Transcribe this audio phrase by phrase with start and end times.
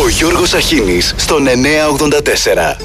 [0.00, 2.76] Ο Γιώργος Αχίνης στον 984.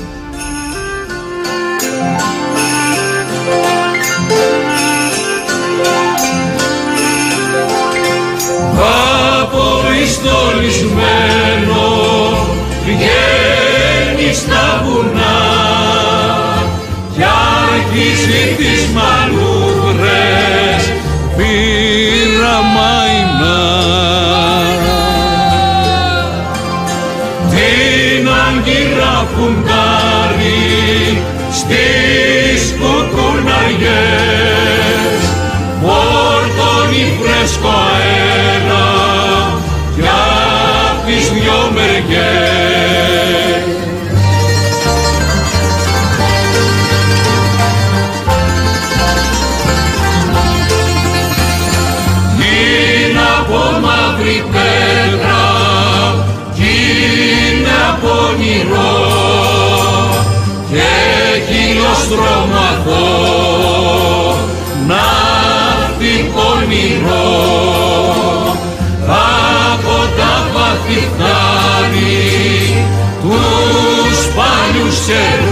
[9.41, 11.83] Απολυστολισμένο
[12.85, 15.37] βγαίνεις στα βουνά
[17.13, 19.22] κι αρχίζει τις μανούβρες
[75.05, 75.42] 是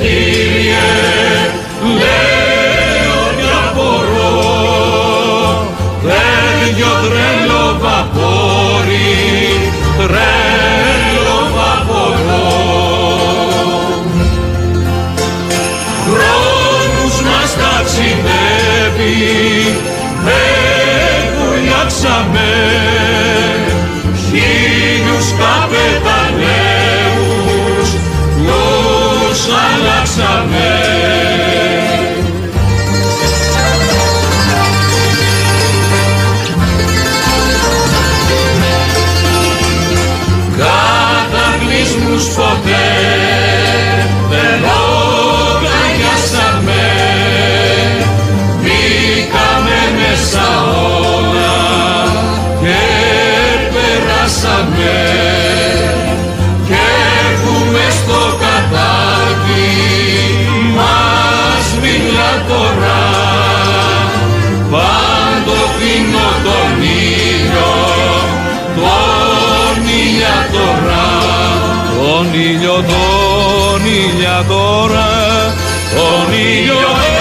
[0.00, 0.88] Κύριε,
[1.98, 4.36] λέω κι απορώ,
[6.02, 9.10] Τρέλιο τρέλο βαπόρι,
[9.98, 12.48] τρέλο βαπορώ.
[16.04, 19.20] Χρόνους μας ταξιδεύει,
[20.24, 22.50] δεν βουλιάξαμε,
[24.24, 26.21] χίλιους καπεταναίους,
[30.18, 30.81] of men.
[72.32, 75.06] Τον ήλιο τον ήλια τώρα
[75.94, 77.11] τον ήλιο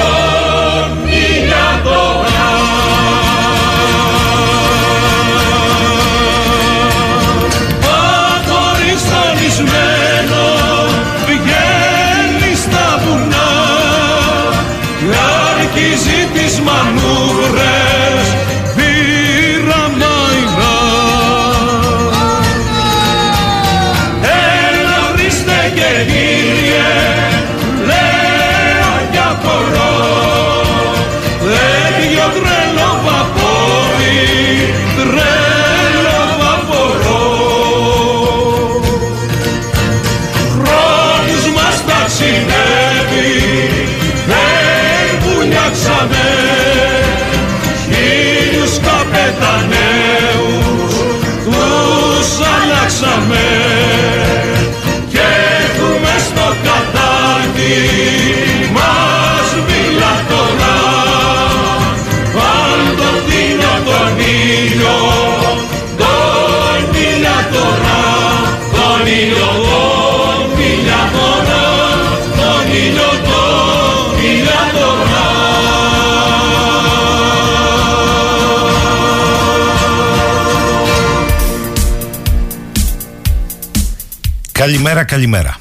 [84.61, 85.58] Καλημέρα, καλημέρα.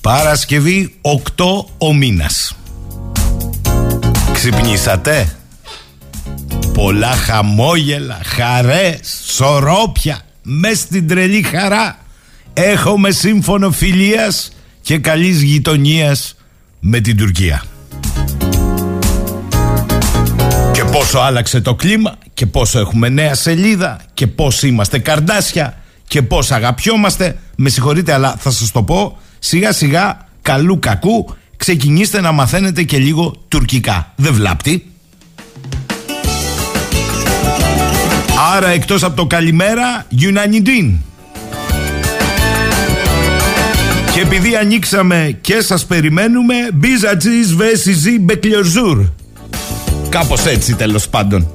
[0.00, 0.94] Παρασκευή
[1.36, 1.44] 8
[1.78, 2.56] ο μήνας.
[4.32, 5.36] Ξυπνήσατε;
[6.74, 11.98] Πολλά χαμόγελα, χαρές, σωρόπια, μες στην τρελή χαρά.
[12.52, 16.36] Έχουμε σύμφωνο φιλίας και καλής γειτονίας
[16.80, 17.62] με την Τουρκία.
[20.72, 26.22] Και πόσο άλλαξε το κλίμα και πόσο έχουμε νέα σελίδα και πόσο είμαστε καρδάσια και
[26.22, 27.38] πώς αγαπιόμαστε.
[27.56, 32.98] Με συγχωρείτε, αλλά θα σας το πω σιγά σιγά, καλού κακού, ξεκινήστε να μαθαίνετε και
[32.98, 34.12] λίγο τουρκικά.
[34.16, 34.90] Δεν βλάπτει.
[38.54, 40.96] Άρα εκτός από το καλημέρα, günaydın.
[44.12, 49.04] Και επειδή ανοίξαμε και σας περιμένουμε, biz açtık ve sizi bekliyoruz.
[50.08, 51.48] Κάπως έτσι τέλος πάντων.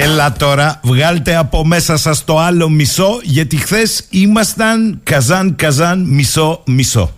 [0.00, 6.62] Έλα τώρα, βγάλτε από μέσα σας το άλλο μισό, γιατί χθες ήμασταν καζάν καζάν μισό
[6.66, 7.14] μισό.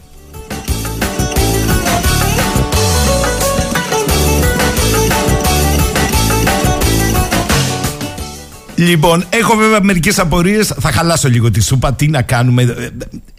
[8.74, 10.74] Λοιπόν, έχω βέβαια μερικές απορίες.
[10.80, 11.94] Θα χαλάσω λίγο τη σούπα.
[11.94, 12.92] Τι να κάνουμε;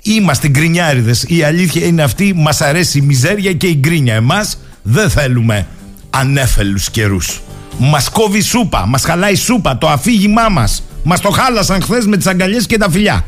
[0.03, 1.25] Είμαστε γκρινιάριδες.
[1.27, 2.33] Η αλήθεια είναι αυτή.
[2.35, 4.15] Μας αρέσει η μιζέρια και η γκρίνια.
[4.15, 5.67] Εμάς δεν θέλουμε
[6.09, 7.41] ανέφελους καιρούς.
[7.77, 8.86] Μας κόβει σούπα.
[8.88, 9.77] Μας χαλάει σούπα.
[9.77, 10.83] Το αφήγημά μας.
[11.04, 13.25] Μας το χάλασαν χθες με τις αγκαλιές και τα φιλιά.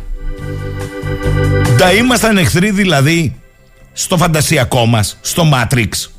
[1.78, 3.36] Τα ήμασταν εχθροί δηλαδή
[3.94, 6.10] στο φαντασιακό μας, στο Matrix.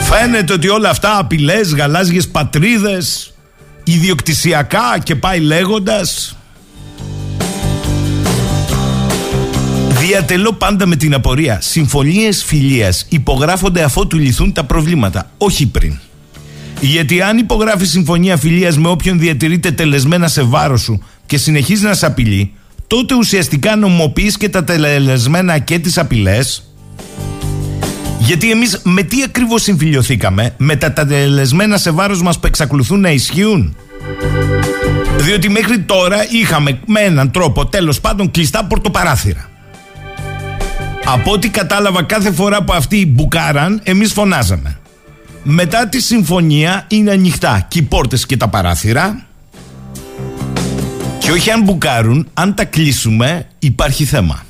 [0.00, 3.34] Φαίνεται ότι όλα αυτά απειλές, γαλάζιες πατρίδες,
[3.84, 6.36] ιδιοκτησιακά και πάει λέγοντας
[9.88, 15.98] Διατελώ πάντα με την απορία Συμφωνίες φιλίας υπογράφονται αφότου λυθούν τα προβλήματα Όχι πριν
[16.80, 21.94] γιατί αν υπογράφει συμφωνία φιλίας με όποιον διατηρείται τελεσμένα σε βάρος σου και συνεχίζει να
[21.94, 22.52] σε απειλεί,
[22.86, 26.64] τότε ουσιαστικά νομοποιείς και τα τελεσμένα και τις απειλές
[28.20, 33.10] γιατί εμείς με τι ακριβώς συμφιλειωθήκαμε, με τα τελεσμένα σε βάρος μας που εξακολουθούν να
[33.10, 33.76] ισχύουν;
[35.16, 39.48] Διότι μέχρι τώρα είχαμε με έναν τρόπο τέλος πάντων κλειστά πορτοπαράθυρα.
[41.04, 44.79] Από ό,τι κατάλαβα κάθε φορά που αυτοί μπουκάραν, εμείς φωνάζαμε.
[45.42, 49.26] Μετά τη συμφωνία είναι ανοιχτά και οι πόρτες και τα παράθυρα.
[51.18, 54.44] Και όχι αν μπουκάρουν, αν τα κλείσουμε υπάρχει θέμα.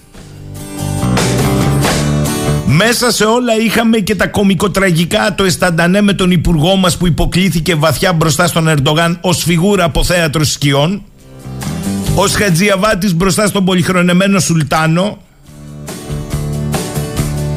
[2.67, 7.75] Μέσα σε όλα είχαμε και τα κομικοτραγικά το αισθαντανέ με τον υπουργό μας που υποκλήθηκε
[7.75, 11.03] βαθιά μπροστά στον Ερντογάν ως φιγούρα από θέατρο σκιών
[12.15, 15.19] ως Χατζιαβάτης μπροστά στον πολυχρονεμένο Σουλτάνο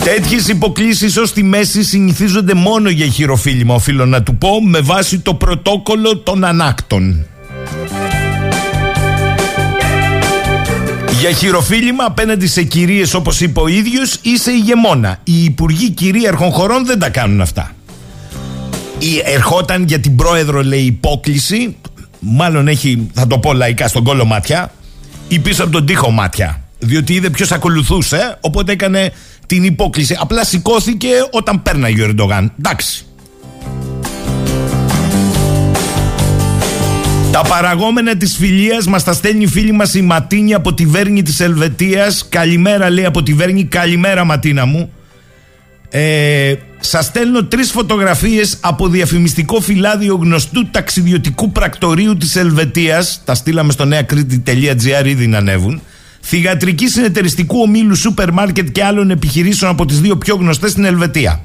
[0.04, 5.20] Τέτοιες υποκλήσεις ως τη μέση συνηθίζονται μόνο για χειροφίλημα, οφείλω να του πω, με βάση
[5.20, 7.26] το πρωτόκολλο των ανάκτων.
[11.20, 15.20] Για χειροφίλημα απέναντι σε κυρίες όπως είπε ο ίδιος ή σε ηγεμόνα.
[15.24, 17.72] Οι υπουργοί κυρίαρχων χωρών δεν τα κάνουν αυτά.
[19.00, 21.76] Ή ερχόταν για την πρόεδρο, λέει, υπόκληση.
[22.20, 24.72] Μάλλον έχει, θα το πω λαϊκά, στον κόλλο μάτια.
[25.28, 26.62] Ή πίσω από τον τοίχο μάτια.
[26.80, 29.12] Διότι είδε ποιος ακολουθούσε, οπότε έκανε
[29.46, 30.18] την υπόκληση.
[30.20, 32.52] Απλά σηκώθηκε όταν πέρναγε ο Ερντογάν.
[32.60, 33.06] Εντάξει.
[37.32, 41.22] Τα παραγόμενα της φιλίας μας τα στέλνει η φίλη μας η Ματίνη από τη Βέρνη
[41.22, 42.26] της Ελβετίας.
[42.30, 43.64] Καλημέρα λέει από τη Βέρνη.
[43.64, 44.92] Καλημέρα Ματίνα μου.
[45.90, 53.22] Ε, Σας στέλνω τρεις φωτογραφίες από διαφημιστικό φυλάδιο γνωστού ταξιδιωτικού πρακτορείου της Ελβετίας.
[53.26, 55.82] Τα στείλαμε στο νεακρήτη.gr ήδη να ανέβουν
[56.26, 61.44] θηγατρική συνεταιριστικού ομίλου σούπερ μάρκετ και άλλων επιχειρήσεων από τις δύο πιο γνωστές στην Ελβετία.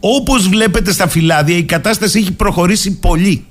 [0.00, 3.44] Όπως βλέπετε στα φυλάδια η κατάσταση έχει προχωρήσει πολύ.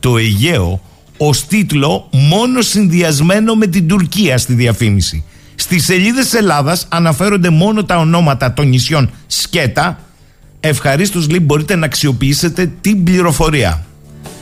[0.00, 0.82] Το Αιγαίο
[1.16, 5.24] ως τίτλο μόνο συνδυασμένο με την Τουρκία στη διαφήμιση.
[5.54, 10.00] Στις σελίδες της Ελλάδας αναφέρονται μόνο τα ονόματα των νησιών Σκέτα.
[10.60, 13.86] Ευχαρίστως λέει μπορείτε να αξιοποιήσετε την πληροφορία.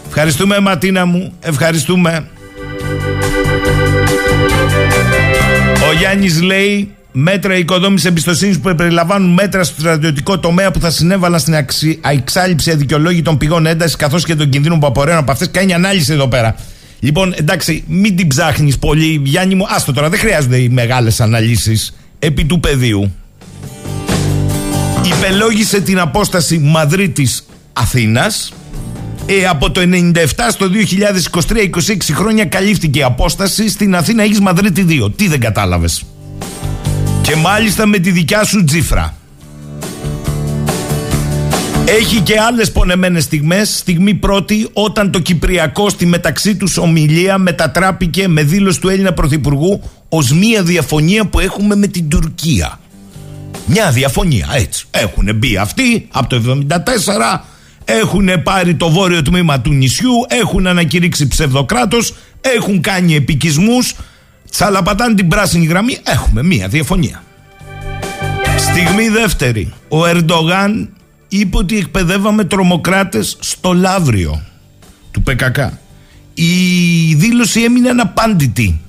[0.07, 2.29] Ευχαριστούμε Ματίνα μου, ευχαριστούμε.
[6.00, 11.54] Γιάννης λέει μέτρα οικοδόμησης εμπιστοσύνης που περιλαμβάνουν μέτρα στο στρατιωτικό τομέα που θα συνέβαλαν στην
[12.11, 15.50] εξάλληψη αδικαιολόγητων πηγών έντασης καθώς και των κινδύνων που απορρέουν από αυτές.
[15.50, 16.54] Κάνει ανάλυση εδώ πέρα.
[17.00, 19.64] Λοιπόν, εντάξει, μην την ψάχνεις πολύ, Γιάννη μου.
[19.69, 23.12] Άστο τώρα, δεν χρειάζονται οι μεγάλες αναλύσεις επί του πεδίου.
[25.04, 28.52] Υπελόγισε την απόσταση Μαδρίτης Αθήνας
[29.27, 30.67] ε, από το 97 στο
[31.33, 33.69] 2023, 26 χρόνια καλύφθηκε η απόσταση.
[33.69, 35.12] Στην Αθήνα έχεις Μαδρίτη 2.
[35.17, 36.03] Τι δεν κατάλαβες;
[37.23, 39.15] Και μάλιστα με τη δικιά σου τζίφρα.
[41.99, 43.77] Έχει και άλλες πονεμένες στιγμές.
[43.77, 49.83] Στιγμή πρώτη, όταν το Κυπριακό στη μεταξύ τους ομιλία μετατράπηκε με δήλωση του Έλληνα Πρωθυπουργού
[50.09, 52.81] ως μία διαφωνία που έχουμε με την Τουρκία.
[53.67, 54.87] Μια διαφωνία, έτσι.
[54.91, 57.45] Έχουν μπει αυτοί από το 1974
[57.90, 63.94] έχουν πάρει το βόρειο τμήμα του νησιού, έχουν ανακηρύξει ψευδοκράτος, έχουν κάνει επικισμούς,
[64.50, 67.23] τσαλαπατάνε την πράσινη γραμμή, έχουμε μία διαφωνία.
[68.59, 70.88] Στιγμή δεύτερη, ο Ερντογάν
[71.28, 74.42] είπε ότι εκπαιδεύαμε τρομοκράτες στο Λαύριο
[75.11, 75.56] του ΠΚΚ.
[76.35, 78.80] Η δήλωση έμεινε αναπάντητη.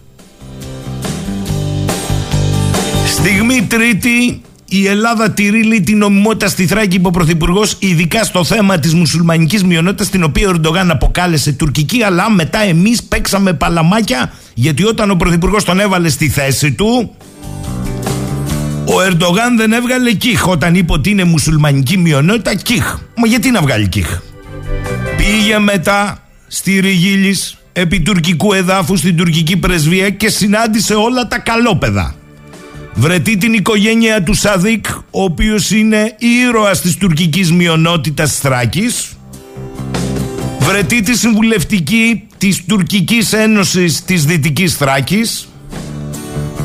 [3.05, 4.41] Στιγμή τρίτη
[4.73, 8.93] η Ελλάδα τηρεί λέει, την νομιμότητα στη Θράκη, είπε ο Πρωθυπουργός, ειδικά στο θέμα της
[8.93, 15.11] μουσουλμανικής μειονότητας, την οποία ο Ερντογάν αποκάλεσε τουρκική, αλλά μετά εμείς παίξαμε παλαμάκια, γιατί όταν
[15.11, 17.15] ο Πρωθυπουργός τον έβαλε στη θέση του,
[18.85, 22.55] ο Ερντογάν δεν έβγαλε κύχ όταν είπε ότι είναι μουσουλμανική μειονότητα.
[22.55, 22.97] Κύχ.
[23.15, 24.19] Μα γιατί να βγάλει κύχ.
[25.17, 32.15] Πήγε μετά στη Ριγίλης επί τουρκικού εδάφου στην τουρκική πρεσβεία και συνάντησε όλα τα καλόπεδα.
[32.93, 39.17] Βρετεί την οικογένεια του Σαδίκ, ο οποίος είναι ήρωας της τουρκικής μειονότητας Θράκης.
[40.59, 45.47] Βρετεί τη συμβουλευτική της τουρκικής ένωσης της Δυτικής Θράκης.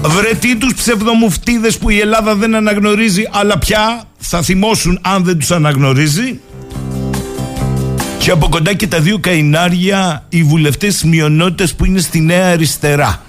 [0.02, 5.50] Βρετεί τους ψευδομουφτίδες που η Ελλάδα δεν αναγνωρίζει, αλλά πια θα θυμώσουν αν δεν τους
[5.50, 6.40] αναγνωρίζει.
[8.18, 13.23] Και από κοντά και τα δύο καϊνάρια οι βουλευτές μειονότητες που είναι στη Νέα Αριστερά.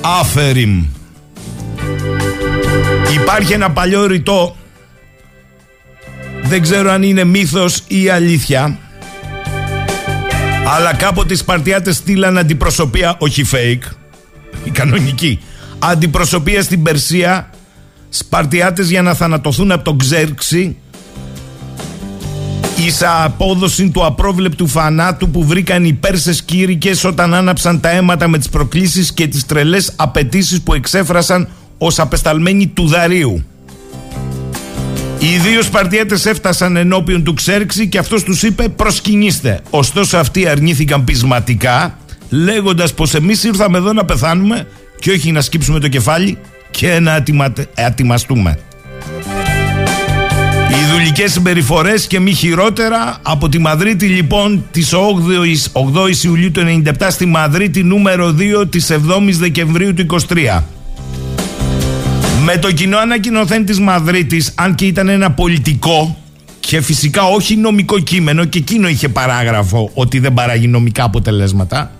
[0.00, 0.84] Άφεριμ.
[3.14, 4.56] Υπάρχει ένα παλιό ρητό.
[6.42, 8.78] Δεν ξέρω αν είναι μύθος ή αλήθεια
[10.68, 13.90] αλλά κάποτε οι Σπαρτιάτες στείλαν αντιπροσωπεία όχι fake
[14.64, 15.40] η κανονική
[15.78, 17.50] αντιπροσωπεία στην Περσία
[18.08, 20.76] Σπαρτιάτες για να θανατωθούν από τον Ξέρξη
[22.86, 28.38] ίσα απόδοση του απρόβλεπτου φανάτου που βρήκαν οι Πέρσες κήρυκες όταν άναψαν τα αίματα με
[28.38, 31.48] τις προκλήσεις και τις τρελές απαιτήσεις που εξέφρασαν
[31.78, 33.44] ως απεσταλμένοι του Δαρίου.
[35.18, 39.60] Οι δύο Σπαρτιέτες έφτασαν ενώπιον του Ξέρξη και αυτός τους είπε προσκυνήστε.
[39.70, 41.98] Ωστόσο αυτοί αρνήθηκαν πεισματικά
[42.30, 44.66] λέγοντας πως εμείς ήρθαμε εδώ να πεθάνουμε
[44.98, 46.38] και όχι να σκύψουμε το κεφάλι
[46.70, 47.22] και να
[47.74, 48.58] ατιμαστούμε.
[50.70, 54.98] Οι δουλικές συμπεριφορές και μη χειρότερα από τη Μαδρίτη λοιπόν της 8
[55.72, 60.62] 8 Ιουλίου του 97 στη Μαδρίτη νούμερο 2 της 7ης Δεκεμβρίου του 23.
[62.48, 66.16] Με το κοινό ανακοινωθέν της Μαδρίτης, αν και ήταν ένα πολιτικό
[66.60, 71.90] και φυσικά όχι νομικό κείμενο και εκείνο είχε παράγραφο ότι δεν παράγει νομικά αποτελέσματα,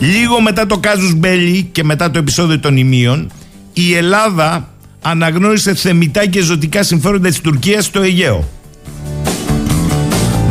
[0.00, 3.30] λίγο μετά το κάζους Μπέλη και μετά το επεισόδιο των ημείων,
[3.72, 4.68] η Ελλάδα
[5.02, 8.48] αναγνώρισε θεμητά και ζωτικά συμφέροντα της Τουρκίας στο Αιγαίο.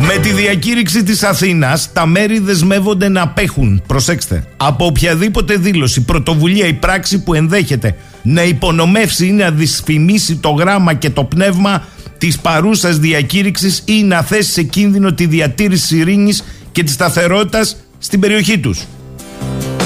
[0.06, 6.66] Με τη διακήρυξη της Αθήνας τα μέρη δεσμεύονται να απέχουν, προσέξτε, από οποιαδήποτε δήλωση, πρωτοβουλία
[6.66, 11.84] ή πράξη που ενδέχεται να υπονομεύσει ή να δυσφημίσει το γράμμα και το πνεύμα
[12.18, 18.20] της παρούσας διακήρυξης ή να θέσει σε κίνδυνο τη διατήρηση ειρήνης και της σταθερότητας στην
[18.20, 18.84] περιοχή τους.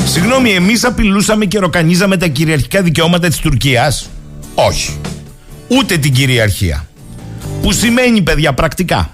[0.06, 4.10] Συγγνώμη, εμείς απειλούσαμε και ροκανίζαμε τα κυριαρχικά δικαιώματα της Τουρκίας;
[4.54, 4.96] Όχι.
[5.68, 6.86] Ούτε την κυριαρχία.
[7.62, 9.10] Που σημαίνει, παιδιά, πρακτικά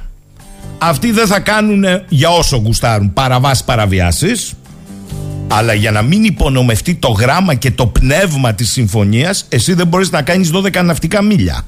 [0.83, 4.53] αυτοί δεν θα κάνουν για όσο γουστάρουν παραβάσεις παραβιάσεις
[5.49, 10.11] αλλά για να μην υπονομευτεί το γράμμα και το πνεύμα της συμφωνίας εσύ δεν μπορείς
[10.11, 11.65] να κάνεις 12 ναυτικά μίλια.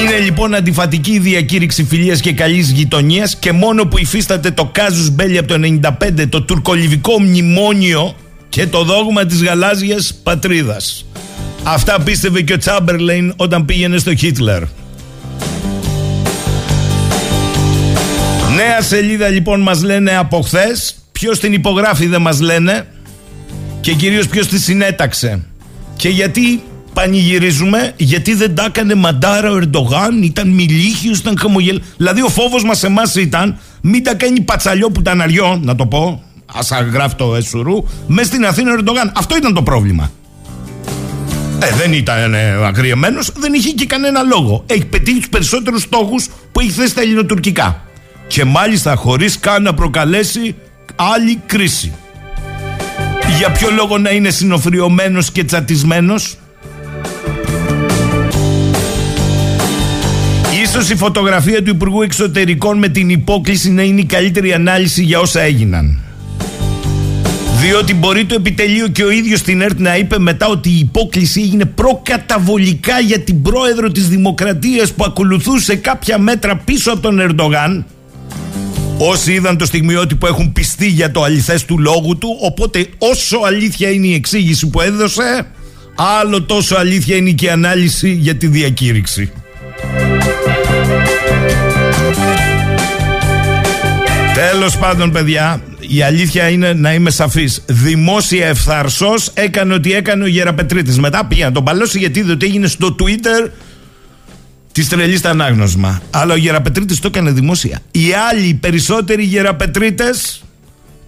[0.00, 5.10] Είναι λοιπόν αντιφατική η διακήρυξη φιλίας και καλής γειτονίας και μόνο που υφίσταται το κάζους
[5.10, 5.54] μπέλι από το
[6.18, 8.14] 95 το τουρκολιβικό μνημόνιο
[8.48, 11.04] και το δόγμα της γαλάζιας πατρίδας
[11.66, 14.62] Αυτά πίστευε και ο Τσάμπερλεϊν όταν πήγαινε στο Χίτλερ.
[18.56, 20.96] Νέα σελίδα λοιπόν μας λένε από χθες.
[21.12, 22.86] Ποιος την υπογράφει δεν μας λένε.
[23.80, 25.42] Και κυρίως ποιος τη συνέταξε.
[25.96, 31.80] Και γιατί πανηγυρίζουμε, γιατί δεν τα έκανε μαντάρα ο Ερντογάν, ήταν μιλίχιος, ήταν χαμογελ.
[31.96, 35.86] Δηλαδή ο φόβος μας εμάς ήταν μην τα κάνει πατσαλιό που ήταν αριό, να το
[35.86, 36.22] πω,
[36.54, 39.12] ας γράφει το Εσουρού, μέσα στην Αθήνα ο Ερντογάν.
[39.16, 40.10] Αυτό ήταν το πρόβλημα.
[41.64, 44.64] Ε, δεν ήταν ε, αγριεμένος, δεν είχε και κανένα λόγο.
[44.66, 47.84] Έχει πετύχει τους περισσότερους στόχους που έχει θέσει στα ελληνοτουρκικά.
[48.26, 50.54] Και μάλιστα χωρίς καν να προκαλέσει
[50.94, 51.94] άλλη κρίση.
[53.38, 56.36] Για ποιο λόγο να είναι συνοφριωμένο και τσατισμένος;
[60.62, 65.20] Ίσως η φωτογραφία του Υπουργού Εξωτερικών με την υπόκληση να είναι η καλύτερη ανάλυση για
[65.20, 66.03] όσα έγιναν.
[67.64, 71.40] Διότι μπορεί το επιτελείο και ο ίδιος στην ΕΡΤ να είπε μετά ότι η υπόκληση
[71.40, 77.86] έγινε προκαταβολικά για την πρόεδρο της Δημοκρατίας που ακολουθούσε κάποια μέτρα πίσω από τον Ερντογάν.
[78.98, 83.90] Όσοι είδαν το στιγμιότυπο έχουν πιστεί για το αληθές του λόγου του Οπότε όσο αλήθεια
[83.90, 85.46] είναι η εξήγηση που έδωσε
[86.20, 89.32] Άλλο τόσο αλήθεια είναι και η ανάλυση για τη διακήρυξη
[94.34, 97.62] Τέλος πάντων παιδιά η αλήθεια είναι να είμαι σαφής.
[97.66, 100.98] Δημόσια ευθαρσός έκανε ότι έκανε ο Γεραπετρίτης.
[100.98, 103.50] Μετά πήγε να τον παλώσει γιατί είδε ότι έγινε στο Twitter
[104.72, 106.02] τη τρελή τα ανάγνωσμα.
[106.10, 107.78] Αλλά ο Γεραπετρίτης το έκανε δημόσια.
[107.90, 110.42] Οι άλλοι, οι περισσότεροι Γεραπετρίτες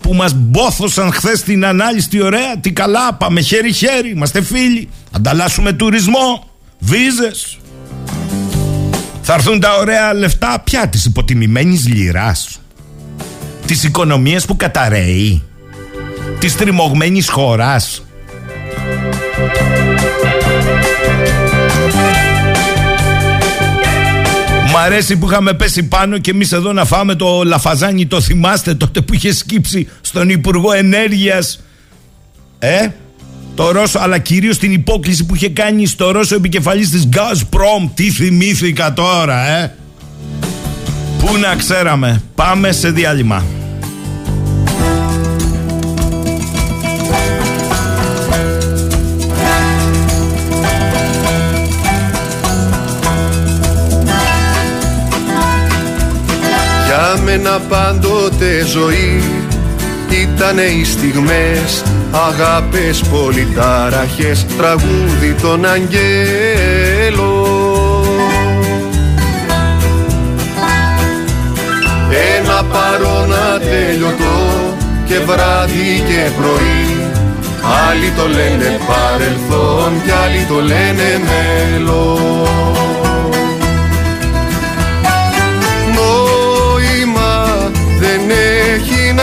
[0.01, 5.73] που μας μπόθωσαν χθες την ανάλυση τι ωραία, τι καλά, πάμε χέρι-χέρι, είμαστε φίλοι, ανταλλάσσουμε
[5.73, 7.59] τουρισμό, βίζες.
[9.23, 12.61] Θα έρθουν τα ωραία λεφτά πια της υποτιμημένης λιράς,
[13.67, 15.43] της οικονομίας που καταραίει,
[16.39, 18.05] της τριμωγμένης χώρας.
[24.73, 28.75] Μ' αρέσει που είχαμε πέσει πάνω και εμείς εδώ να φάμε το λαφαζάνι, το θυμάστε
[28.75, 31.61] τότε που είχε σκύψει στον Υπουργό Ενέργειας;
[32.59, 32.89] Ε,
[33.55, 37.91] το Ρώσο, αλλά κυρίως την υπόκληση που είχε κάνει στο Ρώσο επικεφαλής της Gazprom.
[37.95, 39.75] Τι θυμήθηκα τώρα, ε.
[41.27, 42.23] Πού να ξέραμε.
[42.35, 43.45] Πάμε σε διάλειμμα.
[56.87, 59.23] Για μένα πάντοτε ζωή
[60.11, 67.36] Ήτανε οι στιγμές Αγάπες πολυτάραχες Τραγούδι των αγγέλων
[72.73, 74.39] παρόν ατέλειωτο
[75.09, 76.85] Και βράδυ και πρωί.
[77.89, 82.67] Άλλοι το λένε παρελθόν Κι άλλοι το λένε μέλλον.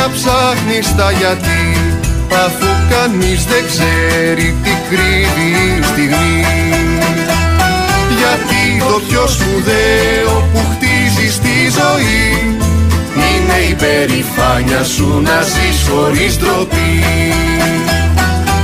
[0.04, 1.62] Να ψάχνεις τα γιατί
[2.46, 6.46] αφού κανείς δεν ξέρει τι κρύβει η στιγμή.
[8.20, 12.58] Γιατί το πιο σπουδαίο που χτίζεις στη ζωή
[13.54, 17.04] είναι η περηφάνια σου να ζεις χωρίς ντροπή.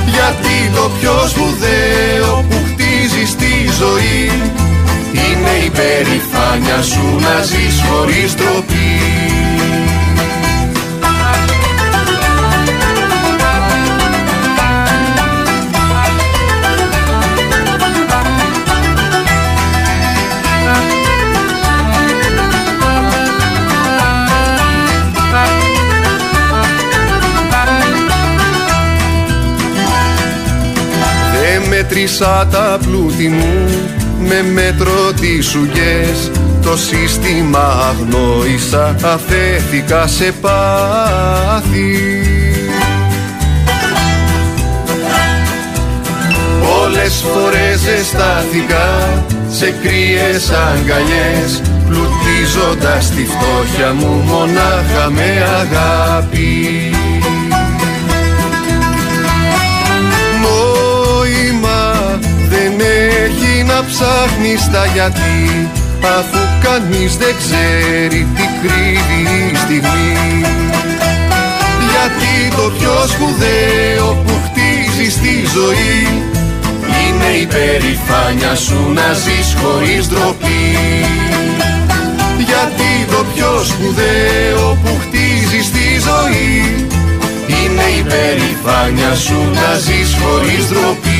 [0.06, 4.32] Γιατί το πιο σπουδαίο που χτίζεις στη ζωή
[5.12, 9.00] είναι η περηφάνια σου να ζεις χωρίς ντροπή
[32.00, 33.68] μέτρησα τα πλούτη μου
[34.18, 36.30] με μέτρο τις σουγές
[36.62, 41.98] το σύστημα αγνόησα αφέθηκα σε πάθη.
[46.60, 56.90] Πολλές φορές ζεστάθηκα σε κρύες αγκαλιές πλουτίζοντας τη φτώχεια μου μονάχα με αγάπη
[63.88, 65.68] ψάχνεις τα γιατί
[66.18, 70.44] αφού κανείς δεν ξέρει τι κρύβει η στιγμή.
[71.92, 75.98] Γιατί το πιο σπουδαίο που χτίζεις στη ζωή
[77.00, 80.64] είναι η περηφάνια σου να ζεις χωρίς ντροπή.
[82.48, 86.86] Γιατί το πιο σπουδαίο που χτίζεις στη ζωή
[87.58, 91.19] είναι η περηφάνια σου να ζεις χωρίς ντροπή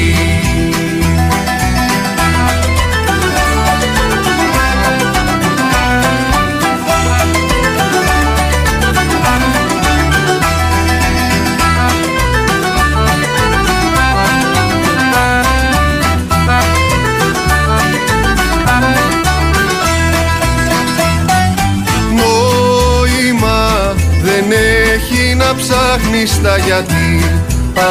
[25.70, 27.08] ψάχνεις τα γιατί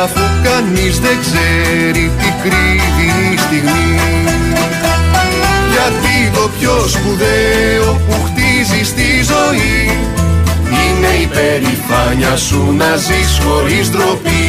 [0.04, 3.90] αφού κανείς δεν ξέρει τι κρύβει η στιγμή.
[5.74, 9.98] Γιατί το πιο σπουδαίο που χτίζει στη ζωή
[10.82, 14.46] είναι η περηφάνια σου να ζεις χωρίς ντροπή.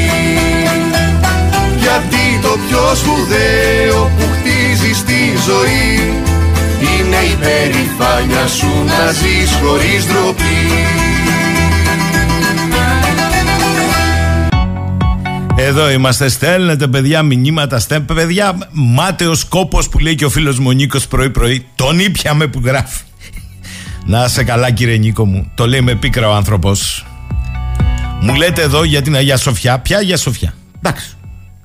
[1.85, 5.93] Γιατί το πιο σπουδαίο που χτίζει στη ζωή
[6.91, 11.00] είναι η περηφάνια σου να ζεις χωρίς ντροπή
[15.63, 16.29] Εδώ είμαστε.
[16.29, 17.79] Στέλνετε παιδιά μηνύματα.
[17.79, 18.59] Στέλνετε παιδιά.
[18.71, 21.67] Μάταιο κόπο που λέει και ο φίλος μου ο Νίκος πρωί-πρωί.
[21.75, 23.03] Τον ήπιαμε που γράφει.
[24.05, 25.51] Να σε καλά κύριε Νίκο μου.
[25.55, 27.07] Το λέει με πίκρα ο άνθρωπος.
[28.21, 29.79] Μου λέτε εδώ για την Αγία Σοφιά.
[29.79, 31.17] Ποια Αγία Σοφιά; Εντάξει.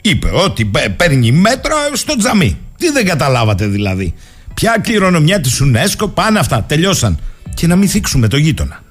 [0.01, 2.57] Είπε ότι παίρνει μέτρο στο τζαμί.
[2.77, 4.13] Τι δεν καταλάβατε δηλαδή.
[4.53, 6.09] Ποια κληρονομιά της UNESCO.
[6.13, 6.63] Πάνε αυτά.
[6.63, 7.19] Τελειώσαν.
[7.53, 8.83] Και να μην θίξουμε το γείτονα.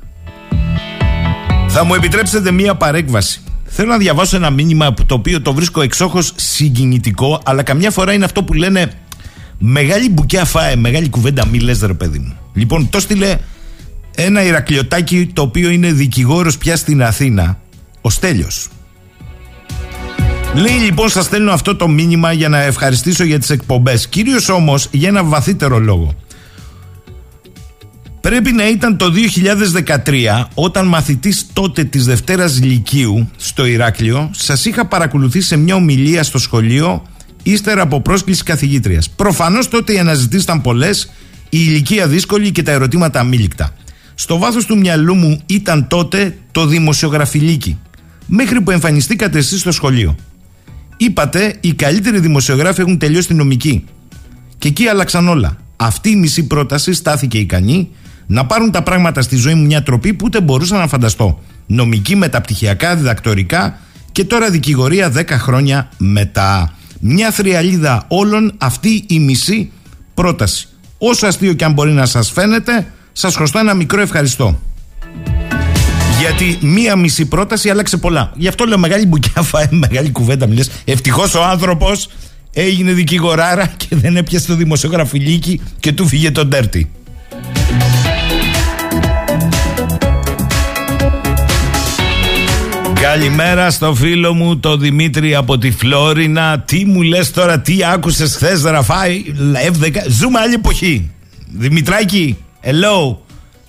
[1.69, 3.40] Θα μου επιτρέψετε μία παρέκβαση.
[3.76, 8.24] Θέλω να διαβάσω ένα μήνυμα το οποίο το βρίσκω εξόχως συγκινητικό, αλλά καμιά φορά είναι
[8.24, 8.92] αυτό που λένε
[9.58, 12.37] μεγάλη μπουκιά φάε, μεγάλη κουβέντα μη λες ρε παιδί μου.
[12.52, 13.37] Λοιπόν, το στείλε
[14.14, 17.58] ένα Ηρακλειωτάκι το οποίο είναι δικηγόρος πια στην Αθήνα,
[18.00, 18.68] ο Στέλιος.
[20.54, 24.08] Λέει λοιπόν σας στέλνω αυτό το μήνυμα για να ευχαριστήσω για τις εκπομπές.
[24.08, 26.14] Κυρίως όμως για ένα βαθύτερο λόγο.
[28.24, 29.12] Πρέπει να ήταν το
[30.04, 36.22] 2013 όταν μαθητής τότε της Δευτέρας Λυκείου στο Ηράκλειο σας είχα παρακολουθήσει σε μια ομιλία
[36.22, 37.06] στο σχολείο
[37.42, 39.10] ύστερα από πρόσκληση καθηγήτριας.
[39.10, 41.10] Προφανώς τότε οι αναζητήσεις ήταν πολλές,
[41.48, 43.74] η ηλικία δύσκολη και τα ερωτήματα αμήλικτα.
[44.14, 47.78] Στο βάθος του μυαλού μου ήταν τότε το δημοσιογραφιλίκι
[48.26, 50.16] μέχρι που εμφανιστήκατε εσείς στο σχολείο.
[50.96, 53.84] Είπατε οι καλύτεροι δημοσιογράφοι έχουν τελειώσει τη νομική.
[54.58, 55.56] Και εκεί άλλαξαν όλα.
[55.76, 57.88] Αυτή η μισή πρόταση στάθηκε ικανή
[58.26, 61.40] να πάρουν τα πράγματα στη ζωή μου μια τροπή που ούτε μπορούσα να φανταστώ.
[61.66, 63.78] Νομική, μεταπτυχιακά, διδακτορικά
[64.12, 66.72] και τώρα δικηγορία 10 χρόνια μετά.
[67.00, 69.70] Μια θριαλίδα όλων αυτή η μισή
[70.14, 70.68] πρόταση.
[70.98, 74.60] Όσο αστείο και αν μπορεί να σας φαίνεται, σας χρωστώ ένα μικρό ευχαριστώ.
[76.18, 78.32] Γιατί μία μισή πρόταση άλλαξε πολλά.
[78.34, 80.46] Γι' αυτό λέω μεγάλη μπουκιά, φάει μεγάλη κουβέντα.
[80.46, 80.70] Μιλές.
[80.84, 82.08] Ευτυχώς ο άνθρωπος
[82.52, 86.90] έγινε δικηγοράρα και δεν έπιασε το δημοσιογραφιλίκι και του φύγε τον τέρτη.
[93.05, 96.61] Καλημέρα στο φίλο μου το Δημήτρη από τη Φλόρινα.
[96.61, 99.25] Τι μου λες τώρα, τι άκουσες χθες Ραφάη,
[99.73, 101.11] F10, ζούμε άλλη εποχή.
[101.47, 103.17] Δημητράκη, hello.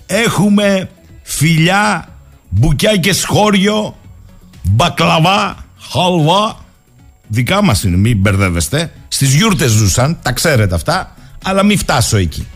[0.06, 0.90] Έχουμε
[1.22, 2.08] φιλιά,
[2.48, 3.96] μπουκιά και σχόριο,
[4.62, 6.64] μπακλαβά, χαλβά.
[7.26, 8.92] Δικά μας είναι, μην μπερδεύεστε.
[9.08, 12.46] Στις γιούρτες ζούσαν, τα ξέρετε αυτά, αλλά μην φτάσω εκεί.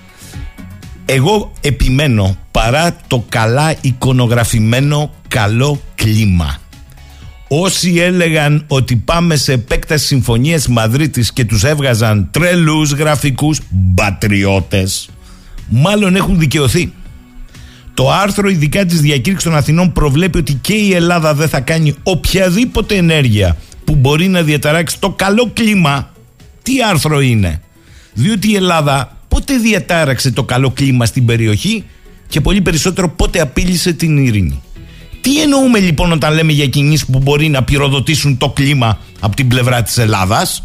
[1.04, 6.58] Εγώ επιμένω παρά το καλά εικονογραφημένο καλό κλίμα.
[7.52, 15.08] Όσοι έλεγαν ότι πάμε σε επέκταση συμφωνίες Μαδρίτης και τους έβγαζαν τρελούς γραφικούς μπατριώτες,
[15.68, 16.92] μάλλον έχουν δικαιωθεί.
[17.94, 21.94] Το άρθρο ειδικά της διακήρυξης των Αθηνών προβλέπει ότι και η Ελλάδα δεν θα κάνει
[22.02, 26.12] οποιαδήποτε ενέργεια που μπορεί να διαταράξει το καλό κλίμα.
[26.62, 27.62] Τι άρθρο είναι;
[28.12, 31.84] Διότι η Ελλάδα πότε διατάραξε το καλό κλίμα στην περιοχή
[32.28, 34.62] και πολύ περισσότερο πότε απείλησε την ειρήνη.
[35.20, 39.48] Τι εννοούμε λοιπόν όταν λέμε για κινήσεις που μπορεί να πυροδοτήσουν το κλίμα από την
[39.48, 40.62] πλευρά της Ελλάδας;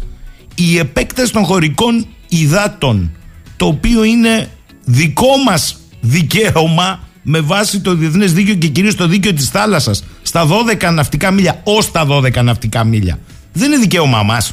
[0.54, 3.10] Η επέκταση των χωρικών υδάτων
[3.56, 4.48] το οποίο είναι
[4.84, 10.46] δικό μας δικαίωμα με βάση το διεθνές δίκαιο και κυρίως το δίκαιο της θάλασσας στα
[10.46, 13.18] 12 ναυτικά μίλια ως τα 12 ναυτικά μίλια.
[13.52, 14.52] Δεν είναι δικαίωμά μας.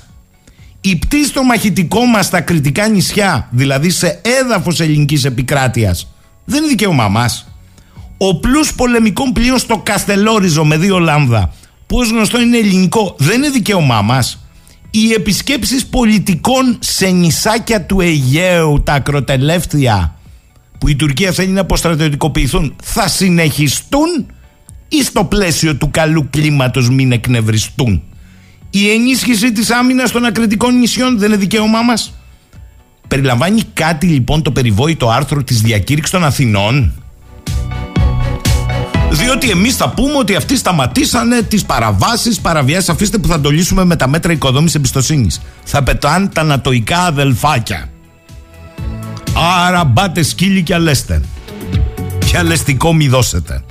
[0.82, 6.08] Η πτήση στο μαχητικό μας στα κριτικά νησιά δηλαδή σε έδαφος ελληνικής επικράτειας
[6.46, 7.48] δεν είναι δικαίωμά μας
[8.28, 11.54] ο πλούς πολεμικών πλοίων στο Καστελόριζο με δύο λάμδα,
[11.88, 14.48] που ως γνωστό είναι ελληνικό, δεν είναι δικαίωμά μας.
[14.90, 20.16] Οι επισκέψεις πολιτικών σε νησάκια του Αιγαίου, τα ακροτελεύθια,
[20.78, 24.26] που η Τουρκία θέλει να αποστρατιωτικοποιηθούν, θα συνεχιστούν
[24.88, 28.04] ή στο πλαίσιο του καλού κλίματος μην εκνευριστούν;
[28.70, 32.14] Η ενίσχυση της άμυνας των ακριτικών νησιών δεν είναι δικαίωμά μας;
[33.08, 37.03] Περιλαμβάνει κάτι λοιπόν το περιβόητο άρθρο της διακήρυξης των Αθηνών;
[39.14, 42.90] Διότι εμείς θα πούμε ότι αυτοί σταματήσανε τις παραβάσεις, παραβιάσεις.
[42.90, 45.42] Αφήστε που θα το λύσουμε με τα μέτρα οικοδόμησης εμπιστοσύνης.
[45.64, 47.90] Θα πετάνε τα νατοϊκά αδελφάκια.
[49.66, 51.22] Άρα μπάτε σκύλι και αλέστε.
[52.26, 53.64] Και αλεστικό μη δώσετε.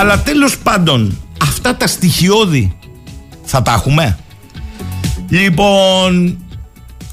[0.00, 2.76] Αλλά τέλος πάντων, αυτά τα στοιχειώδη
[3.44, 4.18] θα τα έχουμε.
[5.28, 6.38] Λοιπόν,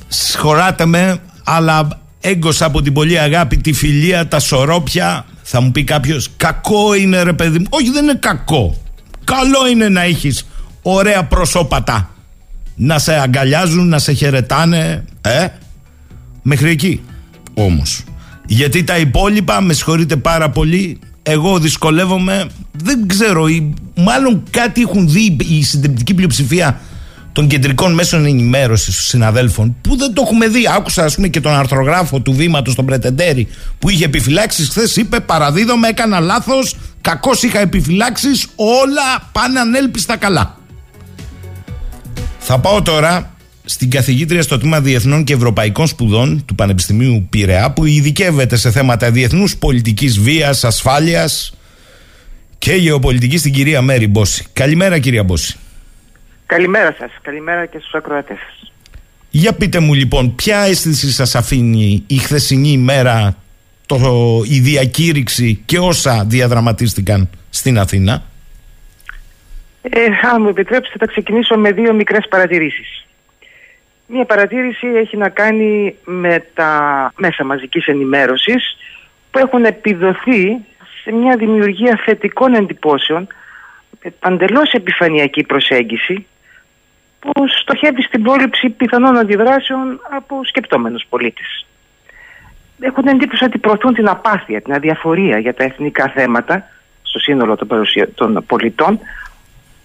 [0.08, 1.88] σχωράτε με, αλλά
[2.20, 7.24] έγκωσα από την πολύ αγάπη τη φιλία, τα σωρόπια, θα μου πει κάποιος, κακό είναι
[7.24, 7.66] ρε παιδί μου.
[7.70, 8.78] Όχι, δεν είναι κακό.
[9.24, 10.46] Καλό είναι να έχεις
[10.82, 12.10] ωραία προσώπατα.
[12.76, 15.06] Να σε αγκαλιάζουν, να σε χαιρετάνε.
[15.22, 15.48] Ε,
[16.42, 17.04] μέχρι εκεί
[17.54, 18.04] όμως.
[18.46, 23.46] Γιατί τα υπόλοιπα, με συγχωρείτε πάρα πολύ, εγώ δυσκολεύομαι, δεν ξέρω,
[23.96, 26.82] μάλλον κάτι έχουν δει η συντριπτική πλειοψηφία
[27.36, 30.64] των κεντρικών μέσων ενημέρωσης των συναδέλφων που δεν το έχουμε δει.
[30.76, 33.48] Άκουσα, ας πούμε, και τον αρθρογράφο του βήματος, τον Πρετεντέρη,
[33.80, 34.96] που είχε επιφυλάξεις χθες.
[34.96, 36.76] Είπε: Παραδίδομαι, έκανα λάθος.
[37.02, 38.48] Κακώς είχα επιφυλάξεις.
[38.56, 40.58] Όλα πάνε ανέλπιστα καλά.
[42.40, 43.34] Θα πάω τώρα
[43.66, 49.12] στην καθηγήτρια στο τμήμα Διεθνών και Ευρωπαϊκών Σπουδών του Πανεπιστημίου Πειραιά, που ειδικεύεται σε θέματα
[49.12, 51.54] διεθνούς πολιτικής βίας, ασφάλειας
[52.58, 54.46] και γεωπολιτικής στην κυρία Μέρη Μπόση.
[54.54, 55.58] Καλημέρα, κυρία Μπόση.
[56.46, 57.12] Καλημέρα σας.
[57.22, 58.72] Καλημέρα και στους ακροατές σας.
[59.30, 63.36] Για πείτε μου λοιπόν, ποια αίσθηση σας αφήνει η χθεσινή ημέρα,
[63.86, 63.98] το,
[64.50, 68.24] η διακήρυξη και όσα διαδραματίστηκαν στην Αθήνα;
[69.82, 73.06] Ε, αν μου επιτρέψετε θα ξεκινήσω με δύο μικρές παρατηρήσεις.
[74.08, 78.78] Μία παρατήρηση έχει να κάνει με τα μέσα μαζικής ενημέρωσης
[79.32, 80.58] που έχουν επιδοθεί
[81.04, 83.28] σε μια δημιουργία θετικών εντυπώσεων
[84.04, 86.26] με παντελώς επιφανειακή προσέγγιση
[87.26, 91.66] που στοχεύει στην πρόληψη πιθανών αντιδράσεων από σκεπτόμενους πολίτες.
[92.80, 96.68] Έχουν εντύπωση ότι προωθούν την απάθεια, την αδιαφορία για τα εθνικά θέματα
[97.02, 97.68] στο σύνολο των,
[98.16, 99.00] των πολιτών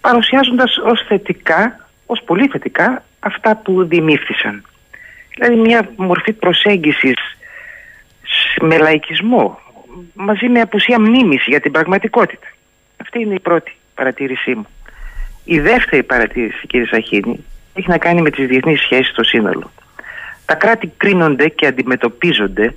[0.01, 4.65] παρουσιάζοντας ως θετικά, ως πολύ θετικά αυτά που δημήφθησαν.
[5.35, 7.19] Δηλαδή μια μορφή προσέγγισης
[8.61, 9.59] με λαϊκισμό
[10.15, 12.47] μαζί με απουσία μνήμης για την πραγματικότητα.
[12.97, 14.67] Αυτή είναι η πρώτη παρατήρησή μου.
[15.45, 19.71] Η δεύτερη παρατήρηση κύριε Σαχίνη έχει να κάνει με τις διεθνείς σχέσεις στο σύνολο.
[20.45, 22.75] Τα κράτη κρίνονται και αντιμετωπίζονται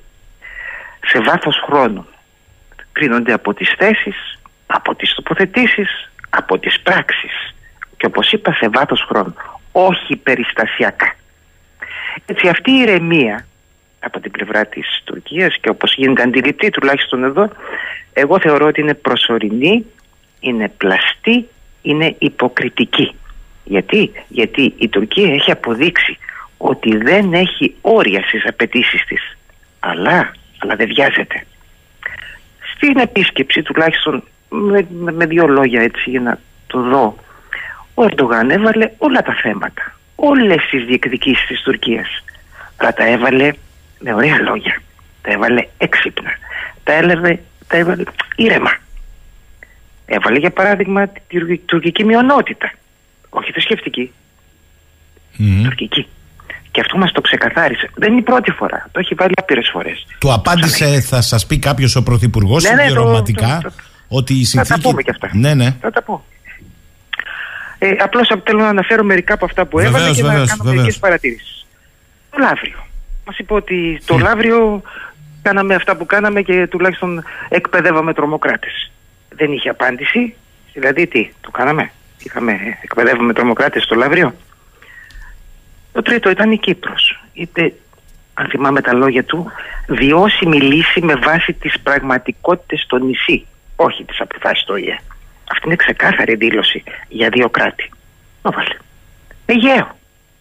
[1.05, 2.05] σε βάθος χρόνου.
[2.91, 7.55] Κρίνονται από τις θέσεις, από τις τοποθετήσεις, από τις πράξεις
[7.97, 9.33] και όπως είπα σε βάθος χρόνου
[9.71, 11.15] όχι περιστασιακά
[12.25, 13.45] έτσι αυτή η ηρεμία
[13.99, 17.49] από την πλευρά της Τουρκίας και όπως γίνεται αντιληπτή τουλάχιστον εδώ
[18.13, 19.85] εγώ θεωρώ ότι είναι προσωρινή
[20.39, 21.47] είναι πλαστή
[21.83, 23.15] είναι υποκριτική
[23.63, 26.17] γιατί, γιατί η Τουρκία έχει αποδείξει
[26.57, 29.37] ότι δεν έχει όρια στις απαιτήσεις της
[29.79, 31.45] αλλά, αλλά δεν βιάζεται
[32.83, 37.15] στην επίσκεψη τουλάχιστον με, με, δύο λόγια έτσι για να το δω.
[37.93, 42.23] Ο Ερντογάν έβαλε όλα τα θέματα, όλες τις διεκδικήσεις της Τουρκίας.
[42.75, 43.53] Αλλά τα έβαλε
[43.99, 44.81] με ωραία λόγια,
[45.21, 46.31] τα έβαλε έξυπνα,
[46.83, 48.03] τα, έλαβε, τα έβαλε
[48.35, 48.71] ήρεμα.
[50.05, 52.71] Έβαλε για παράδειγμα τη τουρκική μειονότητα,
[53.29, 54.11] όχι θρησκευτική,
[55.39, 55.61] mm.
[55.63, 56.07] τουρκική.
[56.71, 57.89] Και αυτό μας το ξεκαθάρισε.
[57.95, 58.89] Δεν είναι η πρώτη φορά.
[58.91, 60.07] Το έχει βάλει άπειρες φορές.
[60.19, 63.59] Του απάντησε, θα σας πει κάποιος ο Πρωθυπουργός, ναι, ναι, συμπληρωματικά.
[63.63, 64.73] Το, το, το, ότι η συνθήκη...
[64.73, 65.29] Θα τα πούμε και αυτά.
[65.33, 65.75] Ναι, ναι.
[65.81, 66.23] Θα τα πω.
[67.77, 70.97] Ε, Απλώς θέλω να αναφέρω μερικά από αυτά που έβαλε και βεβαίως, να κάνω μερικές
[70.97, 71.65] παρατηρήσεις.
[72.29, 72.85] Το Λαύριο.
[73.25, 74.81] Μας είπε ότι το Λαύριο
[75.41, 78.91] κάναμε αυτά που κάναμε και τουλάχιστον εκπαιδεύαμε τρομοκράτες.
[79.35, 80.35] Δεν είχε απάντηση.
[80.73, 81.91] Δηλαδή τι, το κάναμε;
[82.23, 84.33] Είχαμε, εκπαιδεύαμε τρομοκράτες στο Λαύριο.
[85.91, 87.23] Το τρίτο ήταν η Κύπρος.
[87.33, 87.73] Είπε,
[88.33, 89.51] αν θυμάμαι τα λόγια του,
[89.87, 94.99] βιώσιμη λύση με βάση τις πραγματικότητες στο νησί όχι τις αποφάσεις του ΟΗΕ.
[95.51, 97.89] Αυτή είναι ξεκάθαρη δήλωση για δύο κράτη.
[98.41, 98.75] Το βάλε.
[99.45, 99.97] Αιγαίο.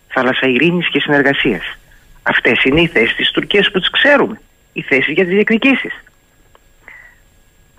[0.08, 1.78] Θάλασσα ειρήνης και συνεργασίας.
[2.22, 4.40] Αυτές είναι οι θέσεις της Τουρκίας που τις ξέρουμε.
[4.72, 6.04] Οι θέσεις για τις διεκδικήσεις.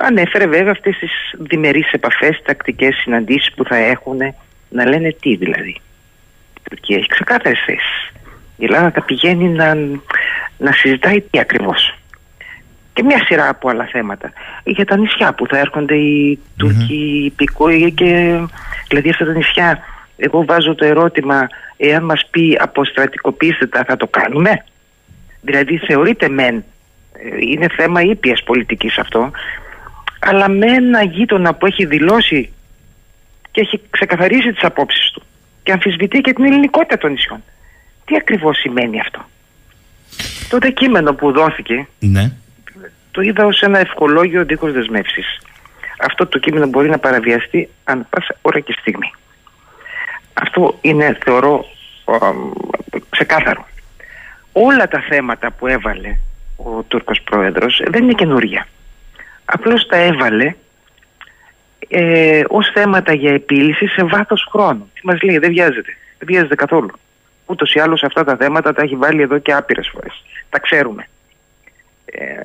[0.06, 4.18] Ανέφερε βέβαια αυτές τις διμερείς επαφές, τακτικές συναντήσεις που θα έχουν
[4.70, 5.82] να λένε τι δηλαδή.
[6.58, 8.12] Η Τουρκία έχει ξεκάθαρες θέσεις.
[8.58, 9.76] Η Ελλάδα τα πηγαίνει να,
[10.58, 11.94] να συζητάει τι ακριβώς
[12.94, 14.32] και μια σειρά από άλλα θέματα.
[14.64, 18.40] Για τα νησιά που θα έρχονται οι Τούρκοι υπηκόοι και
[18.88, 19.80] δηλαδή αυτά τα νησιά
[20.18, 24.64] εγώ βάζω το ερώτημα εάν μας πει αποστρατικοποιήστε τα θα το κάνουμε;
[25.42, 26.64] Δηλαδή θεωρείται μεν ε,
[27.40, 29.32] είναι θέμα ήπιας πολιτικής αυτό
[30.26, 32.54] αλλά με ένα γείτονα που έχει δηλώσει
[33.52, 35.24] και έχει ξεκαθαρίσει τις απόψεις του
[35.64, 37.44] και αμφισβητεί και την ελληνικότητα των νησιών.
[38.06, 39.26] Τι ακριβώς σημαίνει αυτό;
[40.50, 42.32] Το κείμενο που δόθηκε ναι
[43.14, 45.40] το είδα ως ένα ευχολόγιο δίχως δεσμεύσεις.
[46.00, 49.14] Αυτό το κείμενο μπορεί να παραβιαστεί αν πάσα ώρα και στιγμή.
[50.34, 51.66] Αυτό είναι θεωρώ
[53.10, 53.68] ξεκάθαρο.
[54.52, 56.18] Όλα τα θέματα που έβαλε
[56.56, 58.68] ο Τούρκος Πρόεδρος δεν είναι καινούργια.
[59.46, 60.56] Απλώς τα έβαλε
[61.88, 64.92] ε, ως θέματα για επίλυση σε βάθος χρόνου.
[64.94, 65.98] Τι μας λέει, δεν βιάζεται.
[66.18, 66.92] Δεν βιάζεται καθόλου.
[67.46, 70.24] Ούτως ή άλλως αυτά τα θέματα τα έχει βάλει εδώ και άπειρες φορές.
[70.50, 71.08] Τα ξέρουμε.
[72.06, 72.40] Ε,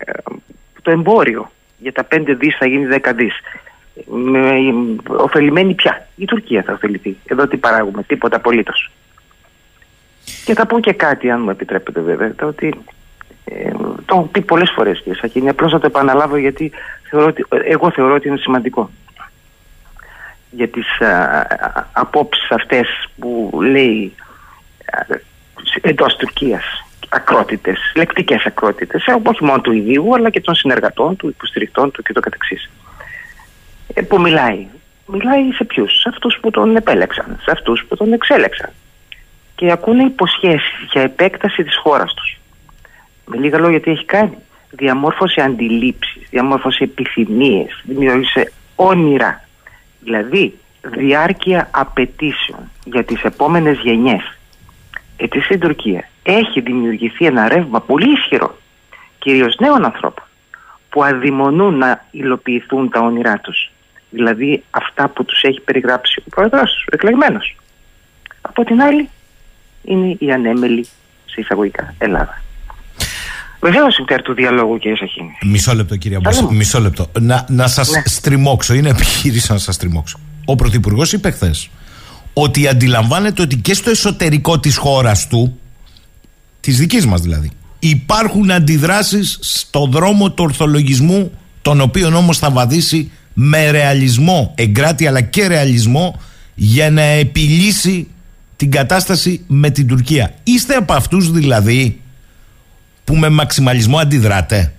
[0.82, 3.40] το εμπόριο για τα 5 δις θα γίνει 10 δις.
[4.06, 4.50] Με,
[5.06, 6.08] ωφελημένη πια.
[6.16, 7.16] Η Τουρκία θα ωφεληθεί.
[7.26, 8.90] Εδώ τι παράγουμε, τίποτα απολύτως.
[10.44, 12.74] Και θα πω και κάτι, αν μου επιτρέπετε βέβαια, το ότι
[13.48, 13.70] ε,
[14.04, 16.72] το έχω πει πολλές φορές κύριε Σακίνη, απλώς να το επαναλάβω γιατί
[17.10, 18.90] θεωρώ ότι, εγώ θεωρώ ότι είναι σημαντικό.
[20.50, 20.86] Για τις
[21.92, 24.14] απόψεις αυτές που λέει
[25.80, 26.64] εντός Τουρκίας
[27.08, 32.02] ακρότητες, λεκτικές ακρότητες, ε, όχι μόνο του ιδίου αλλά και των συνεργατών του, υποστηρικτών του
[32.02, 32.32] κ.ο.κ.
[33.94, 34.66] Ε, που μιλάει.
[35.06, 38.70] Μιλάει σε ποιους, σε αυτούς που τον επέλεξαν, σε αυτούς που τον εξέλεξαν.
[39.54, 42.38] Και ακούνε υποσχέσεις για επέκταση της χώρας τους.
[43.28, 44.36] Με λίγα λόγια, τι έχει κάνει.
[44.70, 49.44] Διαμόρφωσε αντιλήψεις, διαμόρφωσε επιθυμίες, δημιούργησε όνειρα.
[50.00, 54.38] Δηλαδή, διάρκεια απαιτήσεων για τις επόμενες γενιές
[55.20, 58.58] έτσι στην Τουρκία έχει δημιουργηθεί ένα ρεύμα πολύ ισχυρό,
[59.18, 60.24] κυρίως νέων ανθρώπων,
[60.88, 63.70] που αδειμονούν να υλοποιηθούν τα όνειρά τους.
[64.10, 67.56] Δηλαδή αυτά που τους έχει περιγράψει ο πρόεδρος τους, ο εκλεγμένος.
[68.40, 69.08] Από την άλλη
[69.84, 70.84] είναι η ανέμελη
[71.24, 72.42] σε εισαγωγικά Ελλάδα.
[73.60, 75.30] Βεβαίως υπέρ του διαλόγου, κύριε Σαχίνη.
[75.44, 76.46] Μισό λεπτό, κύριε Μπόση.
[76.50, 77.10] Μισό λεπτό.
[77.20, 78.02] Να, να σας ναι.
[78.04, 78.74] στριμώξω.
[78.74, 80.18] Είναι επιχείρηση να σας στριμώξω.
[80.44, 81.70] Ο Πρωθυπουργός είπε χθες
[82.32, 85.58] ότι αντιλαμβάνεται ότι και στο εσωτερικό της χώρας του,
[86.60, 91.30] της δικής μας δηλαδή, υπάρχουν αντιδράσεις στο δρόμο του ορθολογισμού,
[91.62, 96.20] τον οποίο όμως θα βαδίσει με ρεαλισμό, εγκράτη αλλά και ρεαλισμό,
[96.54, 98.08] για να επιλύσει
[98.56, 100.34] την κατάσταση με την Τουρκία.
[100.42, 102.00] Είστε από αυτούς δηλαδή
[103.08, 104.72] που με μαξιμαλισμό αντιδράτε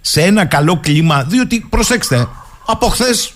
[0.00, 2.28] σε ένα καλό κλίμα, διότι προσέξτε,
[2.66, 3.32] από χθες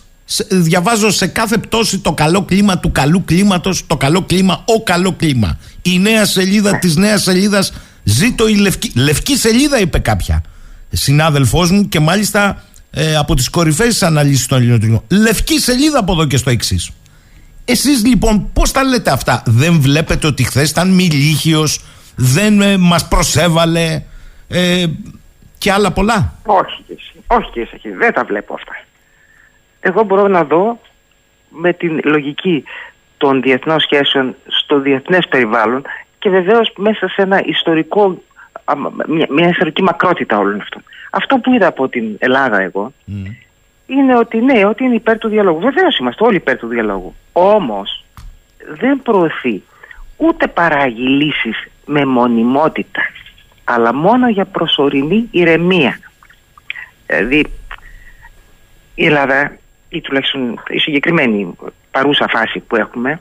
[0.49, 5.13] διαβάζω σε κάθε πτώση το καλό κλίμα του καλού κλίματος, το καλό κλίμα, ο καλό
[5.13, 5.59] κλίμα.
[5.83, 10.43] Η νέα σελίδα της νέας σελίδας, ζήτω η λευκή, λευκή σελίδα είπε κάποια
[10.91, 15.03] συνάδελφός μου και μάλιστα ε, από τις κορυφαίες αναλύσεις των ελληνικών.
[15.09, 16.91] Λευκή σελίδα από εδώ και στο εξής.
[17.65, 21.81] Εσείς λοιπόν πώς τα λέτε αυτά, δεν βλέπετε ότι χθες ήταν μιλίχιος,
[22.17, 24.03] δεν ε, μας προσέβαλε,
[24.51, 24.87] ε,
[25.59, 26.85] και άλλα πολλά; Όχι,
[27.27, 28.77] όχι κύριε δεν τα βλέπω αυτά.
[29.81, 30.81] Εγώ μπορώ να δω
[31.49, 32.65] με την λογική
[33.17, 35.83] των διεθνών σχέσεων στο διεθνές περιβάλλον
[36.19, 38.23] και βεβαίως μέσα σε ένα ιστορικό,
[39.07, 40.83] μια, μια ιστορική μακρότητα όλων αυτών.
[41.11, 42.93] Αυτό που είδα από την Ελλάδα εγώ
[43.87, 45.61] είναι ότι ναι, ότι είναι υπέρ του διαλόγου.
[45.61, 47.15] Βεβαίως είμαστε όλοι υπέρ του διαλόγου.
[47.33, 48.05] Όμως
[48.81, 49.63] δεν προωθεί
[50.17, 53.01] ούτε παράγει λύσεις με μονιμότητα
[53.75, 55.99] αλλά μόνο για προσωρινή ηρεμία.
[57.07, 57.47] Δηλαδή
[58.95, 59.57] η Ελλάδα
[59.89, 61.55] ή τουλάχιστον η συγκεκριμένη
[61.91, 63.21] παρούσα φάση που έχουμε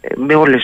[0.00, 0.62] ε, με όλες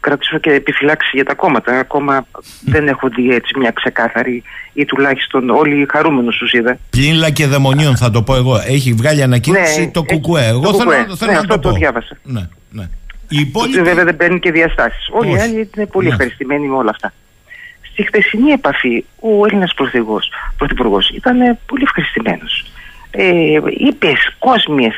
[0.00, 1.78] κρατήσω και επιφυλάξεις για τα κόμματα.
[1.78, 2.26] Ακόμα
[2.64, 6.78] δεν έχω δει έτσι μια ξεκάθαρη ή τουλάχιστον όλοι οι χαρούμενους τους είδα.
[6.90, 8.56] Πλήνλα και δαιμονίων θα το πω εγώ.
[8.56, 10.46] Έχει βγάλει ανακοίνωση ναι, το κουκουέ.
[10.46, 11.16] Εγώ το θέλω, κουκουέ.
[11.16, 11.74] θέλω ναι, να το, το πω.
[11.74, 12.18] διάβασα.
[12.22, 12.88] Ναι, ναι.
[13.28, 13.82] Οι υπόλοιποι...
[13.82, 15.08] Βέβαια δεν παίρνει και διαστάσεις.
[15.12, 16.12] Όλοι οι άλλοι είναι πολύ ναι.
[16.12, 17.12] ευχαριστημένοι με όλα αυτά
[17.98, 19.74] Στη χθεσινή επαφή ο Έλληνας
[20.56, 22.64] Πρωθυπουργός ήταν πολύ ευχαριστημένος.
[23.10, 24.94] Ε, είπες κόσμιες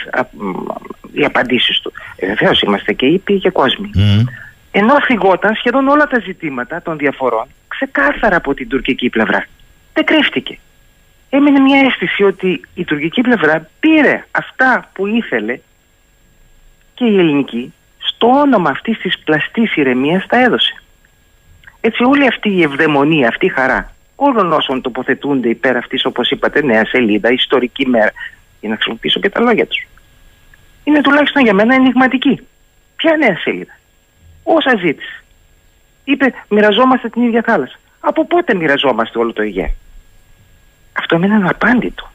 [1.13, 1.93] οι απαντήσεις του.
[2.17, 3.91] Ε, Βεβαίως είμαστε και είπε και κόσμοι.
[3.95, 4.25] Mm.
[4.71, 9.47] Ενώ φυγόταν σχεδόν όλα τα ζητήματα των διαφορών ξεκάθαρα από την τουρκική πλευρά.
[9.93, 10.59] Δεν κρύφτηκε.
[11.31, 15.59] Έμεινε μια αίσθηση ότι η τουρκική πλευρά πήρε αυτά που ήθελε
[16.95, 20.80] και η ελληνική στο όνομα αυτής της πλαστής ηρεμίας τα έδωσε.
[21.81, 26.63] Έτσι όλη αυτή η ευδαιμονία, αυτή η χαρά όλων όσων τοποθετούνται υπέρ αυτής όπως είπατε
[26.63, 28.13] νέα σελίδα, ιστορική μέρα
[28.61, 29.87] για να χρησιμοποιήσω και τα λόγια τους
[30.85, 32.41] είναι τουλάχιστον για μένα ενηγματική.
[32.97, 33.79] Ποια νέα σελίδα;
[34.43, 35.23] Όσα ζήτησε.
[36.05, 37.79] Είπε μοιραζόμαστε την ίδια θάλασσα.
[38.01, 39.75] Από πότε μοιραζόμαστε όλο το Αιγαίο;
[40.93, 42.11] Αυτό είναι ένα απάντητο.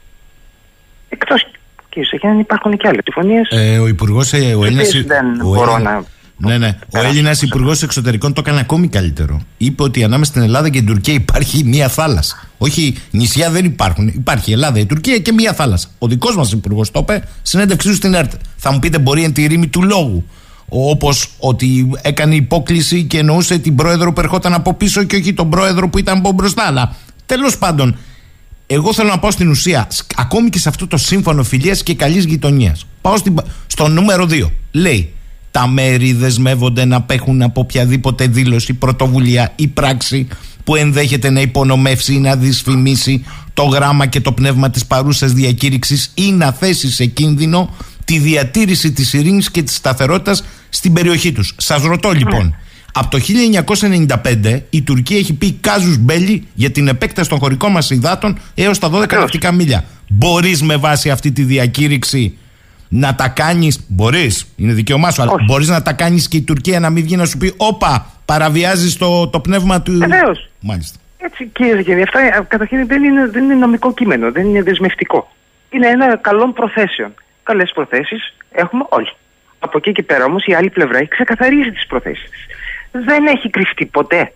[1.08, 1.46] Εκτός
[1.88, 3.48] και σε υπάρχουν και άλλες συμφωνίες.
[3.50, 5.02] Ε, ο Υπουργός, ε, ο Έλληνας...
[5.06, 6.04] Δεν μπορώ να
[6.36, 6.78] ναι, ναι.
[6.94, 9.40] Ο Έλληνας Υπουργός Εξωτερικών το έκανε ακόμη καλύτερο.
[9.56, 12.48] Είπε ότι ανάμεσα στην Ελλάδα και την Τουρκία υπάρχει μία θάλασσα.
[12.58, 14.08] Όχι, νησιά δεν υπάρχουν.
[14.08, 15.88] Υπάρχει η Ελλάδα, η Τουρκία και μία θάλασσα.
[15.98, 18.32] Ο δικός μας Υπουργός το είπε συνέντευξή του στην ΕΡΤ.
[18.56, 20.24] Θα μου πείτε, μπορεί εν τη ρήμη του λόγου.
[20.68, 25.50] Όπως ότι έκανε υπόκληση και εννοούσε την πρόεδρο που ερχόταν από πίσω και όχι τον
[25.50, 26.62] πρόεδρο που ήταν από μπροστά.
[26.66, 26.96] Αλλά
[27.26, 27.96] τέλος πάντων,
[28.66, 32.24] εγώ θέλω να πάω στην ουσία, ακόμη και σε αυτό το σύμφωνο φιλίας και καλής
[32.24, 32.86] γειτονίας.
[33.00, 34.50] Πάω στην, στο νούμερο 2.
[34.70, 35.12] Λέει,
[35.56, 40.28] τα μέρη δεσμεύονται να απέχουν από οποιαδήποτε δήλωση, πρωτοβουλία ή πράξη
[40.64, 46.10] που ενδέχεται να υπονομεύσει ή να δυσφημίσει το γράμμα και το πνεύμα της παρούσας διακήρυξης
[46.14, 51.54] ή να θέσει σε κίνδυνο τη διατήρηση της ειρήνης και της σταθερότητας στην περιοχή τους.
[51.56, 52.56] Σας ρωτώ λοιπόν,
[52.92, 57.90] από το 1995 η Τουρκία έχει πει κάζους μπέλι για την επέκταση των χωρικών μας
[57.90, 59.84] υδάτων έως τα 12 ναυτικά μίλια.
[60.08, 62.36] Μπορείς με βάση αυτή τη διακήρυξη
[62.88, 63.84] να τα κάνεις.
[63.88, 67.16] Μπορείς, είναι δικαίωμά σου, αλλά μπορείς να τα κάνεις και η Τουρκία να μην βγει
[67.16, 69.92] να σου πει Όπα, παραβιάζεις το, το πνεύμα του.
[69.92, 70.48] Βεβαίως.
[70.60, 70.98] Μάλιστα.
[71.18, 75.32] Έτσι, κύριε Ζεγέννη, αυτά ε, καταρχήν δεν είναι, δεν είναι νομικό κείμενο, δεν είναι δεσμευτικό.
[75.70, 77.14] Είναι ένα καλό προθέσεων.
[77.42, 79.12] Καλές προθέσεις έχουμε όλοι.
[79.58, 82.30] Από εκεί και πέρα όμως η άλλη πλευρά έχει ξεκαθαρίσει τις προθέσεις
[82.90, 84.32] Δεν έχει κρυφτεί ποτέ.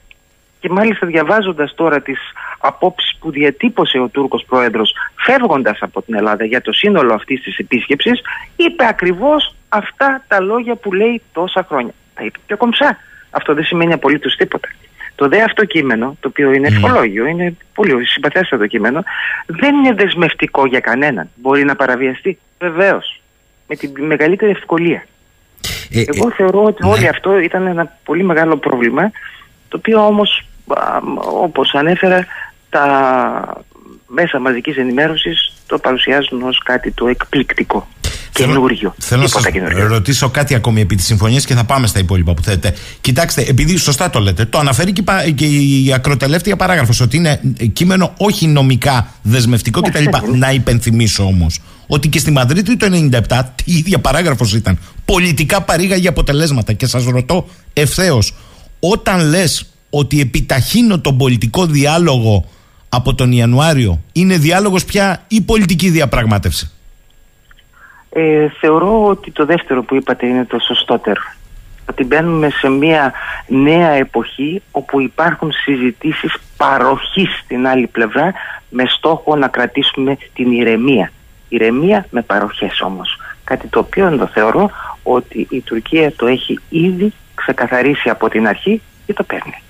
[0.61, 2.19] Και μάλιστα διαβάζοντας τώρα τις
[2.59, 7.59] απόψεις που διατύπωσε ο Τούρκος Πρόεδρος φεύγοντας από την Ελλάδα για το σύνολο αυτής της
[7.59, 8.21] επίσκεψης
[8.57, 11.93] είπε ακριβώς αυτά τα λόγια που λέει τόσα χρόνια.
[12.15, 12.99] Τα είπε πιο κομψά.
[13.31, 14.69] Αυτό δεν σημαίνει απολύτως τίποτα.
[15.15, 19.03] Το δε αυτό κείμενο, το οποίο είναι ευχολόγιο, είναι πολύ συμπαθέστατο κείμενο,
[19.47, 21.31] δεν είναι δεσμευτικό για κανέναν.
[21.35, 22.39] Μπορεί να παραβιαστεί.
[22.59, 23.21] Βεβαίως.
[23.67, 25.07] Με τη μεγαλύτερη ευκολία.
[25.91, 26.91] Ε, Εγώ ε, θεωρώ ότι ναι.
[26.91, 29.11] όλο αυτό ήταν ένα πολύ μεγάλο πρόβλημα,
[29.69, 30.45] το οποίο όμως,
[31.43, 32.27] όπως ανέφερα,
[32.71, 32.85] τα
[34.07, 37.89] μέσα μαζικής ενημέρωσης το παρουσιάζουν ως κάτι το εκπληκτικό.
[38.33, 38.95] καινούριο.
[38.99, 39.45] Θέλω να σας
[39.89, 42.75] ρωτήσω κάτι ακόμη επί της συμφωνίας και θα πάμε στα υπόλοιπα που θέλετε.
[43.01, 44.93] Κοιτάξτε, επειδή σωστά το λέτε, το αναφέρει
[45.35, 47.41] και η ακροτελεύτια παράγραφος ότι είναι
[47.73, 50.05] κείμενο όχι νομικά δεσμευτικό κτλ.
[50.35, 52.87] Να υπενθυμίσω όμως ότι και στη Μαδρίτη το
[53.29, 54.79] 1997 η ίδια παράγραφος ήταν.
[55.05, 56.73] Πολιτικά παρήγαγε αποτελέσματα.
[56.73, 58.35] Και σας ρωτώ ευθέως,
[58.81, 62.45] όταν λες ότι επιταχύνω τον πολιτικό διάλογο
[62.89, 66.71] από τον Ιανουάριο, είναι διάλογος πια ή πολιτική διαπραγμάτευση;
[68.13, 71.21] Ε, θεωρώ ότι το δεύτερο που είπατε είναι το σωστότερο.
[71.91, 73.13] Ότι μπαίνουμε σε μια
[73.47, 78.33] νέα εποχή όπου υπάρχουν συζητήσεις παροχής στην άλλη πλευρά
[78.69, 81.13] με στόχο να κρατήσουμε την ηρεμία.
[81.49, 83.19] Ηρεμία με παροχές όμως.
[83.45, 84.71] Κάτι το οποίο το θεωρώ
[85.03, 89.63] ότι η Τουρκία το έχει ήδη ξεκαθαρίσει από την αρχή και το παίρνει.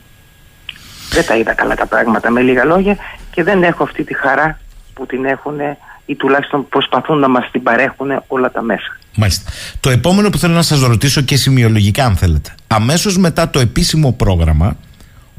[1.11, 2.97] Δεν τα είδα καλά τα πράγματα με λίγα λόγια
[3.31, 4.59] και δεν έχω αυτή τη χαρά
[4.95, 5.59] που την έχουν
[6.07, 8.97] ή τουλάχιστον προσπαθούν να μας την παρέχουν όλα τα μέσα.
[9.17, 9.51] Μάλιστα.
[9.81, 12.55] Το επόμενο που θέλω να σας ρωτήσω και σημειολογικά αν θέλετε.
[12.67, 14.77] Αμέσως μετά το επίσημο πρόγραμμα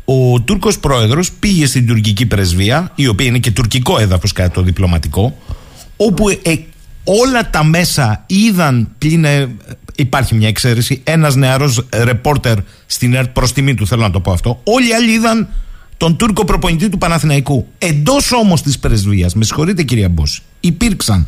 [0.06, 4.62] ο Τούρκος πρόεδρος πήγε στην τουρκική πρεσβεία η οποία είναι και τουρκικό έδαφος κατά το
[4.62, 5.38] διπλωματικό
[5.98, 6.56] όπου ε,
[7.04, 9.56] όλα τα μέσα είδαν πλην ε,
[9.96, 14.32] υπάρχει μια εξαίρεση ένας νεαρός ρεπόρτερ στην ΕΡΤ προς τιμή του θέλω να το πω
[14.32, 15.48] αυτό όλοι οι άλλοι είδαν
[16.02, 17.68] τον Τούρκο προπονητή του Παναθηναϊκού.
[17.78, 21.28] Εντός όμως της πρεσβείας, με συγχωρείτε κυρία Μπόση, υπήρξαν.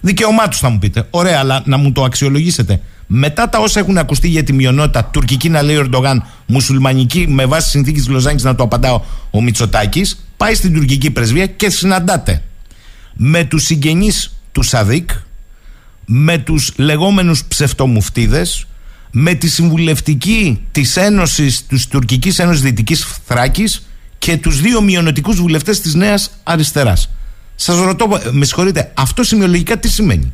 [0.00, 1.06] Δικαίωμά τους θα μου πείτε.
[1.10, 2.80] Ωραία, αλλά να μου το αξιολογήσετε.
[3.06, 7.46] Μετά τα όσα έχουν ακουστεί για τη μειονότητα τουρκική να λέει ο Ερντογάν, μουσουλμανική με
[7.46, 9.00] βάση συνθήκη της Λοζάνης να το απαντάω
[9.30, 12.42] ο Μητσοτάκης, πάει στην τουρκική πρεσβεία και συναντάται
[13.14, 15.10] με τους συγγενείς του Σαδίκ,
[16.06, 18.66] με τους λεγόμενους ψευτομουφτίδες,
[19.10, 23.88] με τη συμβουλευτική της Ένωσης, της Τουρκικής Ένωσης Δυτικής Θράκης
[24.18, 27.10] και τους δύο μειονοτικούς βουλευτές της Νέας Αριστεράς.
[27.54, 30.32] Σας ρωτώ, με συγχωρείτε, αυτό σημειολογικά τι σημαίνει;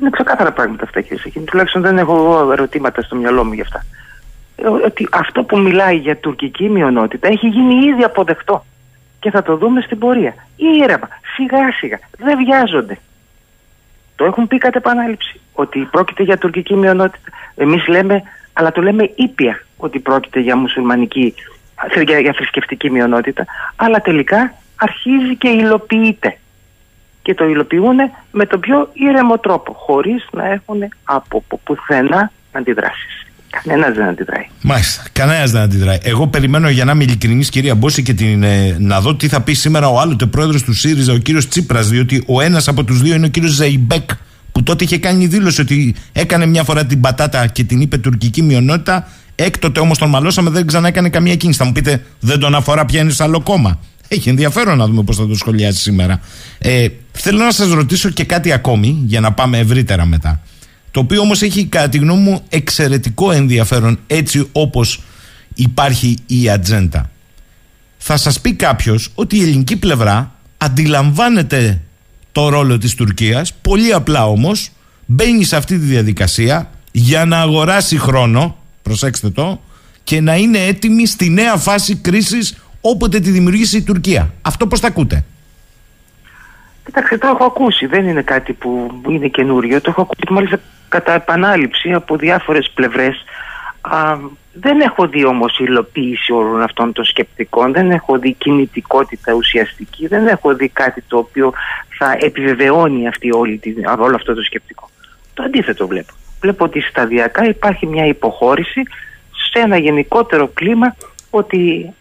[0.00, 1.44] Είναι ξεκάθαρα πράγματα αυτά, κύριε Σεχίνη.
[1.44, 3.84] Τουλάχιστον δεν έχω ερωτήματα στο μυαλό μου γι' αυτά.
[4.56, 8.64] Ε, ότι αυτό που μιλάει για τουρκική μειονότητα έχει γίνει ήδη αποδεκτό.
[9.18, 10.34] Και θα το δούμε στην πορεία.
[10.56, 11.98] Ήρεμα, σιγά σιγά.
[12.18, 12.98] Δεν βιάζονται.
[14.22, 15.40] Το έχουν πει κατ' επανάληψη.
[15.52, 17.28] Ότι πρόκειται για τουρκική μειονότητα.
[17.54, 21.34] Εμείς λέμε, αλλά το λέμε ήπια ότι πρόκειται για μουσουλμανική
[22.06, 23.46] για, για θρησκευτική μειονότητα,
[23.76, 26.38] αλλά τελικά αρχίζει και υλοποιείται.
[27.22, 27.96] Και το υλοποιούν
[28.30, 33.31] με τον πιο ήρεμο τρόπο, χωρίς να έχουν από πουθενά αντιδράσεις.
[33.62, 34.46] Κανένας δεν αντιδράει.
[34.62, 35.02] Μάλιστα.
[35.12, 35.98] Κανένας δεν αντιδράει.
[36.02, 39.40] Εγώ περιμένω για να είμαι ειλικρινής, κυρία Μπόση, και την, ε, να δω τι θα
[39.40, 43.02] πει σήμερα ο άλλοτε πρόεδρος του ΣΥΡΙΖΑ, ο κύριος Τσίπρας, διότι ο ένας από τους
[43.02, 44.10] δύο είναι ο κύριος Ζεϊμπέκ,
[44.52, 48.42] που τότε είχε κάνει δήλωση ότι έκανε μια φορά την πατάτα και την είπε τουρκική
[48.42, 51.58] μειονότητα Έκτοτε όμως τον μαλώσαμε, δεν ξανά έκανε καμία κίνηση.
[51.58, 53.78] Θα μου πείτε, δεν τον αφορά πια είναι σε άλλο κόμμα.
[54.08, 56.20] Έχει ενδιαφέρον να δούμε πώς θα το σχολιάσει σήμερα.
[56.58, 60.40] Ε, θέλω να σας ρωτήσω και κάτι ακόμη, για να πάμε ευρύτερα μετά.
[60.92, 65.02] Το οποίο όμως έχει, κατά τη γνώμη μου, εξαιρετικό ενδιαφέρον έτσι όπως
[65.54, 67.10] υπάρχει η ατζέντα.
[67.98, 71.80] Θα σας πει κάποιος ότι η ελληνική πλευρά αντιλαμβάνεται
[72.32, 74.70] το ρόλο της Τουρκίας, πολύ απλά όμως
[75.06, 79.60] μπαίνει σε αυτή τη διαδικασία για να αγοράσει χρόνο προσέξτε το,
[80.04, 84.34] και να είναι έτοιμη στη νέα φάση κρίσης όποτε τη δημιουργήσει η Τουρκία.
[84.42, 85.24] Αυτό πώς τα ακούτε;
[86.84, 87.86] Κοιτάξτε, το έχω ακούσει.
[87.86, 89.80] Δεν είναι κάτι που είναι καινούριο.
[89.80, 93.24] Το έχω ακούσει μάλιστα κατά επανάληψη από διάφορες πλευρές.
[93.80, 94.16] Α,
[94.52, 97.72] δεν έχω δει όμως υλοποίηση όλων αυτών των σκεπτικών.
[97.72, 100.06] Δεν έχω δει κινητικότητα ουσιαστική.
[100.06, 101.52] Δεν έχω δει κάτι το οποίο
[101.98, 103.60] θα επιβεβαιώνει αυτή όλη,
[103.98, 104.90] όλο αυτό το σκεπτικό.
[105.34, 106.12] Το αντίθετο βλέπω
[106.42, 108.82] βλέπω ότι σταδιακά υπάρχει μια υποχώρηση
[109.50, 110.96] σε ένα γενικότερο κλίμα
[111.30, 111.92] ότι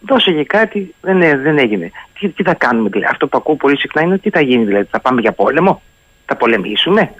[0.00, 1.90] δώσε για κάτι, δεν, δεν έγινε.
[2.18, 3.10] Τι, τι θα κάνουμε δηλαδή.
[3.10, 4.88] Αυτό που ακούω πολύ συχνά είναι τι θα γίνει δηλαδή.
[4.90, 5.82] Θα πάμε για πόλεμο,
[6.26, 7.14] θα πολεμήσουμε;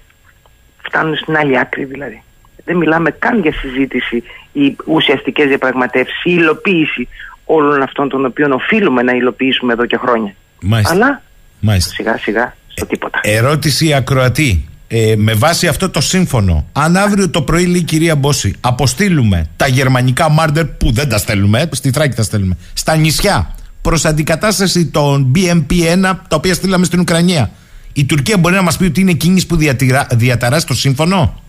[0.83, 2.23] Φτάνουν στην άλλη άκρη δηλαδή.
[2.65, 4.23] Δεν μιλάμε καν για συζήτηση
[4.53, 7.09] ή ουσιαστικές διαπραγματεύσεις ή υλοποίηση
[7.45, 10.35] όλων αυτών των οποίων οφείλουμε να υλοποιήσουμε εδώ και χρόνια.
[10.61, 10.95] Μάλιστα.
[10.95, 11.23] Αλλά
[11.61, 11.95] Μάλιστα.
[11.95, 13.21] σιγά σιγά στο τίποτα.
[13.23, 18.17] Ερώτηση ακροατή ε, με βάση αυτό το σύμφωνο, αν αύριο το πρωί λέει η κυρία
[18.17, 23.55] Μπόση, αποστείλουμε τα γερμανικά μάρτερ που δεν τα στέλνουμε, στη Θράκη τα στέλνουμε, στα νησιά
[23.83, 27.51] προς αντικατάσταση των BMP-1 τα οποία στείλαμε στην Ουκρανία,
[27.93, 31.43] η Τουρκία μπορεί να μας πει ότι είναι εκείνη που διατηρά, διαταράσει το σύμφωνο;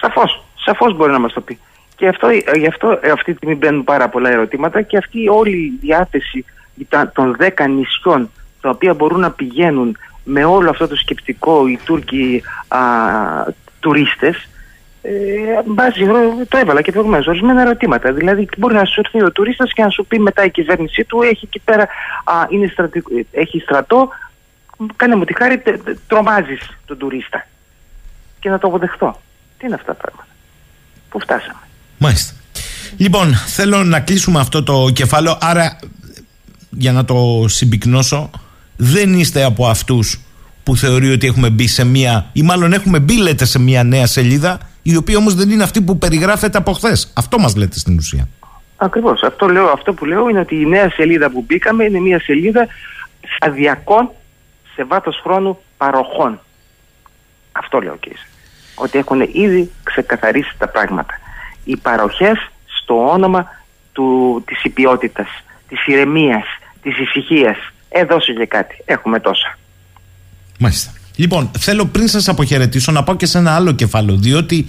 [0.00, 0.44] Σαφώς.
[0.64, 1.58] Σαφώς μπορεί να μας το πει.
[1.96, 5.78] Και αυτό, γι' αυτό αυτή τη στιγμή μπαίνουν πάρα πολλά ερωτήματα και αυτή όλη η
[5.80, 6.44] διάθεση
[7.12, 12.42] των 10 νησιών τα οποία μπορούν να πηγαίνουν με όλο αυτό το σκεπτικό οι Τούρκοι
[12.68, 12.78] α,
[13.80, 14.48] τουρίστες
[15.02, 15.14] ε,
[16.48, 17.26] το έβαλα και προηγουμένως.
[17.26, 18.12] Ορισμένα ερωτήματα.
[18.12, 21.22] Δηλαδή, μπορεί να σου έρθει ο τουρίστας και να σου πει μετά η κυβέρνησή του
[21.22, 21.88] έχει εκεί πέρα
[22.24, 22.72] α, είναι
[23.30, 24.08] έχει στρατό.
[24.96, 25.62] Κάνε μου τη χάρη,
[26.06, 27.46] τρομάζεις τον τουρίστα.
[28.40, 29.20] και να το αποδεχτώ.
[29.58, 30.28] Τι είναι αυτά τα πράγματα;
[31.08, 31.60] Πού φτάσαμε;
[31.98, 32.34] Μάλιστα.
[32.96, 35.38] Λοιπόν, θέλω να κλείσουμε αυτό το κεφάλαιο.
[35.40, 35.78] Άρα,
[36.70, 38.30] για να το συμπυκνώσω,
[38.82, 40.20] δεν είστε από αυτούς
[40.62, 44.06] που θεωρεί ότι έχουμε μπει σε μία, ή μάλλον έχουμε μπει, λέτε, σε μία νέα
[44.06, 47.12] σελίδα, η οποία όμως δεν είναι αυτή που περιγράφεται από χθες.
[47.16, 48.28] Αυτό μας λέτε στην ουσία.
[48.76, 49.22] Ακριβώς.
[49.22, 52.66] Αυτό, αυτό που λέω είναι ότι η νέα σελίδα που μπήκαμε είναι μια σελίδα
[53.36, 54.10] σταδιακών
[54.74, 56.40] σε βάθος χρόνου παροχών.
[57.52, 58.26] Αυτό λέω και είσαι.
[58.74, 61.14] Ότι έχουν ήδη ξεκαθαρίσει τα πράγματα.
[61.64, 62.50] Οι παροχές
[62.82, 63.46] στο όνομα
[63.92, 65.28] του, της υπιότητας,
[65.68, 66.44] της ηρεμίας,
[66.82, 67.56] της ησυχίας.
[67.92, 68.74] Ε, δώσε και κάτι.
[68.84, 69.58] Έχουμε τόσα.
[70.58, 70.92] Μάλιστα.
[71.16, 74.66] Λοιπόν, θέλω πριν σας αποχαιρετήσω να πάω και σε ένα άλλο κεφάλαιο, διότι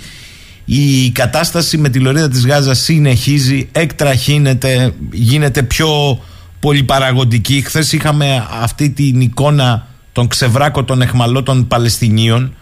[0.65, 6.19] η κατάσταση με τη λωρίδα της Γάζας συνεχίζει, εκτραχύνεται, γίνεται πιο
[6.59, 7.61] πολυπαραγωγική.
[7.61, 12.53] Χθες είχαμε αυτή την εικόνα των ξεβράκωτων εχμαλώτων Παλαιστινίων,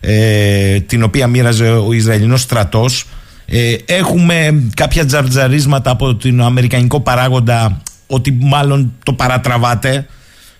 [0.00, 3.06] ε, την οποία μοίραζε ο Ισραηλινός στρατός.
[3.46, 10.06] Ε, έχουμε κάποια τζαρτζαρίσματα από τον Αμερικανικό παράγοντα ότι μάλλον το παρατραβάτε.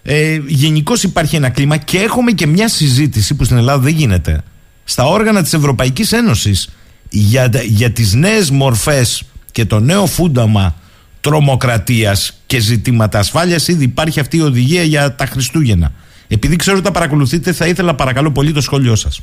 [0.03, 4.42] Ε, Γενικώς υπάρχει ένα κλίμα και έχουμε και μια συζήτηση που στην Ελλάδα δεν γίνεται
[4.84, 6.68] στα όργανα της Ευρωπαϊκής Ένωσης
[7.09, 9.22] για, για τις νέες μορφές
[9.53, 10.74] και το νέο φούνταμα
[11.20, 15.92] τρομοκρατίας και ζητήματα ασφάλειας ήδη υπάρχει αυτή η οδηγία για τα Χριστούγεννα.
[16.28, 19.20] Επειδή ξέρω ότι τα παρακολουθείτε θα ήθελα παρακαλώ πολύ το σχόλιο σας.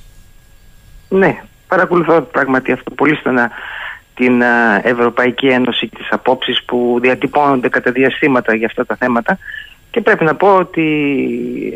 [1.09, 3.51] Ναι, παρακολουθώ πράγματι αυτό πολύ στενά
[4.15, 4.41] την
[4.81, 9.37] Ευρωπαϊκή Ένωση και τις απόψεις που διατυπώνονται κατά διαστήματα για αυτά τα θέματα
[9.95, 10.83] και πρέπει να πω ότι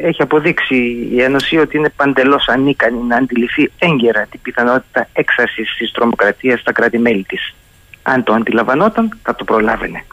[0.02, 0.76] έχει αποδείξει
[1.12, 6.72] η Ένωση ότι είναι παντελώς ανίκανη να αντιληφθεί έγκαιρα την πιθανότητα έξαρσης της τρομοκρατίας στα
[6.72, 7.54] κράτη-μέλη της.
[8.02, 10.06] Αν το αντιλαμβανόταν θα το προλάβαινε.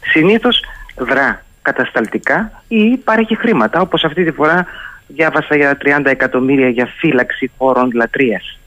[0.00, 0.60] Συνήθως
[0.96, 4.66] δρά κατασταλτικά ή παρέχει χρήματα όπως αυτή τη φορά
[5.06, 8.58] διάβασα για 30 εκατομμύρια για φύλαξη χώρων λατρείας.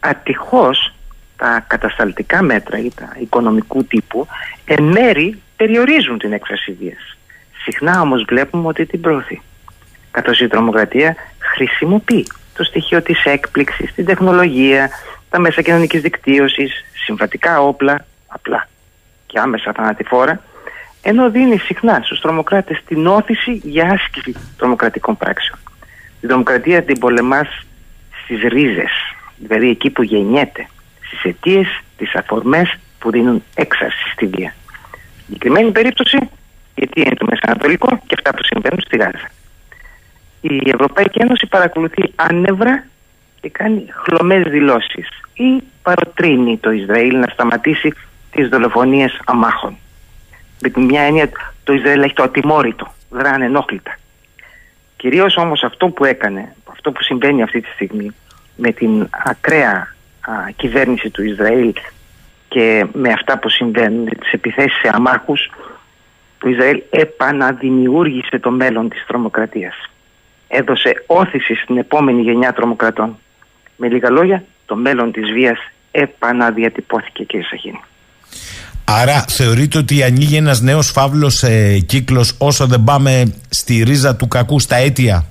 [0.00, 0.93] Ατυχώς
[1.44, 4.26] τα κατασταλτικά μέτρα ή τα οικονομικού τύπου
[4.64, 7.16] εν μέρη περιορίζουν την έκφραση βίας.
[7.64, 9.42] Συχνά όμως βλέπουμε ότι την προωθεί.
[10.10, 12.26] Καθώς η τρομοκρατία χρησιμοποιεί
[12.56, 14.90] το στοιχείο της έκπληξης, την τεχνολογία,
[15.30, 18.68] τα μέσα κοινωνικής δικτύωσης, συμβατικά όπλα, απλά
[19.26, 20.40] και άμεσα θανατηφόρα,
[21.02, 25.58] ενώ δίνει συχνά στους τρομοκράτες την όθηση για άσκηση τρομοκρατικών πράξεων.
[26.20, 27.48] Η τρομοκρατία την πολεμάς
[28.22, 28.92] στις ρίζες,
[29.36, 30.68] δηλαδή εκεί που γεννιέται,
[31.14, 34.54] στις αιτίες, τις αφορμές που δίνουν έξαρση στη βία.
[35.16, 36.18] Η συγκεκριμένη περίπτωση
[36.74, 39.30] γιατί είναι το Μεσανατολικό και αυτά που συμβαίνουν στη Γάζα.
[40.40, 42.84] Η Ευρωπαϊκή Ένωση παρακολουθεί άνευρα
[43.40, 47.92] και κάνει χλωμές δηλώσεις ή παροτρύνει το Ισραήλ να σταματήσει
[48.30, 49.76] τις δολοφονίες αμάχων.
[50.60, 51.30] Με την μια έννοια
[51.64, 53.98] το Ισραήλ έχει το ατιμόρυτο, δράνε ενόχλητα.
[54.96, 58.14] Κυρίως όμως αυτό που έκανε, αυτό που συμβαίνει αυτή τη στιγμή
[58.56, 59.93] με την ακραία
[60.56, 61.72] κυβέρνηση του Ισραήλ
[62.48, 65.50] και με αυτά που συμβαίνουν, τις επιθέσεις σε αμάχους,
[66.38, 69.74] το Ισραήλ επαναδημιούργησε το μέλλον της τρομοκρατίας.
[70.48, 73.18] Έδωσε όθηση στην επόμενη γενιά τρομοκρατών.
[73.76, 75.58] Με λίγα λόγια, το μέλλον της βίας
[75.90, 77.80] επαναδιατυπώθηκε κύριε Σαχίνη.
[78.84, 84.28] Άρα θεωρείτε ότι ανοίγει ένας νέος φαύλος ε, κύκλος όσο δεν πάμε στη ρίζα του
[84.28, 85.26] κακού, στα αίτια;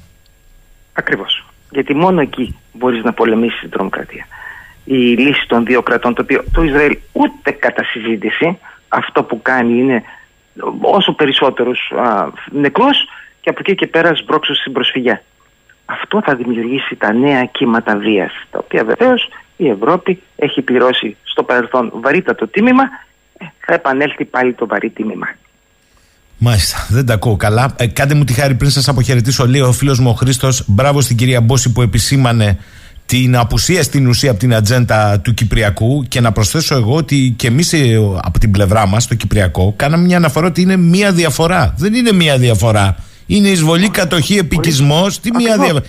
[0.94, 1.46] Ακριβώς.
[1.72, 4.28] Γιατί μόνο εκεί μπορείς να πολεμήσεις την τρομοκρατία.
[4.84, 8.58] Η λύση των δύο κρατών, το οποίο το Ισραήλ ούτε κατά συζήτηση
[8.88, 10.04] αυτό που κάνει είναι
[10.82, 12.98] όσο περισσότερους α, νεκρούς
[13.42, 15.24] και από εκεί και πέρα σμπρώξω στην προσφυγιά.
[15.86, 19.28] Αυτό θα δημιουργήσει τα νέα κύματα βίας, τα οποία βεβαίως
[19.58, 22.84] η Ευρώπη έχει πληρώσει στο παρελθόν βαρύτατο τίμημα,
[23.38, 25.28] ε, θα επανέλθει πάλι το βαρύ τίμημα.
[26.38, 27.76] Μάλιστα, δεν τα ακούω καλά.
[27.78, 30.64] Ε, κάντε μου τη χάρη πριν σας αποχαιρετήσω λίγο, ο φίλος μου ο Χρήστος.
[30.68, 32.60] Μπράβο στην κυρία Μπόση που επισήμανε
[33.06, 37.48] την απουσία στην ουσία από την ατζέντα του Κυπριακού και να προσθέσω εγώ ότι και
[37.48, 41.74] εμείς ε, από την πλευρά μας, το Κυπριακό, κάναμε μια αναφορά ότι είναι μία διαφορά.
[41.78, 42.96] Δεν είναι μία διαφορά.
[43.26, 45.20] Είναι εισβολή, κατοχή, επικισμός.
[45.20, 45.84] Τι μία διαφορά;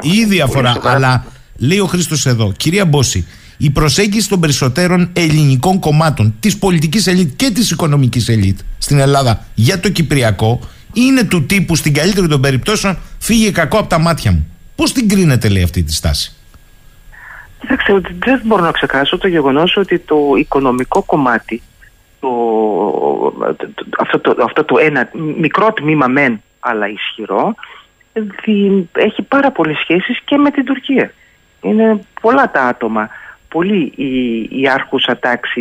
[0.00, 0.76] Είναι η διαφορά.
[0.82, 1.24] Αλλά
[1.56, 7.36] λέει ο Χρήστος εδώ, κυρία Μπόση, η προσέγγιση των περισσότερων ελληνικών κομμάτων, της πολιτικής ελίτ
[7.36, 10.60] και της οικονομικής ελίτ στην Ελλάδα για το Κυπριακό
[10.92, 14.46] είναι του τύπου στην καλύτερη των περιπτώσεων φύγε κακό από τα μάτια μου.
[14.76, 16.36] Πώς την κρίνετε, λέει, αυτή τη στάση;
[17.60, 21.62] Κοιτάξτε, δεν μπορώ να ξεχάσω το γεγονός ότι το οικονομικό κομμάτι,
[22.20, 22.28] το,
[23.98, 27.54] αυτό, το, αυτό το ένα μικρό τμήμα μεν, αλλά ισχυρό,
[28.92, 31.12] έχει πάρα πολλές σχέσεις και με την Τουρκία.
[31.60, 33.08] Είναι πολλά τα άτομα,
[33.48, 35.60] πολλοί οι, οι άρχουσα τάξη,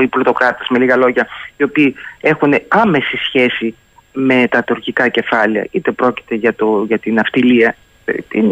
[0.00, 3.74] οι πλουτοκράτες με λίγα λόγια, οι οποίοι έχουν άμεση σχέση
[4.12, 7.76] με τα τουρκικά κεφάλαια, είτε πρόκειται για, το, για την αυτιλία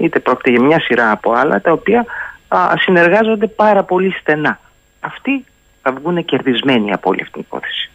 [0.02, 2.04] είτε πρόκειται για μια σειρά από άλλα τα οποία
[2.48, 4.60] α, συνεργάζονται πάρα πολύ στενά.
[5.00, 5.44] Αυτοί
[5.82, 7.90] θα βγουν κερδισμένοι από όλη αυτή την υπόθεση.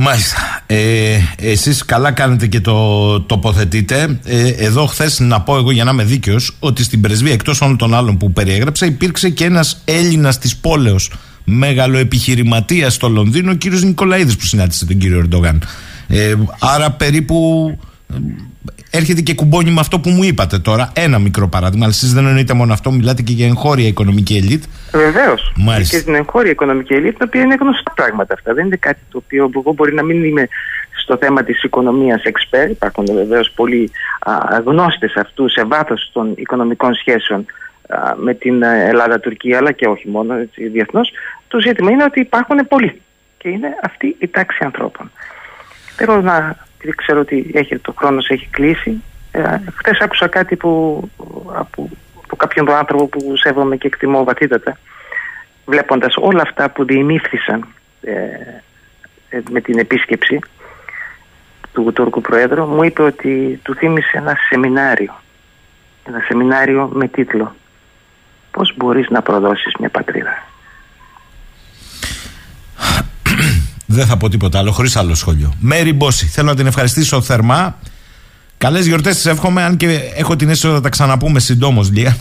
[0.00, 0.60] Μάλιστα.
[0.66, 4.20] Ε, Εσείς καλά κάνετε και το τοποθετείτε.
[4.24, 7.76] Ε, εδώ, χθες, να πω εγώ για να είμαι δίκαιος, ότι στην πρεσβεία, εκτός όλων
[7.76, 11.12] των άλλων που περιέγραψα, υπήρξε και ένας Έλληνας της πόλεως,
[11.44, 15.62] μεγάλο επιχειρηματία στο Λονδίνο, ο κύριος Νικολαίδης, που συνάντησε τον κύριο Ερντογάν.
[16.08, 17.78] Ε, άρα περίπου
[18.90, 20.92] έρχεται και κουμπώνει με αυτό που μου είπατε τώρα.
[20.94, 21.84] Ένα μικρό παράδειγμα.
[21.84, 24.64] Αλλά εσείς δεν εννοείτε μόνο αυτό, μιλάτε και για εγχώρια οικονομική ελίτ.
[24.92, 25.52] Βεβαίως.
[25.78, 28.54] Και στην εγχώρια οικονομική ελίτ, τα οποία είναι γνωστά πράγματα αυτά.
[28.54, 30.48] Δεν είναι κάτι το οποίο εγώ μπορεί να μην είμαι
[30.92, 32.70] στο θέμα της οικονομίας expert.
[32.70, 33.90] Υπάρχουν βεβαίως πολλοί
[34.64, 37.44] γνώστες αυτού σε βάθος των οικονομικών σχέσεων
[37.88, 40.34] α, με την Ελλάδα-Τουρκία, αλλά και όχι μόνο
[40.72, 41.10] διεθνώς.
[41.48, 43.00] Το ζήτημα είναι ότι υπάρχουν πολλοί.
[43.38, 45.10] Και είναι αυτή η τάξη ανθρώπων.
[45.96, 49.02] Θέλω να επειδή ξέρω ότι έχει, το χρόνος έχει κλείσει.
[49.30, 51.02] Ε, Χθες άκουσα κάτι που,
[51.54, 51.88] από,
[52.22, 54.78] από κάποιον άνθρωπο που σέβομαι και εκτιμώ βαθύτατα,
[55.66, 57.66] βλέποντας όλα αυτά που διημήφθησαν
[58.00, 58.12] ε,
[59.28, 60.38] ε, με την επίσκεψη
[61.72, 65.14] του Τούρκου Προέδρου, μου είπε ότι του θύμισε ένα σεμινάριο.
[66.04, 67.54] Ένα σεμινάριο με τίτλο
[68.50, 70.46] «Πώς μπορείς να προδώσεις μια πατρίδα».
[73.90, 75.52] Δεν θα πω τίποτα άλλο, χωρίς άλλο σχόλιο.
[75.60, 77.78] Μέρι Μπόση, θέλω να την ευχαριστήσω θερμά.
[78.58, 82.16] Καλές γιορτές τη εύχομαι, αν και έχω την αίσθηση ότι θα τα ξαναπούμε συντόμως, Λία.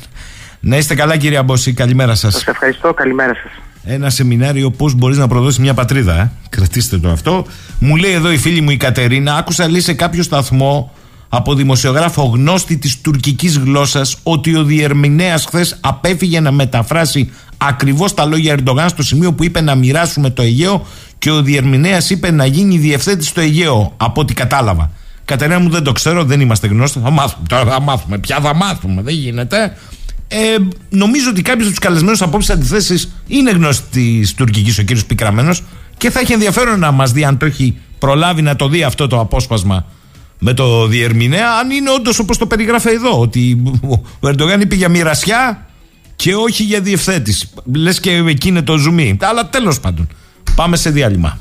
[0.59, 1.73] Να είστε καλά, κυρία Μπόση.
[1.73, 2.33] Καλημέρα σας.
[2.33, 3.51] Σας ευχαριστώ, καλημέρα σας.
[3.83, 6.19] Ένα σεμινάριο πώς μπορείς να προδώσεις μια πατρίδα.
[6.19, 7.45] Ε; Κρατήστε το αυτό.
[7.79, 10.91] Μου λέει εδώ η φίλη μου η Κατερίνα, άκουσα λέει σε κάποιο σταθμό
[11.29, 18.25] από δημοσιογράφο γνώστη της τουρκικής γλώσσας ότι ο διερμηνέας χθες απέφυγε να μεταφράσει ακριβώς τα
[18.25, 20.85] λόγια Ερντογάν στο σημείο που είπε να μοιράσουμε το Αιγαίο
[21.19, 24.91] και ο διερμηνέας είπε να γίνει διευθέτης στο Αιγαίο, από ό,τι κατάλαβα.
[25.25, 26.99] Κατερίνα μου δεν το ξέρω, δεν είμαστε γνώστοι.
[26.99, 27.45] Θα μάθουμε.
[27.49, 28.17] Τώρα θα μάθουμε.
[28.17, 29.01] Πια θα μάθουμε.
[29.01, 29.77] Δεν γίνεται.
[30.27, 30.37] Ε,
[30.89, 35.63] νομίζω ότι κάποιος από τους καλεσμένους απόψει αντιθέσεις είναι γνώστης της τουρκικής, ο κύριος Πικραμένος,
[35.97, 39.07] και θα έχει ενδιαφέρον να μας δει αν το έχει προλάβει να το δει αυτό
[39.07, 39.85] το απόσπασμα
[40.39, 43.63] με το διερμηνέα, αν είναι όντως όπως το περιγράφει εδώ, ότι
[44.19, 45.67] ο Ερντογάν είπε για μοιρασιά
[46.15, 47.49] και όχι για διευθέτηση.
[47.73, 49.17] Λες και εκεί είναι το ζουμί.
[49.21, 50.07] Αλλά τέλος πάντων.
[50.55, 51.39] Πάμε σε διάλειμμα.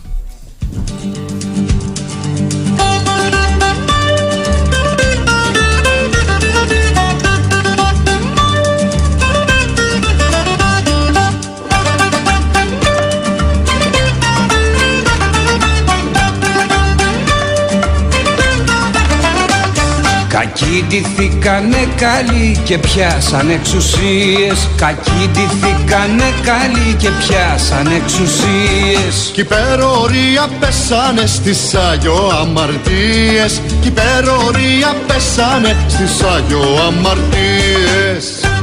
[20.39, 24.69] Κακοί ντυθήκανε καλοί και πιάσαν εξουσίες.
[24.77, 29.31] Κακοί ντυθήκανε καλοί και πιάσαν εξουσίες.
[29.33, 33.61] Κι υπερορία πέσανε στις Άγιο αμαρτίες.
[33.81, 38.56] Κι υπερορία πέσανε στις Άγιο αμαρτίες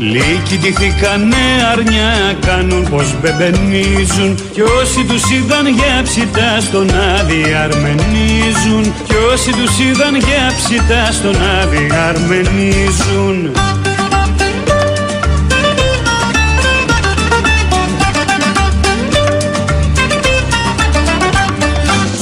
[0.00, 1.36] Λύκοι ντυθήκανε
[1.72, 4.38] αρνιά κάνουν πως μπεμπενίζουν.
[4.52, 8.94] Κι όσοι τους είδαν για ψητά στον άδει αρμενίζουν.
[9.06, 13.52] Κι όσοι τους είδαν για ψητά στον άδει αρμενίζουν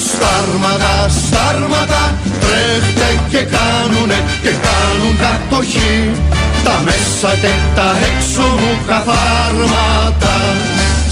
[0.07, 6.36] Στάρματα, στάρματα, τρέχτε και κάνουνε και κάνουν κατοχή
[6.67, 10.35] τα μέσα και τα έξω μου καθάρματα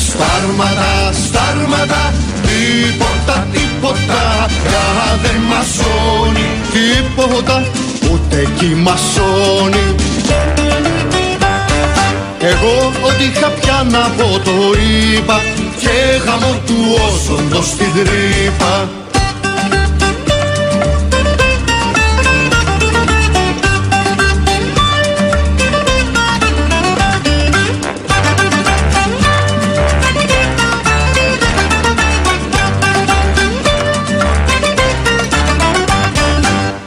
[0.07, 0.93] Στάρματα,
[1.25, 2.03] στάρματα,
[2.47, 4.23] τίποτα, τίποτα.
[4.65, 4.87] Πια
[5.23, 7.57] δεν μασώνει Τίποτα,
[8.11, 9.85] ούτε κι μασώνει
[12.51, 14.53] εγώ ό,τι είχα πια να πω το
[15.17, 15.41] είπα
[15.81, 16.75] και γαμώ του
[17.07, 18.89] όσοντος στην τρύπα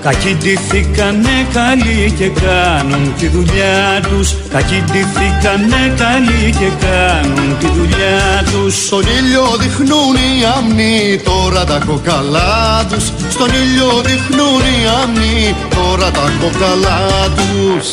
[0.08, 4.36] Κακοί ντυθήκανε καλοί και κάνουν τη δουλειά τους.
[4.49, 8.86] Κακοί ντυθήκανε καλοί και κάνουν τη δουλειά τους.
[8.86, 13.03] Στον ήλιο δειχνούν οι αμνοί τώρα τα κοκαλά τους.
[13.30, 17.91] Στον ήλιο δειχνούν οι αμνοί τώρα τα κοκαλά τους.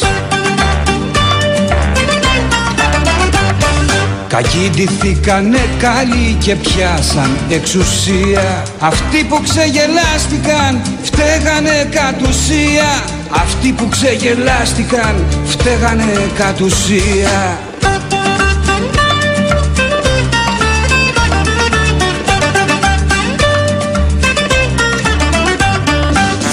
[4.34, 8.62] Κακοί ντυθήκανε καλοί και πιάσαν εξουσία.
[8.78, 10.82] Αυτοί που ξεγελάστηκαν
[11.16, 13.04] Φταίγανε κατ' ουσία.
[13.30, 17.58] Αυτοί που ξεγελάστηκαν Φταίγανε κατ' ουσία.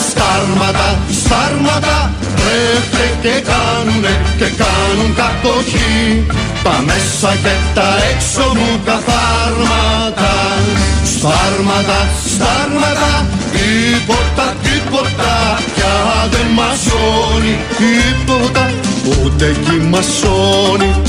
[0.10, 6.26] Στάρματα, στάρματα Τρέφε και κάνουνε και κάνουν κατοχή.
[6.64, 10.34] Τα μέσα και τα έξω μου καθάρματα.
[11.06, 13.41] Στάρματα, στάρματα
[14.92, 18.72] τίποτα, τίποτα πια δεν μασώνει τίποτα
[19.24, 21.02] ούτε κι μασώνει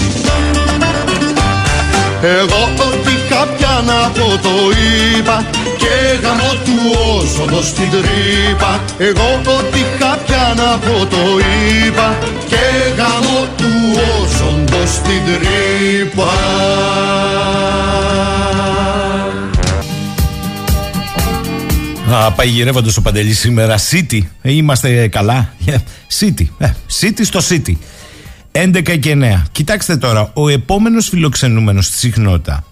[2.25, 4.55] εγώ ό,τι κάποια να πω το
[5.17, 5.45] είπα
[5.77, 6.77] και γαμώ του
[7.17, 8.81] όσοδο στην τρύπα.
[8.99, 11.25] Εγώ ό,τι κάποια να πω το
[11.87, 12.65] είπα και
[12.97, 13.71] γαμώ του
[14.21, 16.33] όσοδο στην τρύπα
[22.15, 25.77] Α, πάει γυρεύοντας ο Παντελής σήμερα City, ε, είμαστε καλά; Ε,
[26.19, 27.73] City, ε, City στο City.
[28.53, 32.65] 11 και 9 Κοιτάξτε τώρα, ο επόμενος φιλοξενούμενος στη συχνότητα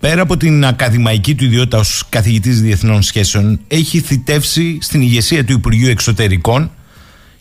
[0.00, 5.52] πέρα από την ακαδημαϊκή του ιδιότητα ως καθηγητής διεθνών σχέσεων έχει θητεύσει στην ηγεσία του
[5.52, 6.70] Υπουργείου Εξωτερικών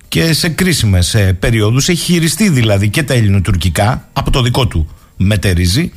[0.08, 1.88] και σε κρίσιμες ε, περιόδους.
[1.88, 4.88] Έχει χειριστεί δηλαδή και τα ελληνοτουρκικά από το δικό του
[5.18, 5.92] μετερίζει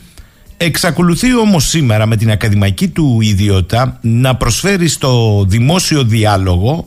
[0.64, 6.86] εξακολουθεί όμως σήμερα με την ακαδημαϊκή του ιδιότητα να προσφέρει στο δημόσιο διάλογο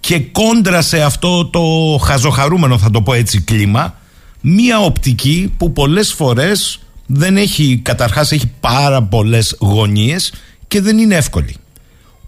[0.00, 1.60] και κόντρα σε αυτό το
[2.04, 3.94] χαζοχαρούμενο θα το πω έτσι κλίμα
[4.40, 10.32] μία οπτική που πολλές φορές δεν έχει, καταρχάς έχει πάρα πολλές γωνίες
[10.68, 11.56] και δεν είναι εύκολη.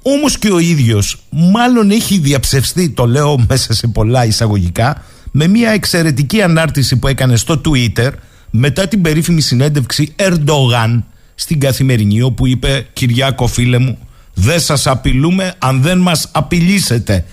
[0.02, 5.70] Όμως και ο ίδιος μάλλον έχει διαψευστεί, το λέω μέσα σε πολλά εισαγωγικά, με μια
[5.70, 8.10] εξαιρετική ανάρτηση που έκανε στο Twitter
[8.56, 13.98] μετά την περίφημη συνέντευξη Ερντογάν στην Καθημερινή όπου είπε «Κυριάκο φίλε μου,
[14.34, 17.24] δεν σας απειλούμε αν δεν μας απειλήσετε»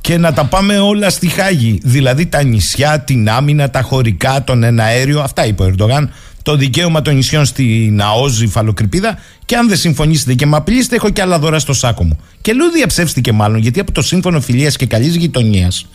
[0.00, 1.80] και να τα πάμε όλα στη Χάγη.
[1.82, 5.20] Δηλαδή τα νησιά, την άμυνα, τα χωρικά, τον εναέριο.
[5.20, 6.10] Αυτά είπε ο Ερντογάν
[6.42, 9.18] το δικαίωμα των νησιών στην Αόζη, Φαλοκρηπίδα.
[9.44, 12.18] Και αν δεν συμφωνήσετε και με απειλήσετε, έχω και άλλα δώρα στο σάκο μου.
[12.40, 15.86] Και λέω διαψεύστηκε μάλλον, γιατί από το Σύμφωνο Φιλίας και Καλής Γειτονίας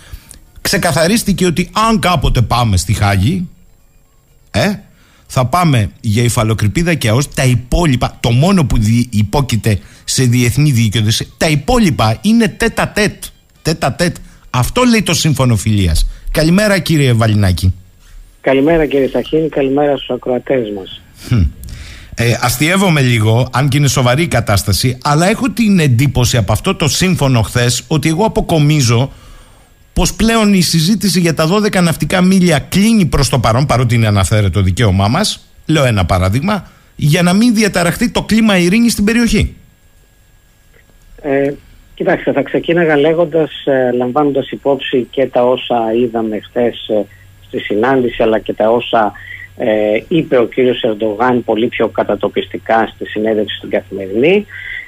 [0.62, 3.48] ξεκαθαρίστηκε ότι αν κάποτε πάμε στη Χάγη,
[4.52, 4.74] ε,
[5.28, 7.34] θα πάμε για υφαλοκρηπίδα και ΑΟΣ.
[7.34, 8.78] Τα υπόλοιπα, το μόνο που
[9.10, 13.24] υπόκειται σε διεθνή δικαιοδοσία, τα υπόλοιπα είναι τέτα τέτ.
[13.62, 14.16] Τέτα τέτ.
[14.50, 16.08] Αυτό λέει το Σύμφωνο Φιλίας.
[16.32, 17.74] Καλημέρα κύριε Βαλινάκη.
[18.42, 21.02] Καλημέρα κύριε Σαχίνη, καλημέρα στους ακροατές μας.
[22.22, 26.76] Ε, αστειεύομαι λίγο, αν και είναι σοβαρή η κατάσταση, αλλά έχω την εντύπωση από αυτό
[26.76, 29.12] το σύμφωνο χθες ότι εγώ αποκομίζω
[30.00, 34.08] πως πλέον η συζήτηση για τα 12 ναυτικά μίλια κλείνει προς το παρόν, παρότι είναι
[34.08, 35.54] αναφέρεται το δικαίωμά μας.
[35.68, 39.56] Λέω ένα παράδειγμα, για να μην διαταραχθεί το κλίμα ειρήνης στην περιοχή.
[41.22, 41.54] Ε,
[41.96, 47.06] κοιτάξτε, θα ξεκίναγα λέγοντας, ε, λαμβάνοντας υπόψη και τα όσα είδαμε χθες ε,
[47.48, 49.12] στη συνάντηση αλλά και τα όσα
[49.58, 49.68] ε,
[50.08, 54.46] είπε ο κύριος Ερντογάν πολύ πιο κατατοπιστικά στη συνέντευξη στην Καθημερινή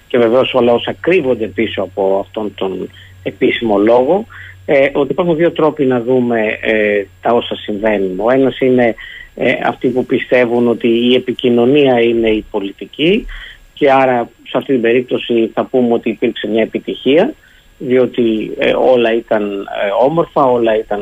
[0.08, 2.90] και βεβαίως όλα όσα κρύβονται πίσω από αυτόν τον
[3.24, 4.26] επίσημο λόγο
[4.74, 8.20] ε, ότι υπάρχουν δύο τρόποι να δούμε ε, τα όσα συμβαίνουν.
[8.20, 8.96] Ο ένας είναι
[9.36, 13.26] ε, αυτοί που πιστεύουν ότι η επικοινωνία είναι η πολιτική
[13.74, 17.34] και άρα σε αυτή την περίπτωση θα πούμε ότι υπήρξε μια επιτυχία
[17.78, 18.52] διότι
[18.96, 19.68] όλα ήταν
[20.02, 21.02] όμορφα, όλα ήταν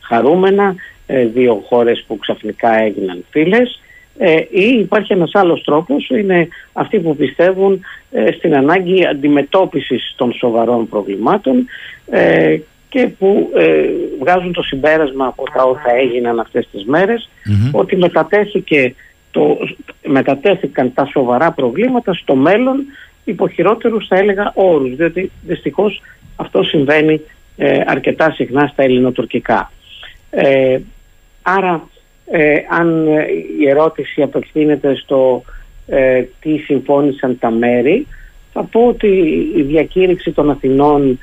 [0.00, 0.74] χαρούμενα,
[1.06, 3.80] ε, δύο χώρες που ξαφνικά έγιναν φίλες
[4.18, 7.80] ε, ή υπάρχει ένας άλλος τρόπος, είναι αυτοί που πιστεύουν
[8.10, 11.66] ε, στην ανάγκη αντιμετώπισης των σοβαρών προβλημάτων
[12.94, 13.50] και που
[14.20, 17.30] βγάζουν το συμπέρασμα από τα όσα έγιναν αυτές τις μερες
[17.72, 18.94] ότι μετατέθηκε
[19.30, 19.58] το,
[20.06, 22.84] μετατέθηκαν τα σοβαρά προβλήματα στο μέλλον
[23.24, 26.02] υπό χειρότερους θα έλεγα όρους διότι δυστυχώς
[26.36, 27.20] αυτό συμβαίνει
[27.86, 29.72] αρκετά συχνά στα ελληνοτουρκικά.
[30.30, 30.78] Ε,
[31.42, 31.88] άρα
[32.30, 33.06] ε, αν
[33.60, 35.44] η ερώτηση απευθύνεται στο
[35.86, 38.06] ε, τι συμφώνησαν τα μέρη
[38.52, 39.06] θα πω ότι
[39.56, 41.16] η διακήρυξη των Αθηνών ε,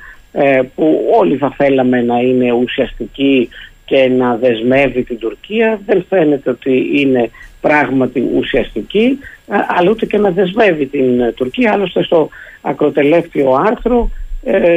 [0.74, 3.48] που όλοι θα θέλαμε να είναι ουσιαστική
[3.84, 7.30] και να δεσμεύει την Τουρκία δεν φαίνεται ότι είναι
[7.60, 9.18] πράγματι ουσιαστική
[9.48, 11.72] αλλά ούτε και να δεσμεύει την Τουρκία.
[11.72, 12.28] Άλλωστε στο
[12.60, 14.10] ακροτελεύτιο άρθρο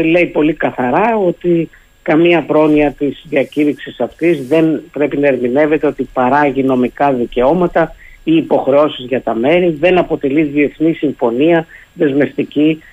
[0.05, 1.69] λέει πολύ καθαρά ότι
[2.01, 9.05] καμία πρόνοια της διακήρυξης αυτής δεν πρέπει να ερμηνεύεται ότι παράγει νομικά δικαιώματα ή υποχρεώσεις
[9.05, 12.83] για τα μέρη, δεν αποτελεί διεθνή συμφωνία δεσμευτική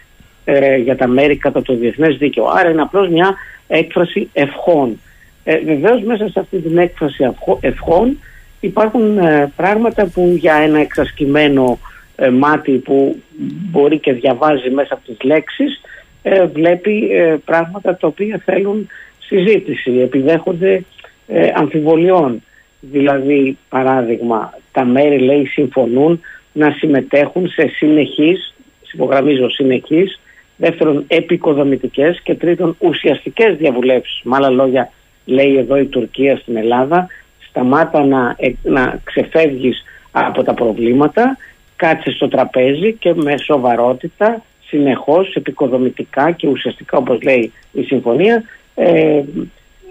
[0.45, 2.45] ε, για τα μέρη κατά το διεθνές δίκαιο.
[2.47, 3.35] Άρα είναι απλώς μια
[3.67, 5.01] έκφραση ευχών.
[5.45, 8.19] Ε, Βεβαίως μέσα σε αυτή την έκφραση ευχών
[8.61, 11.79] υπάρχουν ε, πράγματα που για ένα εξασκημένο
[12.17, 13.23] ε, μάτι που
[13.71, 15.81] μπορεί και διαβάζει μέσα από τις λέξεις
[16.23, 18.89] ε, βλέπει ε, πράγματα τα οποία θέλουν
[19.19, 20.85] συζήτηση, επιδέχονται
[21.27, 22.43] ε, αμφιβολιών.
[22.81, 26.21] Δηλαδή, παράδειγμα, τα μέρη λέει συμφωνούν
[26.53, 28.55] να συμμετέχουν σε συνεχείς,
[28.93, 30.21] υπογραμμίζω συνεχείς,
[30.63, 34.21] δεύτερον επικοδομητικές και τρίτον ουσιαστικές διαβουλεύσεις.
[34.23, 34.91] Με άλλα λόγια,
[35.25, 37.07] λέει εδώ η Τουρκία στην Ελλάδα
[37.49, 41.37] σταμάτα να, ε, να ξεφεύγεις από τα προβλήματα
[41.77, 48.43] κάτσε στο τραπέζι και με σοβαρότητα συνεχώς επικοδομητικά και ουσιαστικά όπως λέει η συμφωνία
[48.75, 49.23] ε,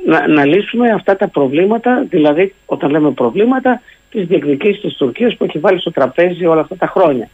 [0.05, 5.43] να, να λύσουμε αυτά τα προβλήματα δηλαδή όταν λέμε προβλήματα τις διεκδικήσεις της Τουρκίας που
[5.43, 7.29] έχει βάλει στο τραπέζι όλα αυτά τα χρόνια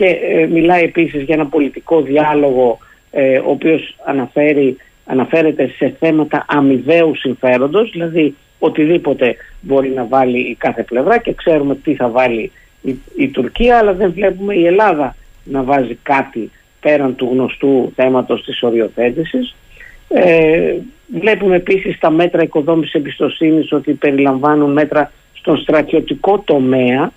[0.00, 2.78] και ε, μιλάει επίσης για ένα πολιτικό διάλογο
[3.10, 4.76] ε, ο οποίος αναφέρει,
[5.06, 11.74] αναφέρεται σε θέματα αμοιβαίου συμφέροντος δηλαδή οτιδήποτε μπορεί να βάλει η κάθε πλευρά και ξέρουμε
[11.74, 17.16] τι θα βάλει η, η Τουρκία αλλά δεν βλέπουμε η Ελλάδα να βάζει κάτι πέραν
[17.16, 19.54] του γνωστού θέματος της οριοθέτησης.
[20.08, 20.74] Ε,
[21.20, 27.10] βλέπουμε επίσης τα μέτρα οικοδόμησης εμπιστοσύνης ότι περιλαμβάνουν μέτρα στον στρατιωτικό τομέα ε,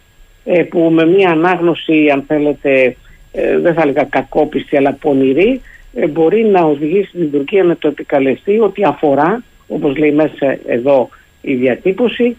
[0.70, 2.96] που με μια ανάγνωση αν θέλετε
[3.32, 5.62] ε, δεν θα έλεγα κακόπιστη αλλά πονηρή
[5.94, 11.10] ε, μπορεί να οδηγήσει την Τουρκία να το επικαλεστεί ότι αφορά όπως λέει μέσα εδώ
[11.42, 12.36] η διατύπωση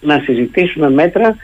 [0.00, 1.36] να συζητήσουμε μέτρα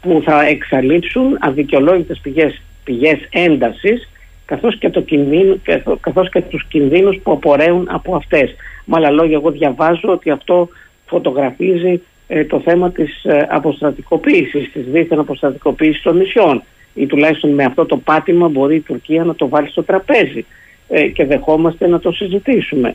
[0.00, 4.08] που θα εξαλείψουν αδικαιολόγητες πηγές, πηγές έντασης
[4.44, 5.60] καθώς και, το κινδύνου,
[6.00, 8.54] καθώς και τους κινδύνους που απορρέουν από αυτές.
[8.84, 10.68] Με άλλα λόγια, εγώ διαβάζω ότι αυτό
[11.06, 12.00] φωτογραφίζει ε,
[12.48, 16.62] το θέμα της ε, αποστρατικοποίησης, της δίθεν αποστρατικοποίησης των νησιών.
[16.94, 20.44] Ή τουλάχιστον με αυτό το πάτημα μπορεί η Τουρκία να το βάλει στο τραπέζι.
[20.88, 22.94] Ε, και δεχόμαστε να το συζητήσουμε.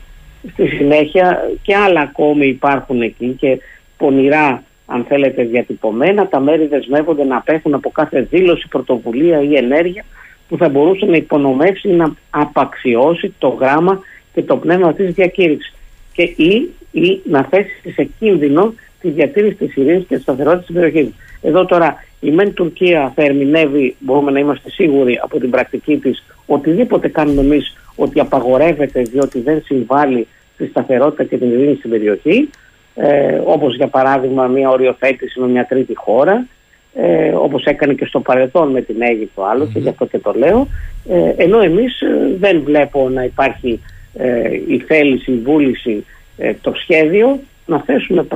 [0.52, 3.58] Στη συνέχεια και άλλα ακόμη υπάρχουν εκεί και
[3.96, 6.28] πονηρά αν θέλετε διατυπωμένα.
[6.28, 10.04] Τα μέρη δεσμεύονται να απέχουν από κάθε δήλωση, πρωτοβουλία ή ενέργεια
[10.48, 14.00] που θα μπορούσε να υπονομεύσει ή να απαξιώσει το γράμμα
[14.34, 15.74] και το πνεύμα της διακήρυξης.
[16.12, 20.74] Και ή, ή να θέσει σε κίνδυνο τη διατήρηση της ειρήνης και της σταθερότητας της
[20.74, 21.14] περιοχής.
[21.42, 26.24] Εδώ τώρα η μεν Τουρκία θα ερμηνεύει, μπορούμε να είμαστε σίγουροι από την πρακτική της,
[26.46, 32.50] οτιδήποτε κάνουμε εμείς ότι απαγορεύεται διότι δεν συμβάλλει στη σταθερότητα και την ειρήνη στην περιοχή,
[32.94, 36.46] ε, όπως για παράδειγμα μια οριοθέτηση με μια τρίτη χώρα,
[36.94, 40.68] ε, όπως έκανε και στο παρελθόν με την Αίγυπτο και γι' αυτό και το λέω,
[41.08, 43.80] ε, ενώ εμείς ε, δεν βλέπω να υπάρχει
[44.14, 46.04] ε, η θέληση, η βούληση,
[46.38, 48.26] ε, το σχέδιο να θέσουμε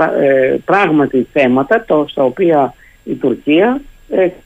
[0.65, 2.75] πράγματι θέματα το, στα οποία
[3.05, 3.81] η Τουρκία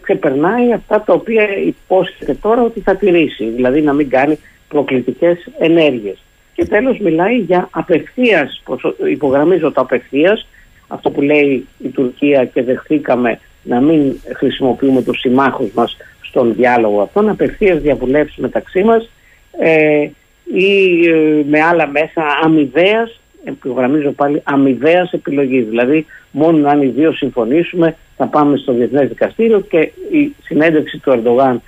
[0.00, 6.18] ξεπερνάει αυτά τα οποία υπόσχεται τώρα ότι θα τηρήσει, δηλαδή να μην κάνει προκλητικές ενέργειες.
[6.54, 8.62] Και τέλος μιλάει για απευθείας,
[9.10, 10.46] υπογραμμίζω το απευθείας,
[10.88, 17.00] αυτό που λέει η Τουρκία και δεχθήκαμε να μην χρησιμοποιούμε τους συμμάχους μας στον διάλογο
[17.00, 19.10] αυτόν, απευθείας διαβουλεύσεις μεταξύ μας
[19.58, 20.08] ε,
[20.54, 23.20] ή ε, με άλλα μέσα αμοιβαίας,
[23.52, 25.66] υπογραμμίζω πάλι, αμοιβαίας επιλογής.
[25.68, 31.10] Δηλαδή μόνο αν οι δύο συμφωνήσουμε θα πάμε στο Διεθνές Δικαστήριο και η συνέντευξη του
[31.10, 31.62] Ερντογάν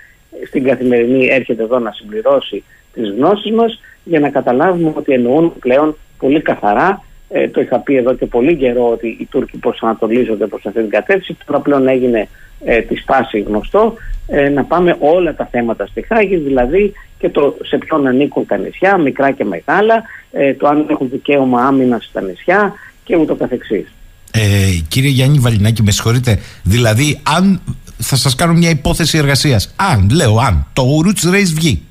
[0.47, 5.97] στην καθημερινή έρχεται εδώ να συμπληρώσει τις γνώσεις μας για να καταλάβουμε ότι εννοούν πλέον
[6.18, 10.66] πολύ καθαρά ε, το είχα πει εδώ και πολύ καιρό ότι οι Τούρκοι προσανατολίζονται προς
[10.66, 11.43] αυτή την κατεύθυνση.
[11.47, 12.29] Τώρα πλέον έγινε
[12.64, 13.95] ε, της σπάση γνωστό
[14.26, 18.57] ε, να πάμε όλα τα θέματα στη Χάγη, δηλαδή και το σε ποιον ανήκουν τα
[18.57, 20.03] νησιά, μικρά και μεγάλα,
[20.33, 22.72] ε, το αν έχουν δικαίωμα άμυνας στα νησιά
[23.05, 23.93] και ούτω καθεξής.
[24.31, 24.41] Ε,
[24.89, 26.39] κύριε Γιάννη Βαλινάκη, με συγχωρείτε.
[26.62, 27.61] Δηλαδή, αν
[27.99, 31.83] θα σας κάνω μια υπόθεση εργασίας, αν, λέω αν, το Roots Race βγει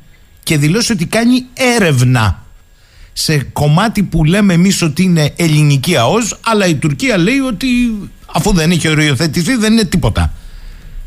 [0.43, 1.45] και δηλώσει ότι κάνει
[1.77, 2.46] έρευνα
[3.19, 7.67] σε κομμάτι που λέμε εμείς ότι είναι ελληνική ΑΟΣ, αλλά η Τουρκία λέει ότι
[8.33, 10.33] αφού δεν έχει οριοθετηθεί δεν είναι τίποτα.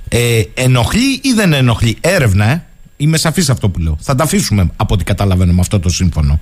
[0.08, 2.64] Ε, ενοχλεί ή δεν ενοχλεί; Έρευνα, ε.
[2.96, 3.96] Είμαι σαφής αυτό που λέω.
[4.00, 6.40] Θα τα αφήσουμε από ό,τι καταλαβαίνω με αυτό το σύμφωνο.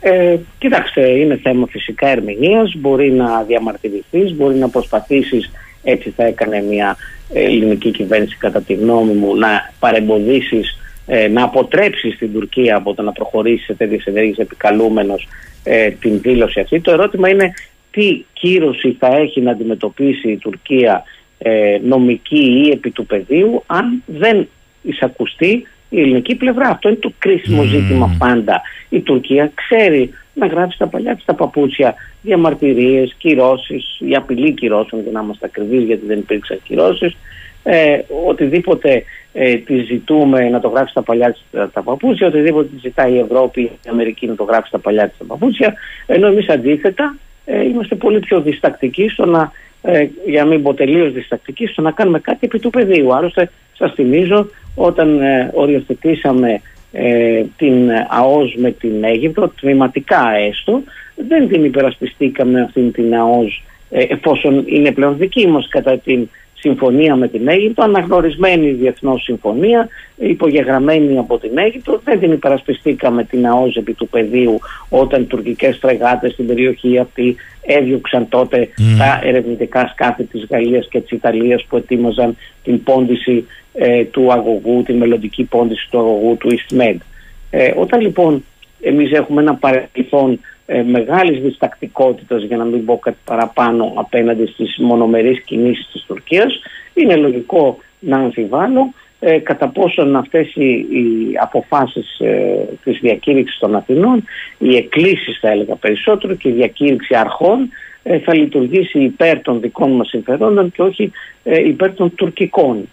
[0.00, 2.74] Ε, κοιτάξτε, είναι θέμα φυσικά ερμηνείας.
[2.78, 5.50] Μπορεί να διαμαρτυρηθείς, μπορεί να προσπαθήσεις,
[5.82, 6.96] έτσι θα έκανε μια
[7.32, 10.76] ελληνική κυβέρνηση, κατά τη γνώμη μου, να παρεμποδίσεις
[11.06, 15.28] ε, να αποτρέψει στην Τουρκία από το να προχωρήσει σε τέτοιες ενέργειες επικαλούμενος
[15.64, 16.80] ε, την δήλωση αυτή.
[16.80, 17.52] Το ερώτημα είναι
[17.90, 21.04] τι κύρωση θα έχει να αντιμετωπίσει η Τουρκία
[21.38, 24.48] ε, νομική ή επί του πεδίου αν δεν
[24.82, 26.68] εισακουστεί η ελληνική πλευρά.
[26.68, 28.60] Αυτό είναι το κρίσιμο ζήτημα πάντα.
[28.88, 35.02] Η Τουρκία ξέρει να γράψει τα παλιά της τα παπούτσια διαμαρτυρίες, κυρώσεις, η απειλή κυρώσεων
[35.02, 37.16] για να είμαστε ακριβείς γιατί δεν υπήρξαν κυρώσεις
[37.62, 42.78] ε, οτιδήποτε ε, τη ζητούμε να το γράψει στα παλιά της τα παπούτσια, οτιδήποτε τη
[42.80, 45.74] ζητάει η Ευρώπη, η Αμερική να το γράψει στα παλιά της τα παπούτσια,
[46.06, 49.52] ενώ εμείς αντίθετα ε, είμαστε πολύ πιο διστακτικοί στο να,
[49.82, 53.14] ε, για να μην πω τελείως διστακτικοί, στο να κάνουμε κάτι επί του πεδίου.
[53.14, 56.60] Άλλωστε, σας θυμίζω, όταν ε, οριοθετήσαμε
[56.92, 60.82] ε, την ΑΟΣ με την Αίγυπτο, τμηματικά έστω,
[61.28, 66.28] δεν την υπερασπιστήκαμε αυτήν την ΑΟΣ εφόσον είναι πλέον δική μας κατά την
[66.62, 72.00] συμφωνία με την Αίγυπτο, αναγνωρισμένη διεθνώς συμφωνία, υπογεγραμμένη από την Αίγυπτο.
[72.04, 74.58] Δεν την υπερασπιστήκαμε την ΑΟΖ επί του πεδίου
[74.88, 81.00] όταν οι τουρκικές στρεγάτες στην περιοχή αυτή έδιωξαν τότε τα ερευνητικά σκάφη της Γαλλίας και
[81.00, 86.50] της Ιταλίας που ετοίμαζαν την πόντιση ε, του αγωγού, τη μελλοντική πόντιση του αγωγού του
[86.50, 86.96] EastMed.
[87.50, 88.44] Ε, όταν λοιπόν
[88.80, 90.40] εμείς έχουμε ένα παρελθόν
[90.72, 96.60] ε, μεγάλης διστακτικότητας για να μην πω κάτι παραπάνω απέναντι στις μονομερείς κινήσεις της Τουρκίας
[96.94, 103.76] είναι λογικό να αμφιβάλλω ε, κατά πόσον αυτές οι, οι αποφάσεις ε, της διακήρυξης των
[103.76, 104.24] Αθηνών
[104.58, 107.68] οι εκκλήσεις θα έλεγα περισσότερο και η διακήρυξη αρχών
[108.02, 111.10] ε, θα λειτουργήσει υπέρ των δικών μας συμφερόντων και όχι
[111.42, 112.88] ε, υπέρ των τουρκικών.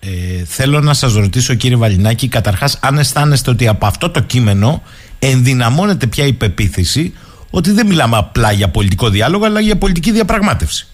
[0.00, 4.82] Ε, θέλω να σας ρωτήσω κύριε Βαλινάκη καταρχάς αν αισθάνεστε ότι από αυτό το κείμενο
[5.18, 7.14] ενδυναμώνεται πια η πεποίθηση
[7.50, 10.86] ότι δεν μιλάμε απλά για πολιτικό διάλογο αλλά για πολιτική διαπραγμάτευση.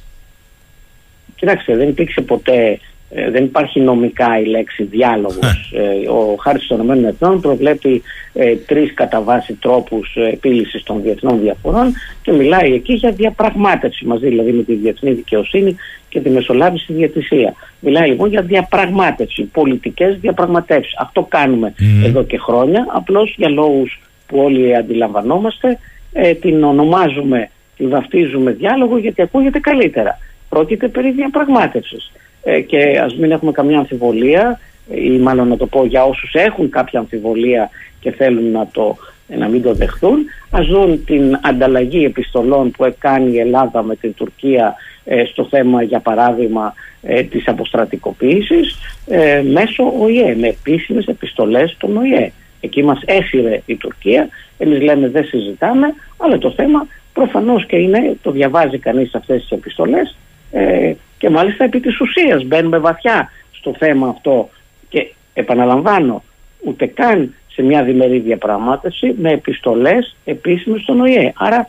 [1.36, 2.78] Κοιτάξτε, δεν υπήρξε ποτέ,
[3.10, 5.72] ε, δεν υπάρχει νομικά η λέξη διάλογος.
[5.74, 8.02] Ε, ο Χάρτης των ΗΠΑ προβλέπει
[8.32, 14.06] ε, τρεις κατά βάση τρόπους ε, επίλυσης των διεθνών διαφορών και μιλάει εκεί για διαπραγμάτευση
[14.06, 15.76] μαζί δηλαδή με τη διεθνή δικαιοσύνη
[16.08, 17.54] και τη μεσολάβηση διατησία.
[17.80, 20.96] Μιλάει λοιπόν για διαπραγμάτευση, πολιτικές διαπραγματεύσεις.
[20.98, 25.78] Αυτό κάνουμε εδώ και χρόνια, απλώς για λόγους που όλοι αντιλαμβανόμαστε,
[26.12, 30.18] ε, την ονομάζουμε, την βαφτίζουμε διάλογο γιατί ακούγεται καλύτερα.
[30.48, 32.12] Πρόκειται περί διαπραγμάτευσης.
[32.42, 34.60] Ε, και ας μην έχουμε καμιά αμφιβολία
[34.94, 37.70] ή μάλλον να το πω για όσους έχουν κάποια αμφιβολία
[38.00, 38.96] και θέλουν να, το,
[39.26, 44.14] να μην το δεχθούν ας δουν την ανταλλαγή επιστολών που έκανε η Ελλάδα με την
[44.14, 51.76] Τουρκία ε, στο θέμα για παράδειγμα ε, της αποστρατικοποίησης ε, μέσω ΟΗΕ με επίσημες επιστολές
[51.78, 52.32] των ΟΗΕ.
[52.64, 58.16] Εκεί μας έσυρε η Τουρκία, εμείς λέμε δεν συζητάμε, αλλά το θέμα προφανώς και είναι,
[58.22, 60.16] το διαβάζει κανείς αυτές τις επιστολές
[60.50, 64.48] ε, και μάλιστα επί της ουσίας μπαίνουμε βαθιά στο θέμα αυτό
[64.88, 66.22] και επαναλαμβάνω
[66.64, 71.32] ούτε καν σε μια διμερή διαπραγμάτευση με επιστολές επίσημες στον ΟΗΕ.
[71.36, 71.68] Άρα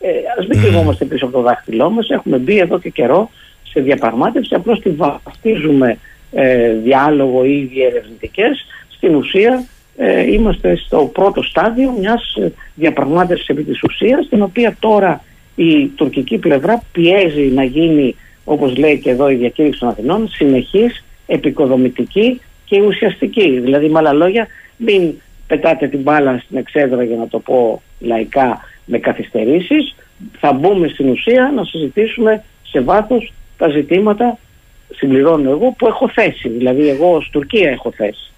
[0.00, 3.30] ε, ας μην κρυβόμαστε πίσω από το δάχτυλό μας, έχουμε μπει εδώ και καιρό
[3.62, 5.98] σε διαπραγμάτευση, απλώς τη βαφτίζουμε
[6.32, 9.64] ε, διάλογο ή διερευνητικές, στην ουσία
[9.96, 15.24] ε, είμαστε στο πρώτο στάδιο μιας ε, διαπραγμάτευσης επί της ουσίας την οποία τώρα
[15.54, 18.14] η τουρκική πλευρά πιέζει να γίνει
[18.44, 23.60] όπως λέει και εδώ η διακήρυξη των Αθηνών συνεχής, επικοδομητική και ουσιαστική.
[23.60, 25.12] Δηλαδή με άλλα λόγια μην
[25.46, 29.94] πετάτε την μπάλα στην εξέδρα για να το πω λαϊκά με καθυστερήσεις
[30.38, 34.38] θα μπούμε στην ουσία να συζητήσουμε σε βάθος τα ζητήματα
[34.94, 36.48] συμπληρώνω εγώ που έχω θέσει.
[36.48, 38.32] Δηλαδή εγώ ως Τουρκία έχω θέσει.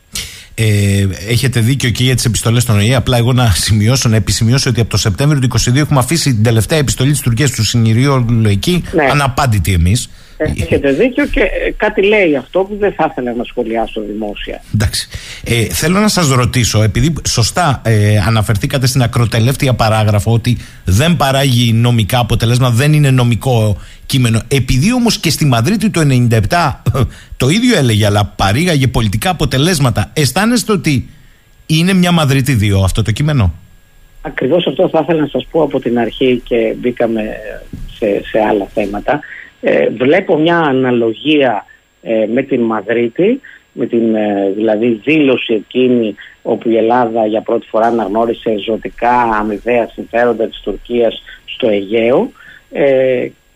[0.58, 2.94] Ε, έχετε δίκιο και για τις επιστολές των ΟΗΕ.
[2.94, 6.42] Απλά εγώ να σημειώσω, να επισημειώσω ότι από το Σεπτέμβριο του 2022 έχουμε αφήσει την
[6.42, 9.04] τελευταία επιστολή της Τουρκίας του Συνηρίου Λογική ναι.
[9.10, 10.08] αναπάντητη εμείς.
[10.36, 14.62] Έχετε δίκιο και ε, κάτι λέει αυτό που δεν θα ήθελα να σχολιάσω δημόσια.
[14.74, 15.08] Εντάξει.
[15.44, 21.72] Ε, θέλω να σας ρωτήσω, επειδή σωστά ε, αναφερθήκατε στην ακροτελεύτια παράγραφο ότι δεν παράγει
[21.72, 23.76] νομικά αποτελέσματα, δεν είναι νομικό
[24.06, 24.40] κείμενο.
[24.48, 26.00] Επειδή όμως και στη Μαδρίτη το
[26.50, 26.74] 97
[27.36, 31.08] το ίδιο έλεγε, αλλά παρήγαγε πολιτικά αποτελέσματα, αισθάνεστε ότι
[31.66, 33.54] είναι μια Μαδρίτη 2 αυτό το κείμενο;
[34.22, 37.22] Ακριβώς αυτό θα ήθελα να σας πω από την αρχή και μπήκαμε
[37.98, 39.20] σε, σε άλλα θέματα.
[39.60, 41.64] Ε, βλέπω μια αναλογία
[42.02, 43.40] ε, με την Μαδρίτη,
[43.72, 49.88] με την ε, δηλαδή δήλωση εκείνη όπου η Ελλάδα για πρώτη φορά αναγνώρισε ζωτικά αμοιβαία
[49.92, 52.30] συμφέροντα της Τουρκίας στο Αιγαίο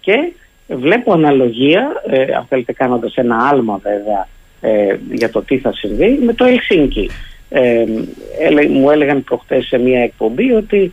[0.01, 0.33] και
[0.69, 2.03] βλέπω αναλογία,
[2.37, 4.29] αν θέλετε κάνοντας ένα άλμα βέβαια
[5.13, 7.11] για το τι θα συμβεί, με το Ελσίνκι.
[8.71, 10.91] μου έλεγαν προχτές σε μια εκπομπή ότι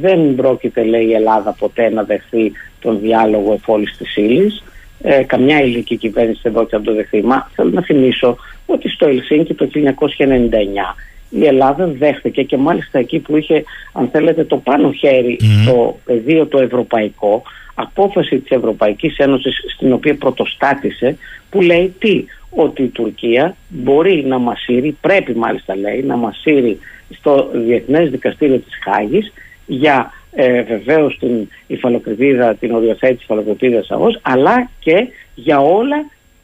[0.00, 2.52] δεν πρόκειται λέει η Ελλάδα ποτέ να δεχθεί
[2.84, 4.62] τον διάλογο εφόλης της ύλης.
[5.02, 7.22] Ε, καμιά ελληνική κυβέρνηση δεν πρόκειται να το δεχθεί.
[7.22, 10.94] Μα θέλω να θυμίσω ότι στο Ελσίνκι το 1999
[11.30, 15.44] η Ελλάδα δέχτηκε και μάλιστα εκεί που είχε αν θέλετε το πάνω χέρι mm.
[15.62, 17.42] στο πεδίο το ευρωπαϊκό
[17.74, 21.16] απόφαση της Ευρωπαϊκής Ένωσης στην οποία πρωτοστάτησε
[21.50, 26.78] που λέει τι ότι η Τουρκία μπορεί να μασύρει, πρέπει μάλιστα λέει να μασύρει
[27.18, 29.32] στο Διεθνές Δικαστήριο της Χάγης
[29.66, 35.96] για ε, βεβαίως την υφαλοκρηπίδα, την οριοθέτηση υφαλοκρηπίδας ΑΟΣ, αλλά και για όλα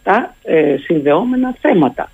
[0.02, 2.10] τα ε, συνδεόμενα θέματα.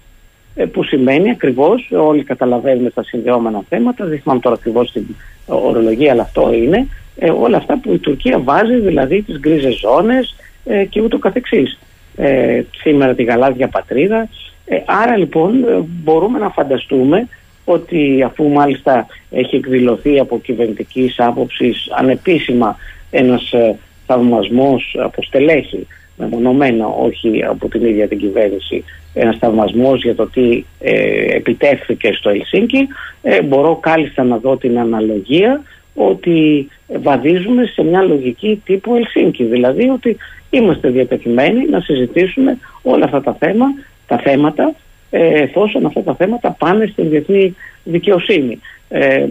[0.58, 5.04] Ε, που σημαίνει ακριβώς, όλοι καταλαβαίνουμε τα συνδεόμενα θέματα, δεν θυμάμαι τώρα ακριβώς την
[5.46, 10.36] ορολογία, αλλά αυτό είναι, ε, όλα αυτά που η Τουρκία βάζει, δηλαδή τις γκρίζες ζώνες
[10.64, 11.78] ε, και ούτω καθεξής.
[12.16, 14.28] Ε, σήμερα τη γαλάζια πατρίδα.
[14.86, 15.64] άρα λοιπόν
[16.04, 17.28] μπορούμε να φανταστούμε
[17.68, 22.76] ότι αφού μάλιστα έχει εκδηλωθεί από κυβερνητικής άποψης ανεπίσημα
[23.10, 25.86] ένας ε, θαυμασμός από στελέχη
[26.16, 32.30] μεμονωμένα, όχι από την ίδια την κυβέρνηση, ένας θαυμασμός για το τι ε, επιτεύχθηκε στο
[32.30, 32.88] Ελσίνκι,
[33.22, 35.62] ε, μπορώ κάλλιστα να δω την αναλογία
[35.94, 39.44] ότι βαδίζουμε σε μια λογική τύπου Ελσίνκι.
[39.44, 40.16] Δηλαδή ότι
[40.50, 43.66] είμαστε διατεθειμένοι να συζητήσουμε όλα αυτά τα, θέμα,
[44.06, 47.54] τα θέματα ε, εφόσον αυτά τα θέματα πάνε στην διεθνή
[47.84, 48.60] δικαιοσύνη.
[48.88, 49.26] Ε,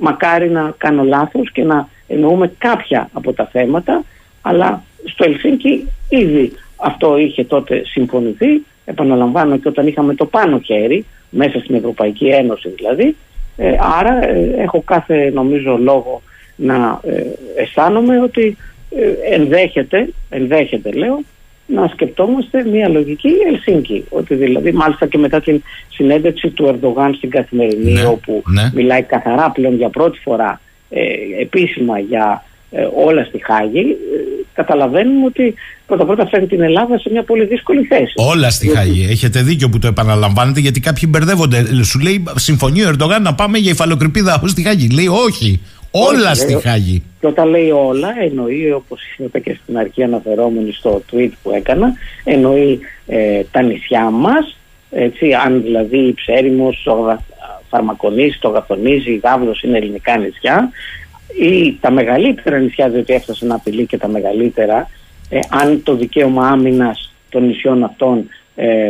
[0.00, 4.04] μακάρι να κάνω λάθος και να εννοούμε κάποια από τα θέματα
[4.42, 11.04] αλλά στο Ελσίνκι ήδη αυτό είχε τότε συμφωνηθεί επαναλαμβάνω και όταν είχαμε το πάνω χέρι
[11.30, 13.16] μέσα στην Ευρωπαϊκή Ένωση δηλαδή
[13.56, 16.22] ε, άρα ε, έχω κάθε νομίζω λόγο
[16.56, 17.22] να ε,
[17.56, 18.56] αισθάνομαι ότι
[18.90, 21.20] ε, ενδέχεται, ενδέχεται λέω
[21.66, 24.04] να σκεπτόμαστε μια λογική Ελσίνκη.
[24.08, 25.62] Ότι δηλαδή, μάλιστα και μετά την
[25.92, 28.70] συνέντευξη του Ερντογάν στην Καθημερινή, Ναι, όπου ναι.
[28.74, 30.60] μιλάει καθαρά πλέον για πρώτη φορά
[30.90, 31.00] ε,
[31.40, 33.94] επίσημα για ε, όλα στη Χάγη, ε,
[34.54, 35.54] καταλαβαίνουμε ότι
[35.86, 38.12] πρώτα-πρώτα φέρνει την Ελλάδα σε μια πολύ δύσκολη θέση.
[38.16, 39.06] Όλα στη Διότι- Χάγη.
[39.10, 41.82] Έχετε δίκιο που το επαναλαμβάνετε γιατί κάποιοι μπερδεύονται.
[41.84, 44.88] Σου λέει συμφωνεί ο Ερντογάν να πάμε για υφαλοκρηπίδα στη Χάγη.
[44.94, 45.60] Λέει όχι.
[45.96, 47.02] Όλα Όχι, στη λέει, Χάγη.
[47.20, 51.92] Και όταν λέει όλα, εννοεί, όπως είπα και στην αρχή αναφερόμενη στο tweet που έκανα,
[52.24, 54.56] εννοεί ε, τα νησιά μας,
[54.90, 57.22] έτσι, αν δηλαδή η Ψέριμος, το Γα-
[57.68, 60.70] Φαρμακονήσι, το Γαθονίζι, η Γάβδος είναι ελληνικά νησιά,
[61.40, 64.90] ή τα μεγαλύτερα νησιά, διότι έφτασε να απειλεί και τα μεγαλύτερα,
[65.28, 68.24] ε, αν το δικαίωμα άμυνας των νησιών αυτών ε,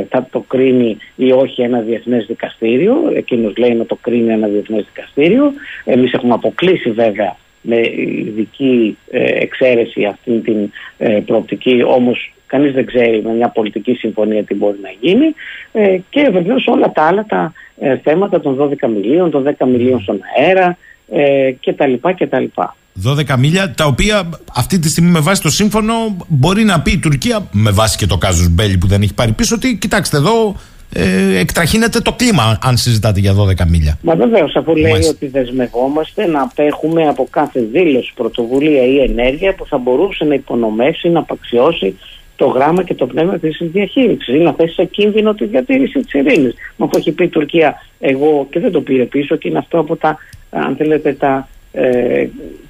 [0.08, 3.12] θα το κρίνει ή όχι ένα διεθνές δικαστήριο.
[3.14, 5.52] Εκείνος λέει να το κρίνει ένα διεθνές δικαστήριο.
[5.84, 12.86] Εμείς έχουμε αποκλείσει βέβαια με ειδική ε, εξαίρεση αυτή την ε, προοπτική, όμως κανείς δεν
[12.86, 15.34] ξέρει με μια πολιτική συμφωνία τι μπορεί να γίνει
[15.72, 20.00] ε, και βεβαίως όλα τα άλλα τα ε, θέματα των 12 μιλίων, των 10 μιλίων
[20.00, 20.76] στον αέρα
[21.10, 22.76] ε, και τα λοιπά και τα λοιπά.
[23.02, 25.94] 12 μίλια, τα οποία αυτή τη στιγμή με βάση το σύμφωνο
[26.28, 29.32] μπορεί να πει η Τουρκία, με βάση και το κάζους Μπέλη που δεν έχει πάρει
[29.32, 30.56] πίσω, ότι κοιτάξτε εδώ
[30.92, 33.98] ε, εκτραχύνεται το κλίμα αν συζητάτε για 12 μίλια.
[34.02, 35.12] Μα βεβαίως, αφού λέει Μάλιστα.
[35.12, 41.08] ότι δεσμευόμαστε να απέχουμε από κάθε δήλωση, πρωτοβουλία ή ενέργεια που θα μπορούσε να υπονομεύσει,
[41.08, 41.98] να απαξιώσει
[42.36, 46.12] το γράμμα και το πνεύμα της διαχείρισης ή να θέσει σε κίνδυνο τη διατήρηση της
[46.12, 46.54] ειρήνης.
[46.76, 49.78] Μα αφού έχει πει η Τουρκία, εγώ και δεν το πήρε πίσω και είναι αυτό
[49.78, 50.16] από τα,
[50.50, 52.26] αν θέλετε, τα ε,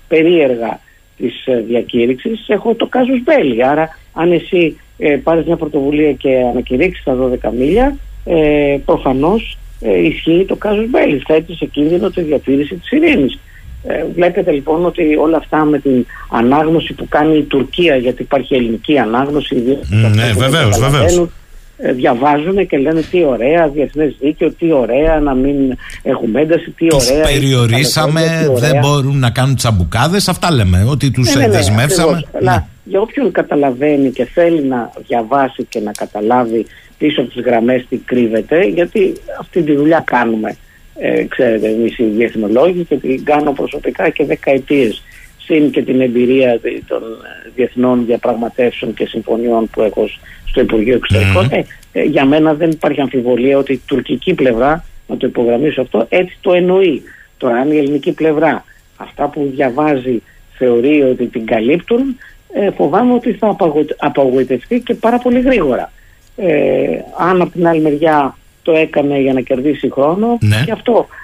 [0.09, 0.81] περίεργα
[1.17, 3.67] της ε, διακήρυξης, έχω το κάζους μπέλι.
[3.67, 10.07] Άρα, αν εσύ ε, πάρεις μια πρωτοβουλία και ανακηρύξεις τα 12 μίλια, ε, προφανώς ε,
[10.07, 11.23] ισχύει το κάζους μπέλι.
[11.27, 13.39] Θέτει σε κίνδυνο τη διατήρηση της ειρήνης.
[13.87, 18.55] Ε, βλέπετε λοιπόν ότι όλα αυτά με την ανάγνωση που κάνει η Τουρκία, γιατί υπάρχει
[18.55, 21.29] ελληνική ανάγνωση, ιδίως Μ, αυτοί ναι, που βεβαίως, δεν καταλαβαίνουν, βεβαίως.
[21.77, 25.57] Ε, διαβάζουν και λένε τι ωραία, διεθνές δίκαιο, τι ωραία να μην
[26.03, 27.25] έχουμε ένταση, τι Τους ωραία.
[27.25, 28.71] περιορίσαμε, τι ωραία.
[28.71, 32.11] δεν μπορούν να κάνουν τσαμπουκάδες, αυτά λέμε, ότι τους Ναι, ναι, ναι, δεσμεύσαμε.
[32.13, 32.43] ακριβώς.
[32.43, 36.67] Αλλά για όποιον καταλαβαίνει και θέλει να διαβάσει και να καταλάβει
[36.99, 40.57] πίσω από τις γραμμές τι κρύβεται, γιατί αυτή τη δουλειά κάνουμε,
[40.99, 45.03] ε, ξέρετε, εμείς οι διεθνολόγοι και την κάνω προσωπικά και δεκαετίες
[45.45, 50.19] συν και την εμπειρία δι- των ε, διεθνών διαπραγματεύσεων και συμφωνιών που έχω σ-
[50.49, 51.49] στο Υπουργείο Εξωτερικών.
[51.51, 56.07] Ε, ε, για μένα δεν υπάρχει αμφιβολία ότι η τουρκική πλευρά, να το υπογραμμίσω αυτό,
[56.09, 57.03] έτσι το εννοεί.
[57.39, 58.65] Τώρα αν η ελληνική πλευρά
[58.97, 60.23] αυτά που διαβάζει
[60.57, 62.17] θεωρεί ότι την καλύπτουν,
[62.55, 65.93] ε, φοβάμαι ότι θα απαγοητε- απογοητευτεί και πάρα πολύ γρήγορα.
[66.37, 66.87] Ε,
[67.19, 70.63] αν από την άλλη μεριά το έκανε για να κερδίσει χρόνο, Ναι.
[70.65, 71.24] και αυτό ε,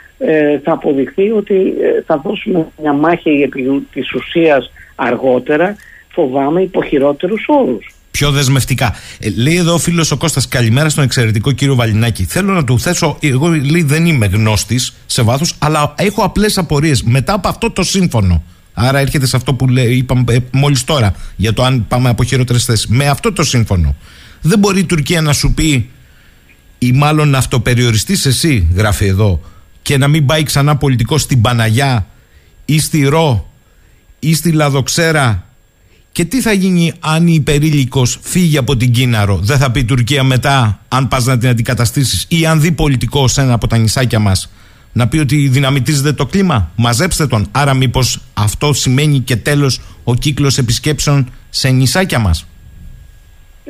[0.64, 5.76] θα αποδειχθεί ότι ε, θα δώσουμε μια μάχη επί της ουσίας αργότερα,
[6.12, 7.94] φοβάμαι υπό χειρότερους όρους.
[8.10, 8.94] Πιο δεσμευτικά.
[9.20, 12.24] Ε, λέει εδώ ο φίλος ο Κώστας καλημέρα στον εξαιρετικό κύριο Βαλινάκη.
[12.24, 13.18] Θέλω να του θέσω.
[13.20, 17.82] Εγώ λέει, δεν είμαι γνώστης σε βάθος, αλλά έχω απλές απορίες μετά από αυτό το
[17.82, 18.42] σύμφωνο.
[18.74, 22.24] Άρα έρχεται σε αυτό που λέει, είπαμε ε, μόλις τώρα για το αν πάμε από
[22.24, 22.86] χειρότερες θέσεις.
[22.86, 23.96] Με αυτό το σύμφωνο,
[24.40, 25.90] δεν μπορεί η Τουρκία να σου πει
[26.78, 29.40] ή μάλλον να αυτοπεριοριστείς εσύ, γράφει εδώ,
[29.82, 32.06] και να μην πάει ξανά πολιτικό στην Παναγιά
[32.64, 33.50] ή στη Ρο
[34.18, 35.44] ή στη Λαδοξέρα
[36.12, 39.36] και τι θα γίνει αν η υπερήλικος φύγει από την Κίναρο.
[39.36, 43.28] Δεν θα πει η Τουρκία μετά αν πας να την αντικαταστήσεις ή αν δει πολιτικό
[43.28, 44.50] σε ένα από τα νησάκια μας
[44.92, 47.48] να πει ότι δυναμητίζεται το κλίμα; Μαζέψτε τον.
[47.50, 52.46] Άρα μήπως αυτό σημαίνει και τέλος ο κύκλος επισκέψεων σε νησάκια μας.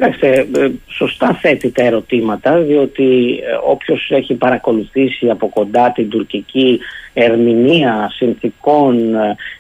[0.01, 6.78] Κοιτάξτε, ε, σωστά θέτει τα ερωτήματα, διότι ε, όποιος έχει παρακολουθήσει από κοντά την τουρκική
[7.12, 9.14] ερμηνεία συνθήκων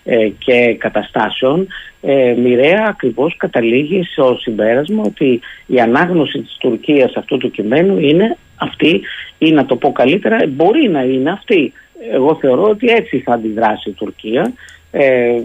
[0.04, 1.66] ε, και καταστάσεων,
[2.00, 8.36] ε, μοιραία ακριβώς καταλήγει στο συμπέρασμα ότι η ανάγνωση της Τουρκίας αυτού του κειμένου είναι
[8.56, 9.00] αυτή
[9.38, 11.72] ή να το πω καλύτερα, μπορεί να είναι αυτή.
[12.12, 14.52] Εγώ θεωρώ ότι έτσι θα αντιδράσει η Τουρκία
[14.90, 15.40] ε,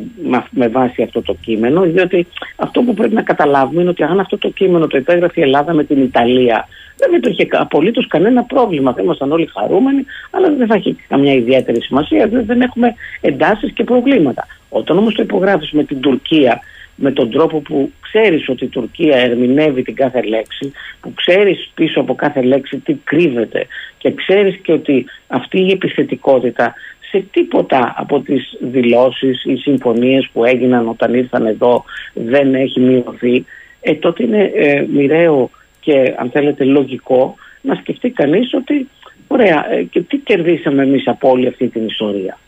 [0.50, 4.38] με βάση αυτό το κείμενο, διότι αυτό που πρέπει να καταλάβουμε είναι ότι αν αυτό
[4.38, 6.68] το κείμενο το υπέγραφε η Ελλάδα με την Ιταλία,
[6.98, 8.94] δεν υπήρχε απολύτως κανένα πρόβλημα.
[8.94, 13.72] Θα ήμασταν όλοι χαρούμενοι, αλλά δεν θα έχει καμιά ιδιαίτερη σημασία, διότι δεν έχουμε εντάσεις
[13.72, 14.48] και προβλήματα.
[14.70, 16.62] Όταν όμως το υπογράφεις με την Τουρκία,
[16.96, 22.00] με τον τρόπο που ξέρεις ότι η Τουρκία ερμηνεύει την κάθε λέξη, που ξέρεις πίσω
[22.00, 23.68] από κάθε λέξη τι κρύβεται
[23.98, 26.74] και ξέρεις και ότι αυτή η επιθετικότητα
[27.16, 31.84] σε τίποτα από τις δηλώσεις ή συμφωνίες που έγιναν όταν ήρθαν εδώ
[32.14, 33.46] δεν έχει μειωθεί,
[33.82, 38.88] ε, τότε είναι ε, μοιραίο και αν θέλετε λογικό να σκεφτεί κανείς ότι
[39.28, 42.40] ωραία ε, και τι κερδίσαμε εμείς από όλη αυτή την ιστορία.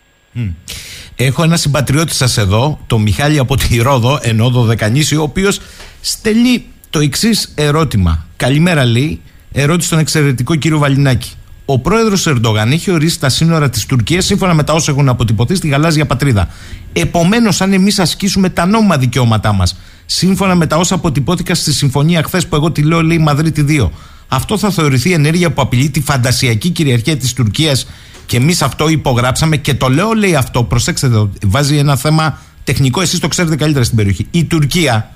[1.16, 5.60] Έχω ένα συμπατριώτη σας εδώ, τον Μιχάλη από τη Ρόδο, ενώ Δωδεκανήσι, ο οποίος
[6.02, 8.28] στέλνει το εξής ερώτημα.
[8.36, 9.22] Καλημέρα λέει,
[9.54, 11.32] ερώτηση στον εξαιρετικό κύριο Βαλινάκη.
[11.70, 15.56] Ο πρόεδρος Ερντογάν έχει ορίσει τα σύνορα της Τουρκίας σύμφωνα με τα όσα έχουν αποτυπωθεί
[15.56, 16.48] στη γαλάζια πατρίδα.
[16.94, 22.24] Επομένως, αν εμείς ασκήσουμε τα νόμιμα δικαιώματά μας, σύμφωνα με τα όσα αποτυπώθηκαν στη συμφωνία
[22.24, 23.90] χθες που εγώ τη λέω, λέει Μαδρίτη 2,
[24.28, 27.88] αυτό θα θεωρηθεί ενέργεια που απειλεί τη φαντασιακή κυριαρχία της Τουρκίας
[28.26, 29.58] και εμείς αυτό υπογράψαμε.
[29.58, 33.84] Και το λέω, λέει αυτό, προσέξτε εδώ, βάζει ένα θέμα τεχνικό, εσείς το ξέρετε καλύτερα
[33.84, 34.28] στην περιοχή.
[34.32, 35.12] Η Τουρκία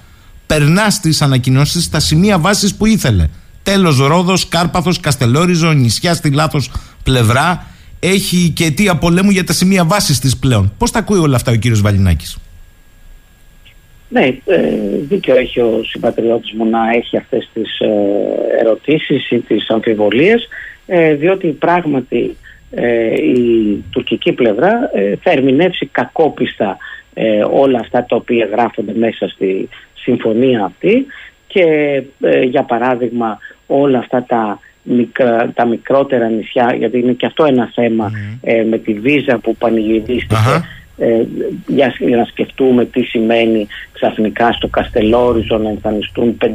[0.46, 3.30] περνά στις ανακοινώσεις στα σημεία βάσης που ήθελε.
[3.64, 6.72] Τέλος Ρόδος, Κάρπαθος, Καστελόριζο, νησιά στη λάθος
[7.04, 7.66] πλευρά.
[8.00, 10.74] Έχει και αιτία πολέμου για τα σημεία βάσης της πλέον.
[10.78, 12.38] Πώς τα ακούει όλα αυτά ο κύριος Βαλινάκης;
[14.10, 14.62] Ναι, ε,
[15.02, 17.90] δίκιο έχει ο συμπατριώτης μου να έχει αυτές τις ε,
[18.60, 20.48] ερωτήσεις ή τις αμφιβολίες
[20.86, 22.36] ε, διότι πράγματι
[23.36, 26.78] η τουρκική πλευρά θα ερμηνεύσει κακόπιστα
[27.52, 31.06] όλα αυτά τα οποία γράφονται μέσα στη συμφωνία αυτή
[31.54, 31.66] και
[32.50, 33.38] για παράδειγμα
[33.68, 34.60] όλα αυτά τα,
[35.54, 37.70] τα μικρότερα νησιά, γιατί είναι και αυτό ένα
[38.42, 40.36] ε, με τη βίζα που πανηγυριστηκε
[40.98, 41.26] ε,
[41.68, 46.48] για, να σκεφτούμε τι σημαίνει ξαφνικά στο Καστελόριζο να εμφανιστούν 500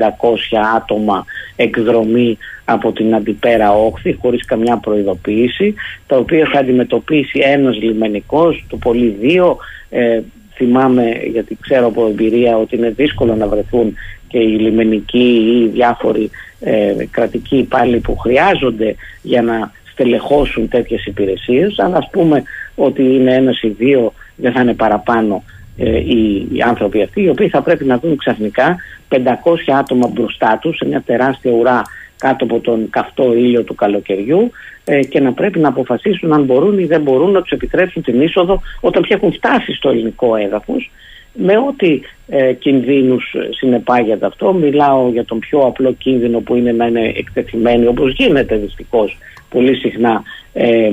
[0.76, 1.24] άτομα
[1.56, 5.74] εκδρομή από την αντιπέρα όχθη χωρίς καμιά προειδοποίηση
[6.06, 9.56] τα οποία θα αντιμετωπίσει ένας λιμενικός, το πολύ δύο.
[9.90, 10.20] Ε,
[10.54, 13.94] θυμάμαι γιατί ξέρω από εμπειρία ότι είναι δύσκολο να βρεθούν
[14.36, 16.30] και οι λιμενικοί ή οι διάφοροι
[16.60, 21.78] ε, κρατικοί υπάλληλοι που χρειάζονται για να στελεχώσουν τέτοιες υπηρεσίες.
[21.78, 22.42] Αλλά ας πούμε
[22.74, 25.44] ότι είναι ένας ή δύο δεν θα είναι παραπάνω
[25.76, 28.76] ε, οι, οι, άνθρωποι αυτοί οι οποίοι θα πρέπει να δουν ξαφνικά
[29.08, 29.18] 500
[29.78, 31.82] άτομα μπροστά τους σε μια τεράστια ουρά
[32.18, 34.50] κάτω από τον καυτό ήλιο του καλοκαιριού
[34.84, 38.20] ε, και να πρέπει να αποφασίσουν αν μπορούν ή δεν μπορούν να τους επιτρέψουν την
[38.20, 40.90] είσοδο όταν πια έχουν φτάσει στο ελληνικό έδαφος
[41.36, 44.52] με ό,τι ε, κινδύνους συνεπάγεται αυτό.
[44.52, 49.18] Μιλάω για τον πιο απλό κίνδυνο που είναι να είναι εκτεθειμένοι όπως γίνεται δυστυχώς
[49.48, 50.22] πολύ συχνά
[50.52, 50.90] ε,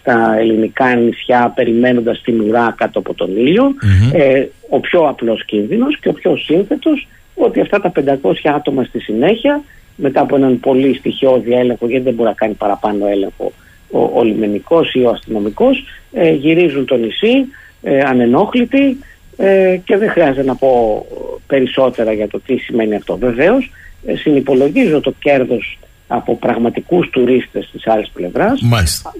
[0.00, 3.74] στα ελληνικά νησιά περιμένοντας την ουρά κάτω από τον ηλιο
[4.12, 7.92] ε, ο πιο απλός κίνδυνος και ο πιο σύνθετος ότι αυτά τα
[8.22, 9.62] 500 άτομα στη συνέχεια
[9.96, 13.52] μετά από έναν πολύ στοιχειώδη έλεγχο γιατί δεν μπορεί να κάνει παραπάνω έλεγχο
[13.90, 17.46] ο, ο λιμενικός ή ο αστυνομικός ε, γυρίζουν το νησί
[17.82, 18.98] ε, ανενόχλητοι
[19.40, 21.06] ε, και δεν χρειάζεται να πω
[21.46, 23.16] περισσότερα για το τι σημαίνει αυτό.
[23.16, 23.70] Βεβαίως
[24.06, 25.78] ε, συνυπολογίζω το κέρδος
[26.08, 28.60] από πραγματικούς τουρίστες της άλλης πλευράς.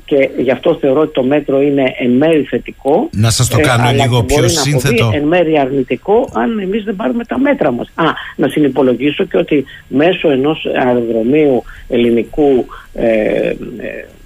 [0.05, 3.09] Και γι' αυτό θεωρώ ότι το μέτρο είναι εν μέρη θετικό.
[3.13, 5.11] Να σας το ε, κάνω λίγο πιο σύνθετο.
[5.15, 7.91] εν μέρη αρνητικό αν εμείς δεν πάρουμε τα μέτρα μας.
[7.95, 8.05] Α,
[8.37, 13.55] να συνυπολογίσω και ότι μέσω ενός αεροδρομίου ελληνικού ε, ε,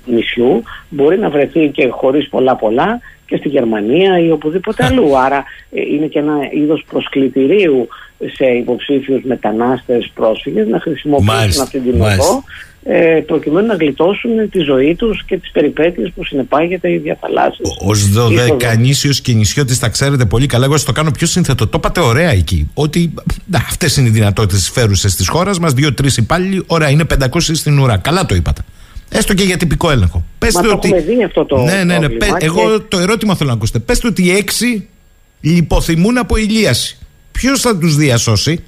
[0.07, 3.01] νησιού μπορεί να βρεθεί και χωρίς πολλά πολλά
[3.33, 5.19] και στη Γερμανία ή οπουδήποτε αλλού.
[5.27, 7.89] Άρα ε, είναι και ένα είδος προσκλητηρίου
[8.35, 12.45] σε υποψήφιους μετανάστες πρόσφυγες να χρησιμοποιήσουν αυτή την οδό
[12.85, 17.69] ε, προκειμένου να γλιτώσουν τη ζωή τους και τις περιπέτειες που συνεπάγεται η διαφαλάσσης.
[17.85, 21.67] Ως δωδεκανήσιος και νησιώτης τα ξέρετε πολύ καλά, εγώ το κάνω πιο σύνθετο.
[21.67, 23.15] Το είπατε ωραία εκεί, ότι
[23.69, 27.97] αυτές είναι οι δυνατότητες φέρουσες της χώρας μας, δύο-τρεις υπάλληλοι, ωραία είναι 500 στην ουρά.
[27.97, 28.61] Καλά το είπατε.
[29.13, 30.25] Έστω και για τυπικό έλεγχο.
[30.39, 30.89] Πεςτε Μα ότι...
[30.89, 32.09] το δει αυτό το Ναι, ναι, ναι.
[32.09, 32.27] Πε...
[32.41, 33.79] Εγώ το ερώτημα θέλω να ακούσετε.
[33.79, 34.89] Πεςτε ότι οι έξι
[35.41, 36.99] λιποθυμούν από ηλίαση.
[37.33, 38.65] Ποιος θα τους διασώσει;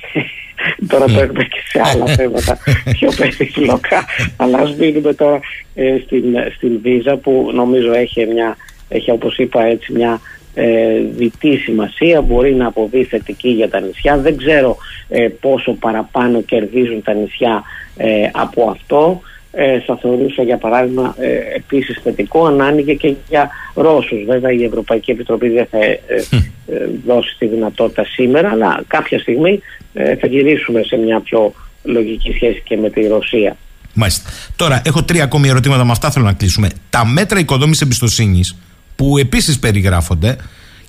[0.88, 2.58] τώρα το έχουμε και σε άλλα θέματα
[2.92, 4.04] πιο περίπλοκα.
[4.36, 5.40] Αλλά ας μείνουμε τώρα
[5.74, 6.24] ε, στην,
[6.56, 8.56] στην Βίζα που νομίζω έχει μια,
[8.88, 10.20] έχει όπως είπα έτσι μια
[10.54, 14.18] ε, διτή σημασία, μπορεί να αποβεί θετική για τα νησιά.
[14.18, 14.76] Δεν ξέρω
[15.08, 17.62] ε, πόσο παραπάνω κερδίζουν τα νησιά
[17.96, 19.20] ε, από αυτό.
[19.56, 24.24] Ε, θα θεωρούσα για παράδειγμα ε, επίσης θετικό αν άνοιγε και για Ρώσους.
[24.26, 26.00] Βέβαια η Ευρωπαϊκή Επιτροπή δεν θα ε,
[26.66, 29.60] ε, δώσει τη δυνατότητα σήμερα αλλά κάποια στιγμή
[30.20, 31.52] θα γυρίσουμε σε μια πιο
[31.82, 33.56] λογική σχέση και με τη Ρωσία.
[33.92, 34.30] Μάλιστα.
[34.56, 36.68] Τώρα έχω τρία ακόμη ερωτήματα με αυτά θέλω να κλείσουμε.
[36.90, 38.56] Τα μέτρα οικοδόμησης εμπιστοσύνης
[38.96, 40.36] που επίσης περιγράφονται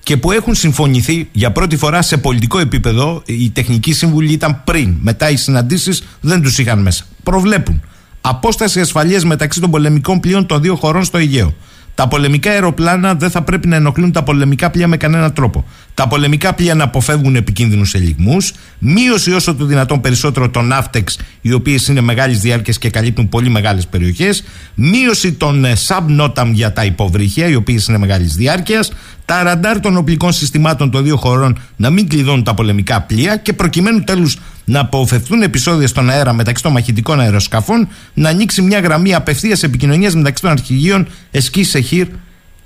[0.03, 3.22] και που έχουν συμφωνηθεί για πρώτη φορά σε πολιτικό επίπεδο.
[3.26, 4.95] Οι τεχνικοί σύμβουλοι ήταν πριν.
[5.02, 7.06] Μετά οι συναντήσεις δεν τους είχαν μέσα.
[7.23, 7.82] Προβλέπουν
[8.22, 11.53] απόσταση ασφαλείας μεταξύ των πολεμικών πλοίων των δύο χωρών στο Αιγαίο.
[11.96, 15.66] Τα πολεμικά αεροπλάνα δεν θα πρέπει να ενοχλούν τα πολεμικά πλοία με κανέναν τρόπο.
[15.94, 18.54] Τα πολεμικά πλοία να αποφεύγουν επικίνδυνους ελιγμούς.
[18.80, 23.50] Μείωση όσο το δυνατόν περισσότερο των ναύτεξ, οι οποίες είναι μεγάλης διάρκειας και καλύπτουν πολύ
[23.50, 24.44] μεγάλες περιοχές.
[24.76, 28.92] Μείωση των ε, subnotam για τα υποβρύχια, οι οποίες είναι μεγάλης διάρκειας.
[29.26, 33.54] Τα ραντάρ των οπλικών συστημάτων των δύο χωρών να μην κλειδώνουν τα πολεμικά πλοία και
[33.54, 39.14] προκειμένου τέλους να αποφευθούν επεισόδια στον αέρα μεταξύ των μαχητικών αεροσκαφών, να ανοίξει μια γραμμή
[39.14, 42.08] απευθείας επικοινωνίας μεταξύ των αρχηγείων Εσκή Σεχίρ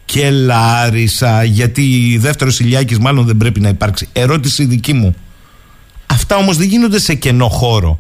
[0.06, 1.44] και Λάρισα.
[1.44, 4.08] Γιατί δεύτερος ηλιάκης μάλλον δεν πρέπει να υπάρξει.
[4.14, 5.16] Ερώτηση δική μου.
[6.06, 8.00] Αυτά όμως δεν γίνονται σε κενό χώρο,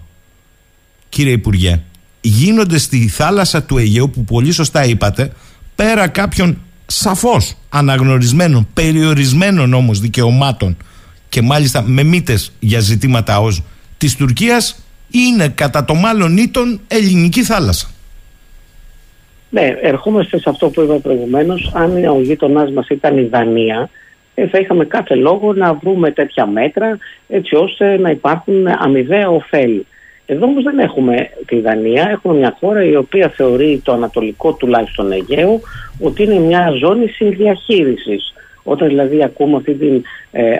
[1.09, 1.81] κύριε Υπουργέ.
[2.21, 5.31] Γίνονται στη θάλασσα του Αιγαίου που πολύ σωστά είπατε,
[5.75, 10.77] πέρα κάποιων σαφώς αναγνωρισμένων, περιορισμένων όμως δικαιωμάτων
[11.29, 13.63] και μάλιστα με μύτες για ζητήματα ως
[13.99, 17.89] της Τουρκίας είναι κατά το μάλλον ήτον ελληνική θάλασσα.
[19.49, 21.71] Ναι, ερχόμαστε σε αυτό που είπα προηγουμένως.
[21.73, 23.89] Αν ο γείτονάς μας ήταν η Δανία,
[24.35, 26.97] ε, θα είχαμε κάθε λόγο να βρούμε τέτοια μέτρα
[27.27, 29.85] έτσι ώστε να υπάρχουν αμοιβαία ωφέλη.
[30.25, 35.11] Εδώ όμως δεν έχουμε τη Δανία, έχουμε μια χώρα η οποία θεωρεί το ανατολικό τουλάχιστον
[35.11, 35.59] Αιγαίο
[35.99, 38.33] ότι είναι μια ζώνη συνδιαχείρισης.
[38.63, 40.57] Όταν δηλαδή ακούμε αυτή την ε, ε,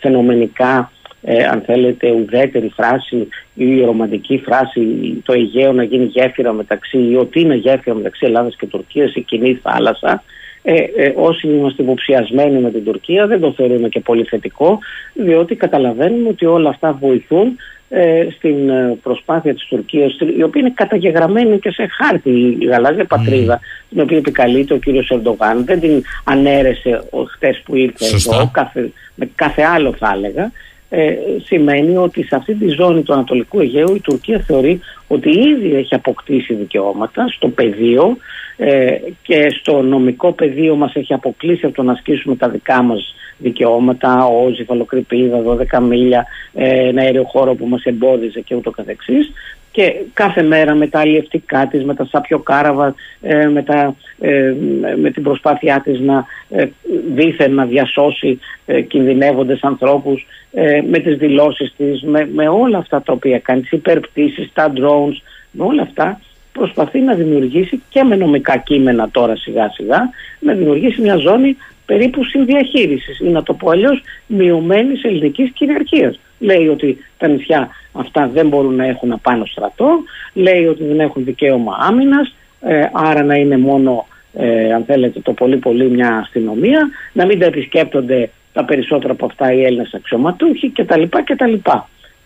[0.00, 0.91] φαινομενικά
[1.22, 4.82] ε, αν θέλετε, ουδέτερη φράση ή ρομαντική φράση
[5.24, 9.20] το Αιγαίο να γίνει γέφυρα μεταξύ ή ότι είναι γέφυρα μεταξύ Ελλάδας και Τουρκίας η
[9.20, 10.22] κοινή θάλασσα.
[10.64, 14.78] Ε, ε, όσοι είμαστε υποψιασμένοι με την Τουρκία δεν το θεωρούμε και πολύ θετικό
[15.14, 17.56] διότι καταλαβαίνουμε ότι όλα αυτά βοηθούν
[17.88, 23.04] ε, στην ε, προσπάθεια της Τουρκίας η οποία είναι καταγεγραμμένη και σε χάρτη η γαλάζια
[23.04, 23.86] πατρίδα mm.
[23.88, 25.64] την οποία επικαλείται ο κύριος Ερντογάν.
[25.64, 27.02] Δεν την ανέρεσε
[27.34, 30.52] χτες που ήρθε εδώ κάθε, με κάθε άλλο θα έλεγα
[30.94, 31.14] ε,
[31.44, 35.94] σημαίνει ότι σε αυτή τη ζώνη του Ανατολικού Αιγαίου η Τουρκία θεωρεί ότι ήδη έχει
[35.94, 38.16] αποκτήσει δικαιώματα στο πεδίο
[38.56, 43.14] ε, και στο νομικό πεδίο μας έχει αποκλείσει από το να ασκήσουμε τα δικά μας
[43.38, 45.42] δικαιώματα, όζη, φαλοκρηπίδα,
[45.72, 49.32] 12 μίλια, ε, ένα αέριο χώρο που μας εμπόδιζε και ούτω καθεξής
[49.72, 54.54] και κάθε μέρα με τα αλλιευτικά της, με τα σαπιοκάραβα, ε, με, τα, ε,
[54.96, 56.66] με την προσπάθειά της να ε,
[57.14, 63.02] δήθεν να διασώσει ε, κινδυνεύοντες ανθρώπους, ε, με τις δηλώσεις της, με, με όλα αυτά
[63.02, 65.16] τα οποία κάνει, τις υπερπτήσεις, τα drones,
[65.50, 66.20] με όλα αυτά
[66.52, 72.24] προσπαθεί να δημιουργήσει και με νομικά κείμενα τώρα σιγά σιγά να δημιουργήσει μια ζώνη περίπου
[72.24, 76.20] συνδιαχείρισης ή να το πω αλλιώς μειωμένης ελληνικής κυριαρχίας.
[76.42, 79.88] Λέει ότι τα νησιά αυτά δεν μπορούν να έχουν απάνω στρατό,
[80.34, 85.32] λέει ότι δεν έχουν δικαίωμα άμυνας, ε, άρα να είναι μόνο ε, αν θέλετε το
[85.32, 90.70] πολύ πολύ μια αστυνομία, να μην τα επισκέπτονται τα περισσότερα από αυτά οι Έλληνες αξιωματούχοι
[90.70, 91.02] κτλ.
[91.24, 91.54] κτλ.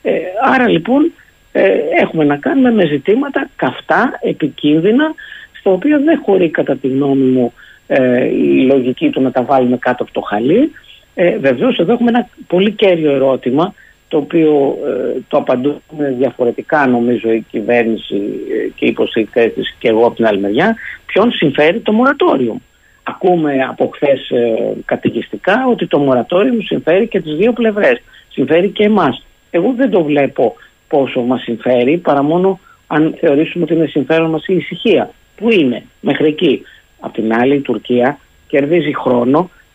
[0.02, 0.12] Ε,
[0.55, 1.12] άρα λοιπόν
[1.52, 1.70] ε,
[2.01, 5.14] έχουμε να κάνουμε με ζητήματα καυτά, επικίνδυνα,
[5.59, 7.52] στα οποία δεν χωρεί κατά τη γνώμη μου
[7.86, 10.72] ε, η λογική του να τα βάλουμε κάτω από το χαλί.
[11.14, 13.74] Ε, Βεβαίως εδώ έχουμε ένα πολύ κέριο ερώτημα
[14.09, 19.89] το οποίο ε, το απαντούμε διαφορετικά νομίζω η κυβέρνηση ε, και οι υποστηρικτές της και
[19.89, 20.77] εγώ από την άλλη μεριά
[21.07, 22.61] ποιον συμφέρει το μορατόριο.
[23.03, 28.03] Ακούμε από χθες ε, ότι το μορατόριο συμφέρει και τις δύο πλευρές.
[28.28, 29.27] Συμφέρει και εμάς.
[29.51, 30.55] Εγώ δεν το βλέπω
[30.89, 35.11] πόσο μας συμφέρει παρά μόνο αν θεωρήσουμε ότι είναι συμφέρον μας η ησυχία.
[35.37, 36.62] Πού είναι; Μέχρι εκεί.
[37.01, 39.65] Απ' την άλλη η Τουρκία κερδίζει χρόνο ε,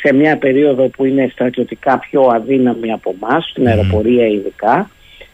[0.00, 4.90] σε μια περίοδο που είναι στρατιωτικά πιο αδύναμη από εμάς, στην αεροπορία ειδικά.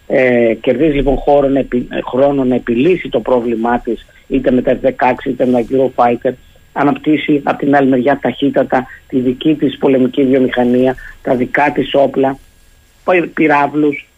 [0.07, 1.65] Ε, κερδίζει λοιπόν χρόνο να,
[2.11, 6.33] χρόνο να επιλύσει το πρόβλημά της είτε με τα F-16 είτε με τα Eurofighter
[6.73, 12.39] αναπτύσσει από την άλλη μεριά ταχύτατα τη δική της πολεμική βιομηχανία, τα δικά της όπλα,
[13.35, 14.09] πυράβλους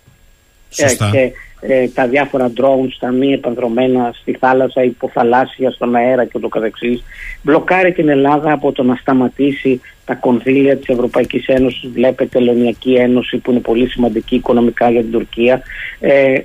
[0.76, 1.32] ε, και
[1.64, 7.02] ε, τα διάφορα drones, τα μη επανδρομένα στη θάλασσα, υποθαλάσσια, στον αέρα και ούτω καθεξής.
[7.42, 13.36] Μπλοκάρει την Ελλάδα από το να σταματήσει τα κονδύλια της Ευρωπαϊκής Ένωσης, βλέπετε Ελληνιακή Ένωση
[13.36, 15.62] που είναι πολύ σημαντική οικονομικά για την Τουρκία.
[16.00, 16.40] Ε,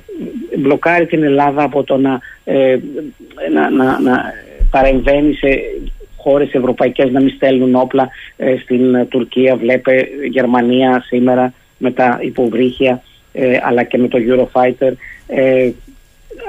[0.57, 2.77] μπλοκάρει την Ελλάδα από το να, ε,
[3.53, 4.23] να, να, να
[4.72, 5.48] παρεμβαίνει σε
[6.18, 9.56] χώρες ευρωπαϊκές να μην στέλνουν όπλα ε, στην Τουρκία.
[9.56, 13.02] Βλέπε Γερμανία σήμερα με τα υποβρύχια
[13.40, 14.92] ε, αλλά και με το Eurofighter
[15.28, 15.70] ε,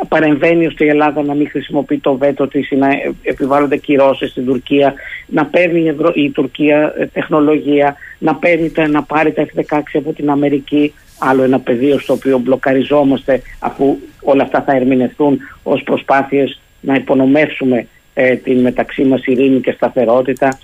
[0.08, 2.88] παρεμβαίνει ώστε η Ελλάδα να μην χρησιμοποιεί το βέτο της ή να
[3.22, 4.94] επιβάλλονται κυρώσεις στην Τουρκία,
[5.26, 10.94] να παίρνει η Τουρκία ε, τεχνολογία, να, παίρνει, να πάρει τα F-16 από την Αμερική,
[11.18, 17.86] άλλο ένα πεδίο στο οποίο μπλοκαριζόμαστε αφού όλα αυτά θα ερμηνευτούν ως προσπάθειες να υπονομεύσουμε
[18.14, 20.58] ε, την μεταξύ μας ειρήνη και σταθερότητα.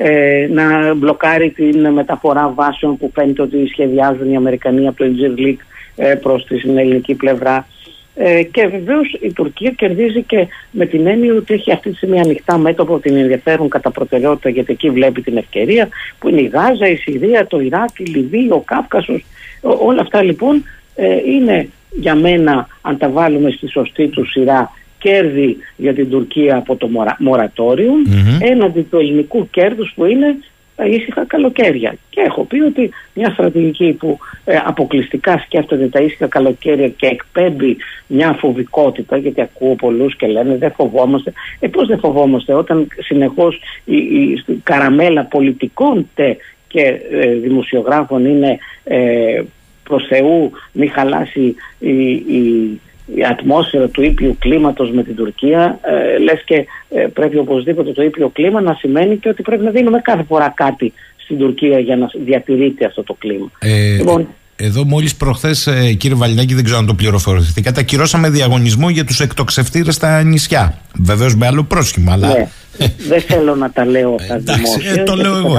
[0.00, 5.04] Ε, να μπλοκάρει την μεταφορά βάσεων που φαίνεται ότι σχεδιάζουν οι Αμερικανοί από το
[5.38, 5.62] League
[5.96, 7.66] ε, προς την ελληνική πλευρά.
[8.14, 12.20] Ε, και βεβαίως η Τουρκία κερδίζει και με την έννοια ότι έχει αυτή τη στιγμή
[12.20, 15.88] ανοιχτά μέτωπο που την ενδιαφέρουν κατά προτεραιότητα γιατί εκεί βλέπει την ευκαιρία
[16.18, 19.24] που είναι η Γάζα, η Συρία, το Ιράκ, η Λιβύη, ο Κάφκασος.
[19.60, 20.64] Όλα αυτά λοιπόν
[20.94, 26.56] ε, είναι για μένα αν τα βάλουμε στη σωστή του σειρά κέρδη για την Τουρκία
[26.56, 26.88] από το
[27.18, 27.92] μορατόριο
[28.40, 30.36] έναντι του ελληνικού κέρδους που είναι
[30.78, 31.94] τα ήσυχα καλοκαίρια.
[32.10, 37.76] Και έχω πει ότι μια στρατηγική που ε, αποκλειστικά σκέφτεται τα ήσυχα καλοκαίρια και εκπέμπει
[38.06, 41.32] μια φοβικότητα, γιατί ακούω πολλούς και λένε δεν φοβόμαστε.
[41.60, 46.36] Ε, πώς δεν φοβόμαστε όταν συνεχώς η, η, καραμέλα πολιτικών τε
[46.68, 49.42] και ε, δημοσιογράφων είναι ε,
[49.82, 52.80] προς Θεού μη χαλάσει η, η
[53.14, 58.02] η ατμόσφαιρα του ήπιου κλίματος με την Τουρκία ε, λες και ε, πρέπει οπωσδήποτε το
[58.02, 61.96] ήπιο κλίμα να σημαίνει και ότι πρέπει να δίνουμε κάθε φορά κάτι στην Τουρκία για
[61.96, 63.50] να διατηρείται αυτό το κλίμα.
[63.58, 64.28] Ε, λοιπόν,
[64.60, 69.20] εδώ μόλις προχθές, ε, κύριε Βαλινάκη, δεν ξέρω αν το πληροφορηθήκατε, κατακυρώσαμε διαγωνισμό για τους
[69.20, 70.78] εκτοξευτήρες στα νησιά.
[70.94, 72.28] Βεβαίως με άλλο πρόσχημα, αλλά.
[72.28, 72.48] Ναι.
[73.08, 75.58] δεν θέλω να τα λέω αυτά Εντάξει, ε, το λέω εγώ.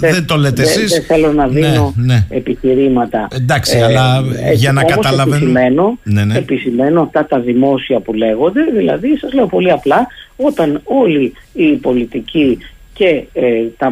[0.00, 0.90] Δεν το λέτε εσείς.
[0.90, 3.28] Δεν θέλω να ναι, δίνω ναι, επιχειρήματα.
[3.30, 5.36] Εντάξει, ε, αλλά για να καταλαβαίνω.
[5.36, 6.38] Επισημένω, ναι, ναι.
[6.38, 8.60] επισημένω αυτά τα δημόσια που λέγονται.
[8.76, 10.06] Δηλαδή, σας λέω πολύ απλά,
[10.36, 12.58] όταν όλοι οι πολιτικοί
[12.98, 13.90] και ε, τα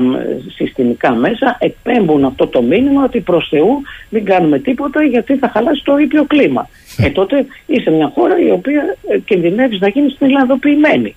[0.57, 5.83] συστημικά μέσα εκπέμπουν αυτό το μήνυμα ότι προς Θεού μην κάνουμε τίποτα γιατί θα χαλάσει
[5.85, 6.69] το ήπιο κλίμα.
[6.97, 11.15] Ε, τότε είσαι μια χώρα η οποία ε, κινδυνεύεις να γίνεις στην Ελλαδοποιημένη.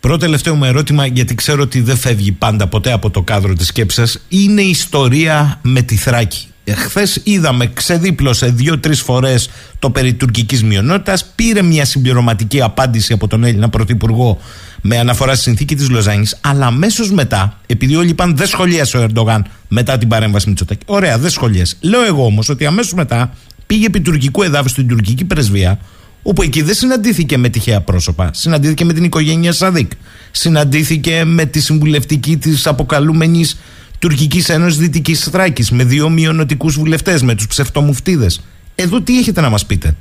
[0.00, 3.66] Πρώτο τελευταίο μου ερώτημα, γιατί ξέρω ότι δεν φεύγει πάντα ποτέ από το κάδρο της
[3.66, 6.48] σκέψης είναι η ιστορία με τη Θράκη.
[6.74, 11.24] Χθες είδαμε, ξεδίπλωσε δύο-τρεις φορές το περί τουρκικής μειονότητας.
[11.34, 14.40] Πήρε μια συμπληρωματική απάντηση από τον Έλληνα Πρωθυπουργό
[14.80, 16.38] με αναφορά στη συνθήκη της Λοζάνης.
[16.40, 20.82] Αλλά αμέσως μετά, επειδή όλοι είπαν δεν σχολίασε ο Ερντογάν μετά την παρέμβαση Μητσοτάκη.
[20.86, 21.76] Ωραία, δεν σχολίασε.
[21.80, 23.32] Λέω εγώ όμως ότι αμέσως μετά
[23.66, 25.78] πήγε επί τουρκικού εδάφου στην τουρκική πρεσβεία,
[26.22, 28.30] όπου εκεί δεν συναντήθηκε με τυχαία πρόσωπα.
[28.32, 29.90] Συναντήθηκε με την οικογένεια Σαδίκ.
[30.30, 33.58] Συναντήθηκε με τη συμβουλευτική της αποκαλούμενης
[33.98, 38.44] Τουρκικής Ένωσης Δυτικής Θράκης, με δύο μειονοτικούς βουλευτές, με τους ψευτομουφτίδες.
[38.74, 39.96] Εδώ τι έχετε να μας πείτε;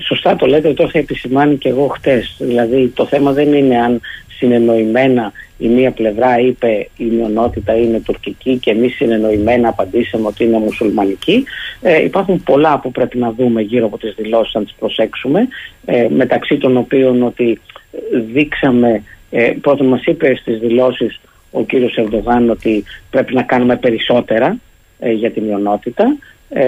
[0.00, 2.36] Σωστά το λέτε, το είχα επισημάνει και εγώ χτες.
[2.38, 4.00] Δηλαδή το θέμα δεν είναι αν
[4.38, 10.58] συνεννοημένα η μία πλευρά είπε η μειονότητα είναι τουρκική και εμείς συνεννοημένα απαντήσαμε ότι είναι
[10.58, 11.44] μουσουλμανική.
[11.80, 15.48] Ε, υπάρχουν πολλά που πρέπει να δούμε γύρω από τις δηλώσεις αν τις προσέξουμε
[15.84, 17.60] ε, μεταξύ των οποίων ότι
[18.32, 21.20] δείξαμε ε, πρώτον μας είπε στις δηλώσεις
[21.58, 24.56] ο κύριος Ερντογάν ότι πρέπει να κάνουμε περισσότερα
[24.98, 26.16] ε, για τη μειονότητα
[26.48, 26.62] ε,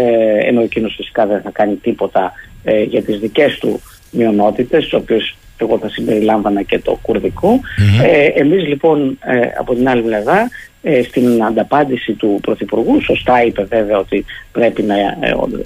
[0.48, 2.32] ενώ εκείνος φυσικά δεν θα κάνει τίποτα
[2.64, 7.60] ε, για τις δικές του μειονότητες, τις οποίες εγώ θα συμπεριλάμβανα και το κουρδικο
[8.02, 10.48] Ε, εμείς λοιπόν ε, από την άλλη πλευρά
[10.82, 14.94] ε, στην ανταπάντηση του Πρωθυπουργού, σωστά είπε βέβαια ότι πρέπει να,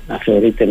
[0.08, 0.66] να θεωρείται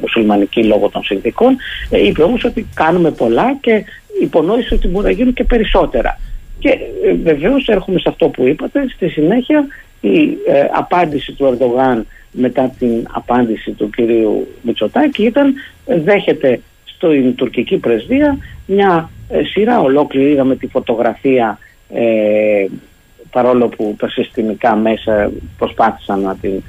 [0.00, 1.56] μουσουλμανική λόγω των συνδικών,
[1.90, 3.84] είπε όμως ότι κάνουμε πολλά και
[4.22, 6.18] υπονόησε ότι μπορεί να γίνουν και περισσότερα.
[6.60, 6.78] Και
[7.22, 9.66] βεβαίως έρχομαι σε αυτό που είπατε, στη συνέχεια
[10.00, 10.36] η
[10.72, 15.54] απάντηση του Ερντογάν μετά την απάντηση του κυρίου Μητσοτάκη ήταν
[15.84, 20.30] δέχεται στην τουρκική πρεσβεία μια ε, σειρά ολόκληρη.
[20.30, 21.58] Είδαμε τη φωτογραφία
[21.94, 22.66] ε,
[23.30, 26.62] παρόλο που τα συστημικά μέσα προσπάθησαν να την,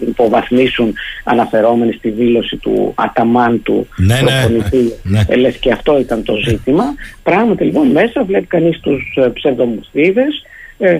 [0.00, 0.94] υποβαθμίσουν
[1.24, 5.36] αναφερόμενοι στη δήλωση του Αταμάν του ναι, προπονητή ναι, ναι.
[5.36, 6.84] λες και αυτό ήταν το ζήτημα
[7.22, 10.44] πράγματι λοιπόν μέσα βλέπει κανείς τους ε, ψευδομουστίδες
[10.78, 10.98] ε,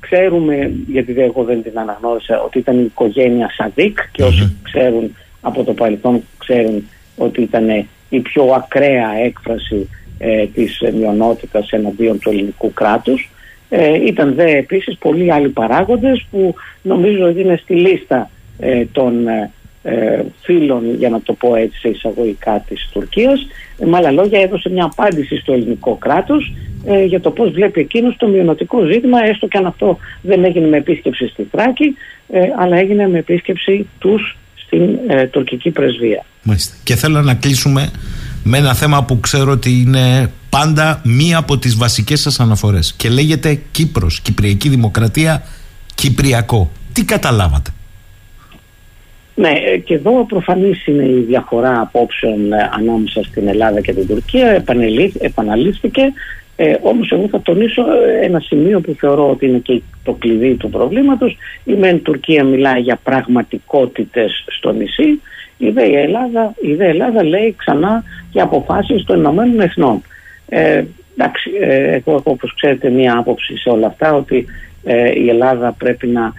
[0.00, 5.64] Ξέρουμε, γιατί εγώ δεν την αναγνώρισα, ότι ήταν η οικογένεια Σαδίκ και όσοι ξέρουν από
[5.64, 9.88] το παρελθόν ξέρουν ότι ήταν η πιο ακραία έκφραση
[10.18, 13.30] ε, της μειονότητας εναντίον του ελληνικού κράτους.
[13.68, 19.28] Ε, ήταν δε επίσης πολλοί άλλοι παράγοντες που νομίζω ότι είναι στη λίστα ε, των
[19.28, 19.50] ε,
[19.82, 23.46] ε, φίλων, για να το πω έτσι σε εισαγωγικά της Τουρκίας.
[23.78, 26.52] Ε, με άλλα λόγια έδωσε μια απάντηση στο ελληνικό κράτος
[26.84, 30.66] ε, για το πώς βλέπει εκείνος το μειονοτικό ζήτημα, έστω και αν αυτό δεν έγινε
[30.66, 31.96] με επίσκεψη στη Θράκη,
[32.28, 34.36] ε, αλλά έγινε με επίσκεψη τους
[34.66, 36.24] στην ε, τουρκική πρεσβεία.
[36.42, 36.76] Μάλιστα.
[36.84, 37.90] Και θέλω να κλείσουμε
[38.48, 43.08] με ένα θέμα που ξέρω ότι είναι πάντα μία από τις βασικές σας αναφορές και
[43.08, 45.42] λέγεται Κύπρος, Κυπριακή Δημοκρατία,
[45.94, 46.70] Κυπριακό.
[46.92, 47.70] Τι καταλάβατε;
[49.34, 54.06] Ναι, ε, και εδώ προφανής είναι η διαφορά απόψεων ε, ανάμεσα στην Ελλάδα και την
[54.06, 54.64] Τουρκία.
[55.18, 56.12] Επαναλήφθηκε.
[56.56, 60.54] Ε, όμως εγώ θα τονίσω ε, ένα σημείο που θεωρώ ότι είναι και το κλειδί
[60.54, 61.36] του προβλήματος.
[61.64, 65.20] Η ΜΕΝ Τουρκία μιλάει για πραγματικότητες στο νησί.
[65.58, 68.02] Η ΔΕ Ελλάδα, η ΔΕ Ελλάδα λέει ξανά
[68.32, 70.02] για αποφάσεις των Ηνωμένων Εθνών.
[70.48, 70.84] Ε,
[71.16, 74.46] εντάξει, ε, εγώ έχω όπως ξέρετε μία άποψη σε όλα αυτά ότι
[74.84, 76.32] ε, η Ελλάδα πρέπει να,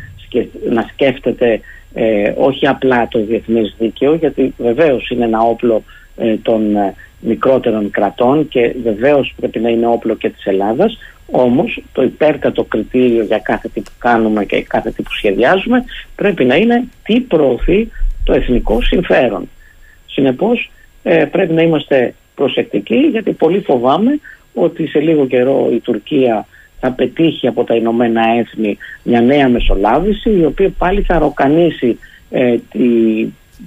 [0.69, 1.59] να σκέφτεται
[1.93, 5.83] ε, όχι απλά το διεθνές δίκαιο γιατί βεβαίως είναι ένα όπλο
[6.41, 6.75] των
[7.19, 10.97] μικρότερων κρατών και βεβαίως πρέπει να είναι όπλο και της Ελλάδας
[11.31, 15.83] όμως το υπέρτατο κριτήριο για κάθε τι που κάνουμε και κάθε τι που σχεδιάζουμε
[16.15, 17.91] πρέπει να είναι τι προωθεί
[18.27, 19.49] το εθνικό συμφέρον.
[20.05, 20.71] Συνεπώς
[21.31, 24.19] πρέπει να είμαστε προσεκτικοί γιατί πολύ φοβάμαι
[24.53, 26.45] ότι σε λίγο καιρό η Τουρκία
[26.79, 31.99] θα πετύχει από τα Ηνωμένα Έθνη μια νέα μεσολάβηση η οποία πάλι θα ροκανίσει
[32.29, 32.79] ε, τη,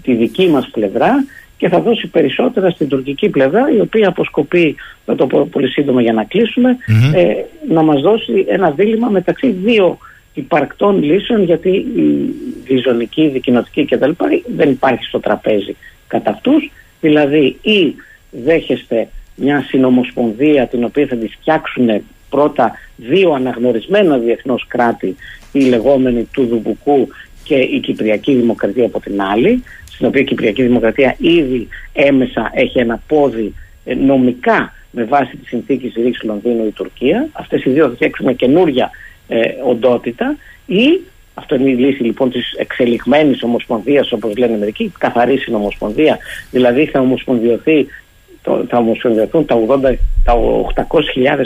[0.03, 1.25] τη δική μας πλευρά
[1.57, 6.03] και θα δώσει περισσότερα στην τουρκική πλευρά η οποία αποσκοπεί, θα το πω πολύ σύντομα
[6.03, 6.77] για να κλεισουμε
[7.15, 7.35] ε,
[7.69, 9.99] να μας δώσει ένα δίλημα μεταξύ δύο
[10.35, 12.35] υπαρκτών λύσεων γιατί η
[12.65, 14.11] διζωνική, η δικοινοτική κτλ.
[14.57, 15.77] δεν υπάρχει στο τραπέζι
[16.07, 16.71] κατά αυτούς
[17.01, 17.95] δηλαδή ή
[18.31, 25.17] δέχεστε μια συνομοσπονδία την οποία θα της φτιάξουν πρώτα δύο αναγνωρισμένα διεθνώς κράτη
[25.53, 27.09] η λεγόμενη του Δουμπουκού
[27.45, 29.63] και η Κυπριακή Δημοκρατία από την άλλη
[29.93, 33.55] στην οποία η Κυπριακή Δημοκρατία ήδη έμεσα έχει ένα πόδι
[33.85, 37.29] ε, νομικά με βάση τη συνθήκη Ρίξου Λονδίνου η Τουρκία.
[37.33, 38.91] Αυτές οι δύο θα φτιάξουν καινούρια
[39.31, 40.37] ε, οντότητα
[40.67, 41.01] ή
[41.35, 46.19] αυτό είναι η λύση λοιπόν της εξελιγμένης ομοσπονδίας όπως λένε μερικοί, καθαρής συνομοσπονδία,
[46.51, 47.87] δηλαδή θα ομοσπονδιωθεί
[48.43, 49.95] το, θα ομοσπονδιωθούν τα, 80,
[50.25, 50.35] τα
[50.75, 50.85] 800.000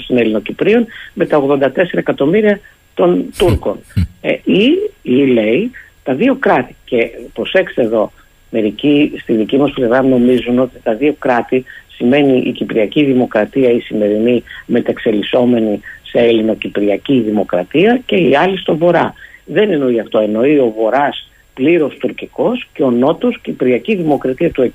[0.07, 2.61] των Ελληνοκυπρίων με τα 84 εκατομμύρια
[2.95, 3.79] των Τούρκων.
[4.21, 5.71] Ε, ή, ή λέει
[6.03, 8.13] τα δύο κράτη και προσέξτε εδώ
[8.51, 11.65] μερικοί στη δική μας πλευρά νομίζουν ότι τα δύο κράτη
[11.97, 15.81] σημαίνει η Κυπριακή Δημοκρατία η σημερινή μεταξελισσόμενη
[16.15, 19.15] σε Ελληνοκυπριακή Δημοκρατία και οι άλλοι στο Βορρά.
[19.45, 24.71] Δεν εννοεί αυτό, εννοεί ο Βορράς πλήρως τουρκικός και ο Νότος Κυπριακή Δημοκρατία του 60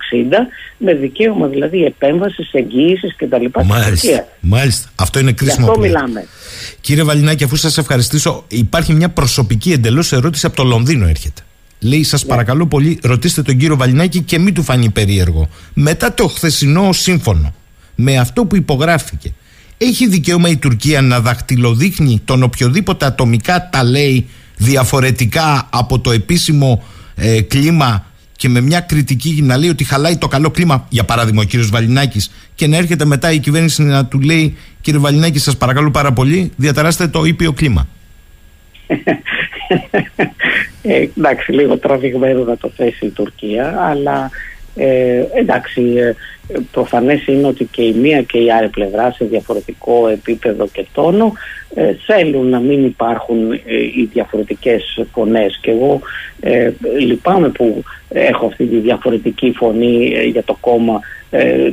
[0.78, 3.46] με δικαίωμα δηλαδή επέμβασης, εγγύησης κτλ.
[3.66, 4.28] Μάλιστα.
[4.40, 4.90] Μάλιστα.
[4.96, 5.66] Αυτό είναι κρίσιμο.
[5.66, 6.28] Γι' αυτό μιλάμε.
[6.82, 11.42] Κύριε Βαλινάκη, αφού σας ευχαριστήσω, υπάρχει μια προσωπική εντελώς ερώτηση από το Λονδίνο έρχεται.
[11.80, 12.30] Λέει, σας ναι.
[12.30, 15.50] παρακαλώ πολύ, ρωτήστε τον κύριο Βαλινάκη και μην του φανεί περίεργο.
[15.74, 17.54] Μετά το χθεσινό σύμφωνο,
[17.96, 19.34] με αυτό που υπογράφηκε,
[19.82, 24.28] έχει δικαίωμα η Τουρκία να δαχτυλοδείχνει τον οποιοδήποτε ατομικά τα λέει
[24.58, 26.84] διαφορετικά από το επίσημο
[27.16, 31.42] ε, κλίμα και με μια κριτική να λέει ότι χαλάει το καλό κλίμα, για παράδειγμα
[31.42, 35.58] ο κύριος Βαλινάκης, και να έρχεται μετά η κυβέρνηση να του λέει: Κύριε Βαλινάκη, σας
[35.58, 37.88] παρακαλώ πάρα πολύ, διαταράστε το ήπιο κλίμα.
[40.82, 44.30] ε, εντάξει, λίγο τραβηγμένο να το θέσει η Τουρκία, αλλά
[44.76, 46.14] ε, εντάξει, ε,
[46.72, 51.34] προφανές είναι ότι και η μία και η άλλη πλευρά σε διαφορετικό επίπεδο και τόνο
[51.74, 53.58] ε, θέλουν να μην υπάρχουν ε,
[53.96, 55.60] οι διαφορετικές φωνές.
[55.62, 56.00] Και εγώ
[56.40, 61.00] ε, λυπάμαι που έχω αυτή τη διαφορετική φωνή ε, για το κόμμα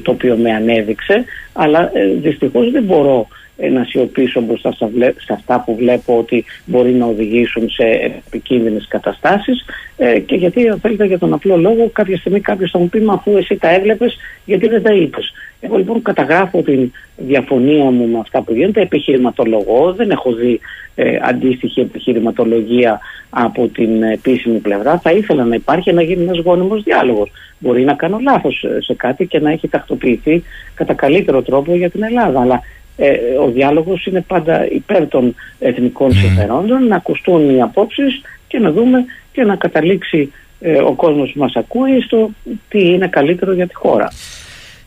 [0.03, 1.91] το οποίο με ανέδειξε αλλά
[2.21, 4.73] δυστυχώς δεν μπορώ να σιωπήσω μπροστά
[5.17, 7.85] σε αυτά που βλέπω ότι μπορεί να οδηγήσουν σε
[8.27, 9.65] επικίνδυνες καταστάσεις.
[9.97, 13.01] Ε, και γιατί, αν θέλετε, για τον απλό λόγο, κάποια στιγμή κάποιος θα μου πει:
[13.01, 15.33] Μα αφού εσύ τα έβλεπες, γιατί δεν τα είπες.
[15.61, 20.61] Εγώ λοιπόν καταγράφω την διαφωνία μου με αυτά που γίνονται, επιχειρηματολογώ, δεν έχω δει
[20.95, 23.01] ε, αντίστοιχη επιχειρηματολογία
[23.31, 24.99] από την επίσημη πλευρά.
[24.99, 27.31] Θα ήθελα να υπάρχει να γίνει ένας γόνιμος διάλογος.
[27.59, 30.43] Μπορεί να κάνω λάθος σε κάτι και να έχει τακτοποιηθεί
[30.75, 32.41] κατά καλύτερο τρόπο για την Ελλάδα.
[32.41, 32.63] Αλλά
[32.97, 33.11] ε,
[33.45, 36.15] ο διάλογος είναι πάντα υπέρ των εθνικών mm.
[36.15, 41.39] συμφερόντων, να ακουστούν οι απόψεις και να δούμε και να καταλήξει ε, ο κόσμος που
[41.41, 42.31] μας ακούει στο
[42.69, 44.09] τι είναι καλύτερο για τη χώρα.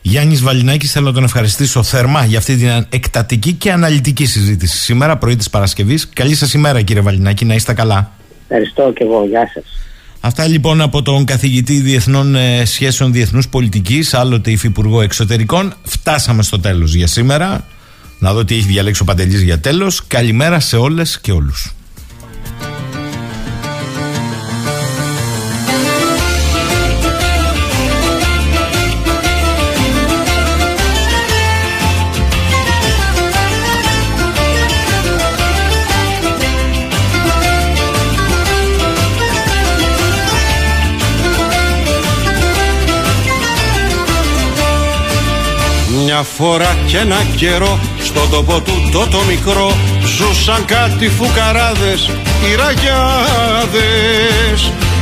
[0.02, 5.16] Γιάννης Βαλινάκης, θέλω να τον ευχαριστήσω θερμά για αυτή την εκτατική και αναλυτική συζήτηση σήμερα,
[5.16, 6.08] πρωί της Παρασκευής.
[6.08, 8.12] Καλή σας ημέρα, κύριε Βαλινάκη, να είστε καλά.
[8.48, 9.26] Ευχαριστώ και εγώ.
[9.26, 9.64] Γεια σας.
[10.20, 15.74] Αυτά λοιπόν από τον καθηγητή Διεθνών ε, Σχέσεων Διεθνούς Πολιτικής, άλλοτε υφυπουργό εξωτερικών.
[15.82, 17.64] Φτάσαμε στο τέλος για σήμερα.
[18.20, 20.06] Να δω τι έχει διαλέξει ο Παντελής για τέλος.
[20.06, 21.74] Καλημέρα σε όλες και όλους.
[46.20, 49.76] Μια φορά και ένα καιρό στον τόπο του το το μικρό
[50.16, 52.10] Ζούσαν κάτι φουκαράδες,
[52.62, 53.92] ραγιάδες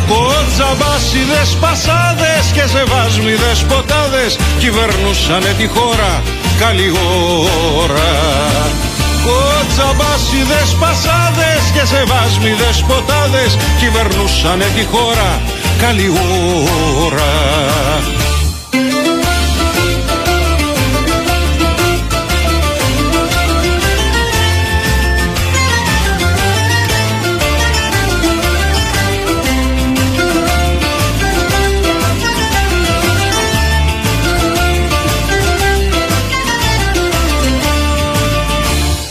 [0.08, 6.22] Κοτζαμπάσιδες, πασάδες και ζεβάσμιδες ποτάδες Κυβερνούσανε τη χώρα
[6.58, 6.92] καλή
[7.78, 8.12] ώρα.
[9.26, 15.30] Κοτζαμπάσιδες, πασάδες και ζεβάσμιδες ποτάδες Κυβερνούσανε τη χώρα
[15.80, 16.08] καλή
[17.06, 17.32] ώρα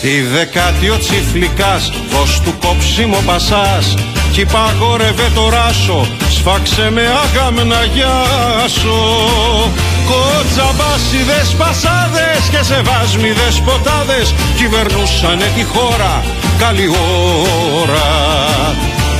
[0.00, 3.94] Τη δεκάτη ο τσιφλικάς δώσ' του κόψιμο πασάς
[4.32, 9.00] Κι παγόρευε το ράσο σφάξε με αγάμνα γιάσο
[10.08, 16.24] Κοτσαμπάσιδες πασάδες και σεβάσμιδες ποτάδες Κυβερνούσανε τη χώρα
[16.58, 16.88] καλή
[17.80, 18.08] ώρα.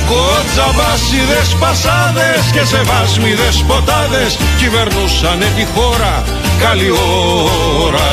[0.09, 6.23] Κοτσαμπάσιδες πασάδες και σεβάσμιδες ποτάδες Κυβερνούσανε τη χώρα
[6.59, 6.91] καλή
[7.85, 8.09] ώρα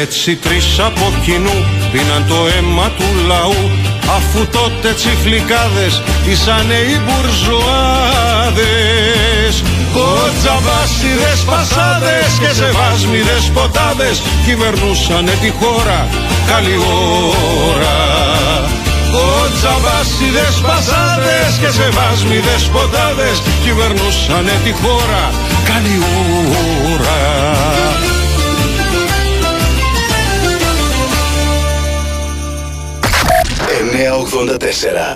[0.00, 3.70] Έτσι τρεις από κοινού πίναν το αίμα του λαού
[4.16, 6.02] Αφού τότε τσιφλικάδες
[6.32, 9.54] ήσανε οι μπουρζουάδες.
[9.94, 16.00] Κοτσαβάσιδες πασάδες και σεβάσμιδες ποτάδες Κυβερνούσανε τη χώρα
[16.50, 16.78] καλή
[17.70, 17.98] ώρα
[19.14, 25.24] Κοτσαβάσιδες πασάδες και σεβάσμιδες ποτάδες Κυβερνούσανε τη χώρα
[25.68, 25.96] καλή
[26.92, 27.20] ώρα
[33.92, 35.14] 984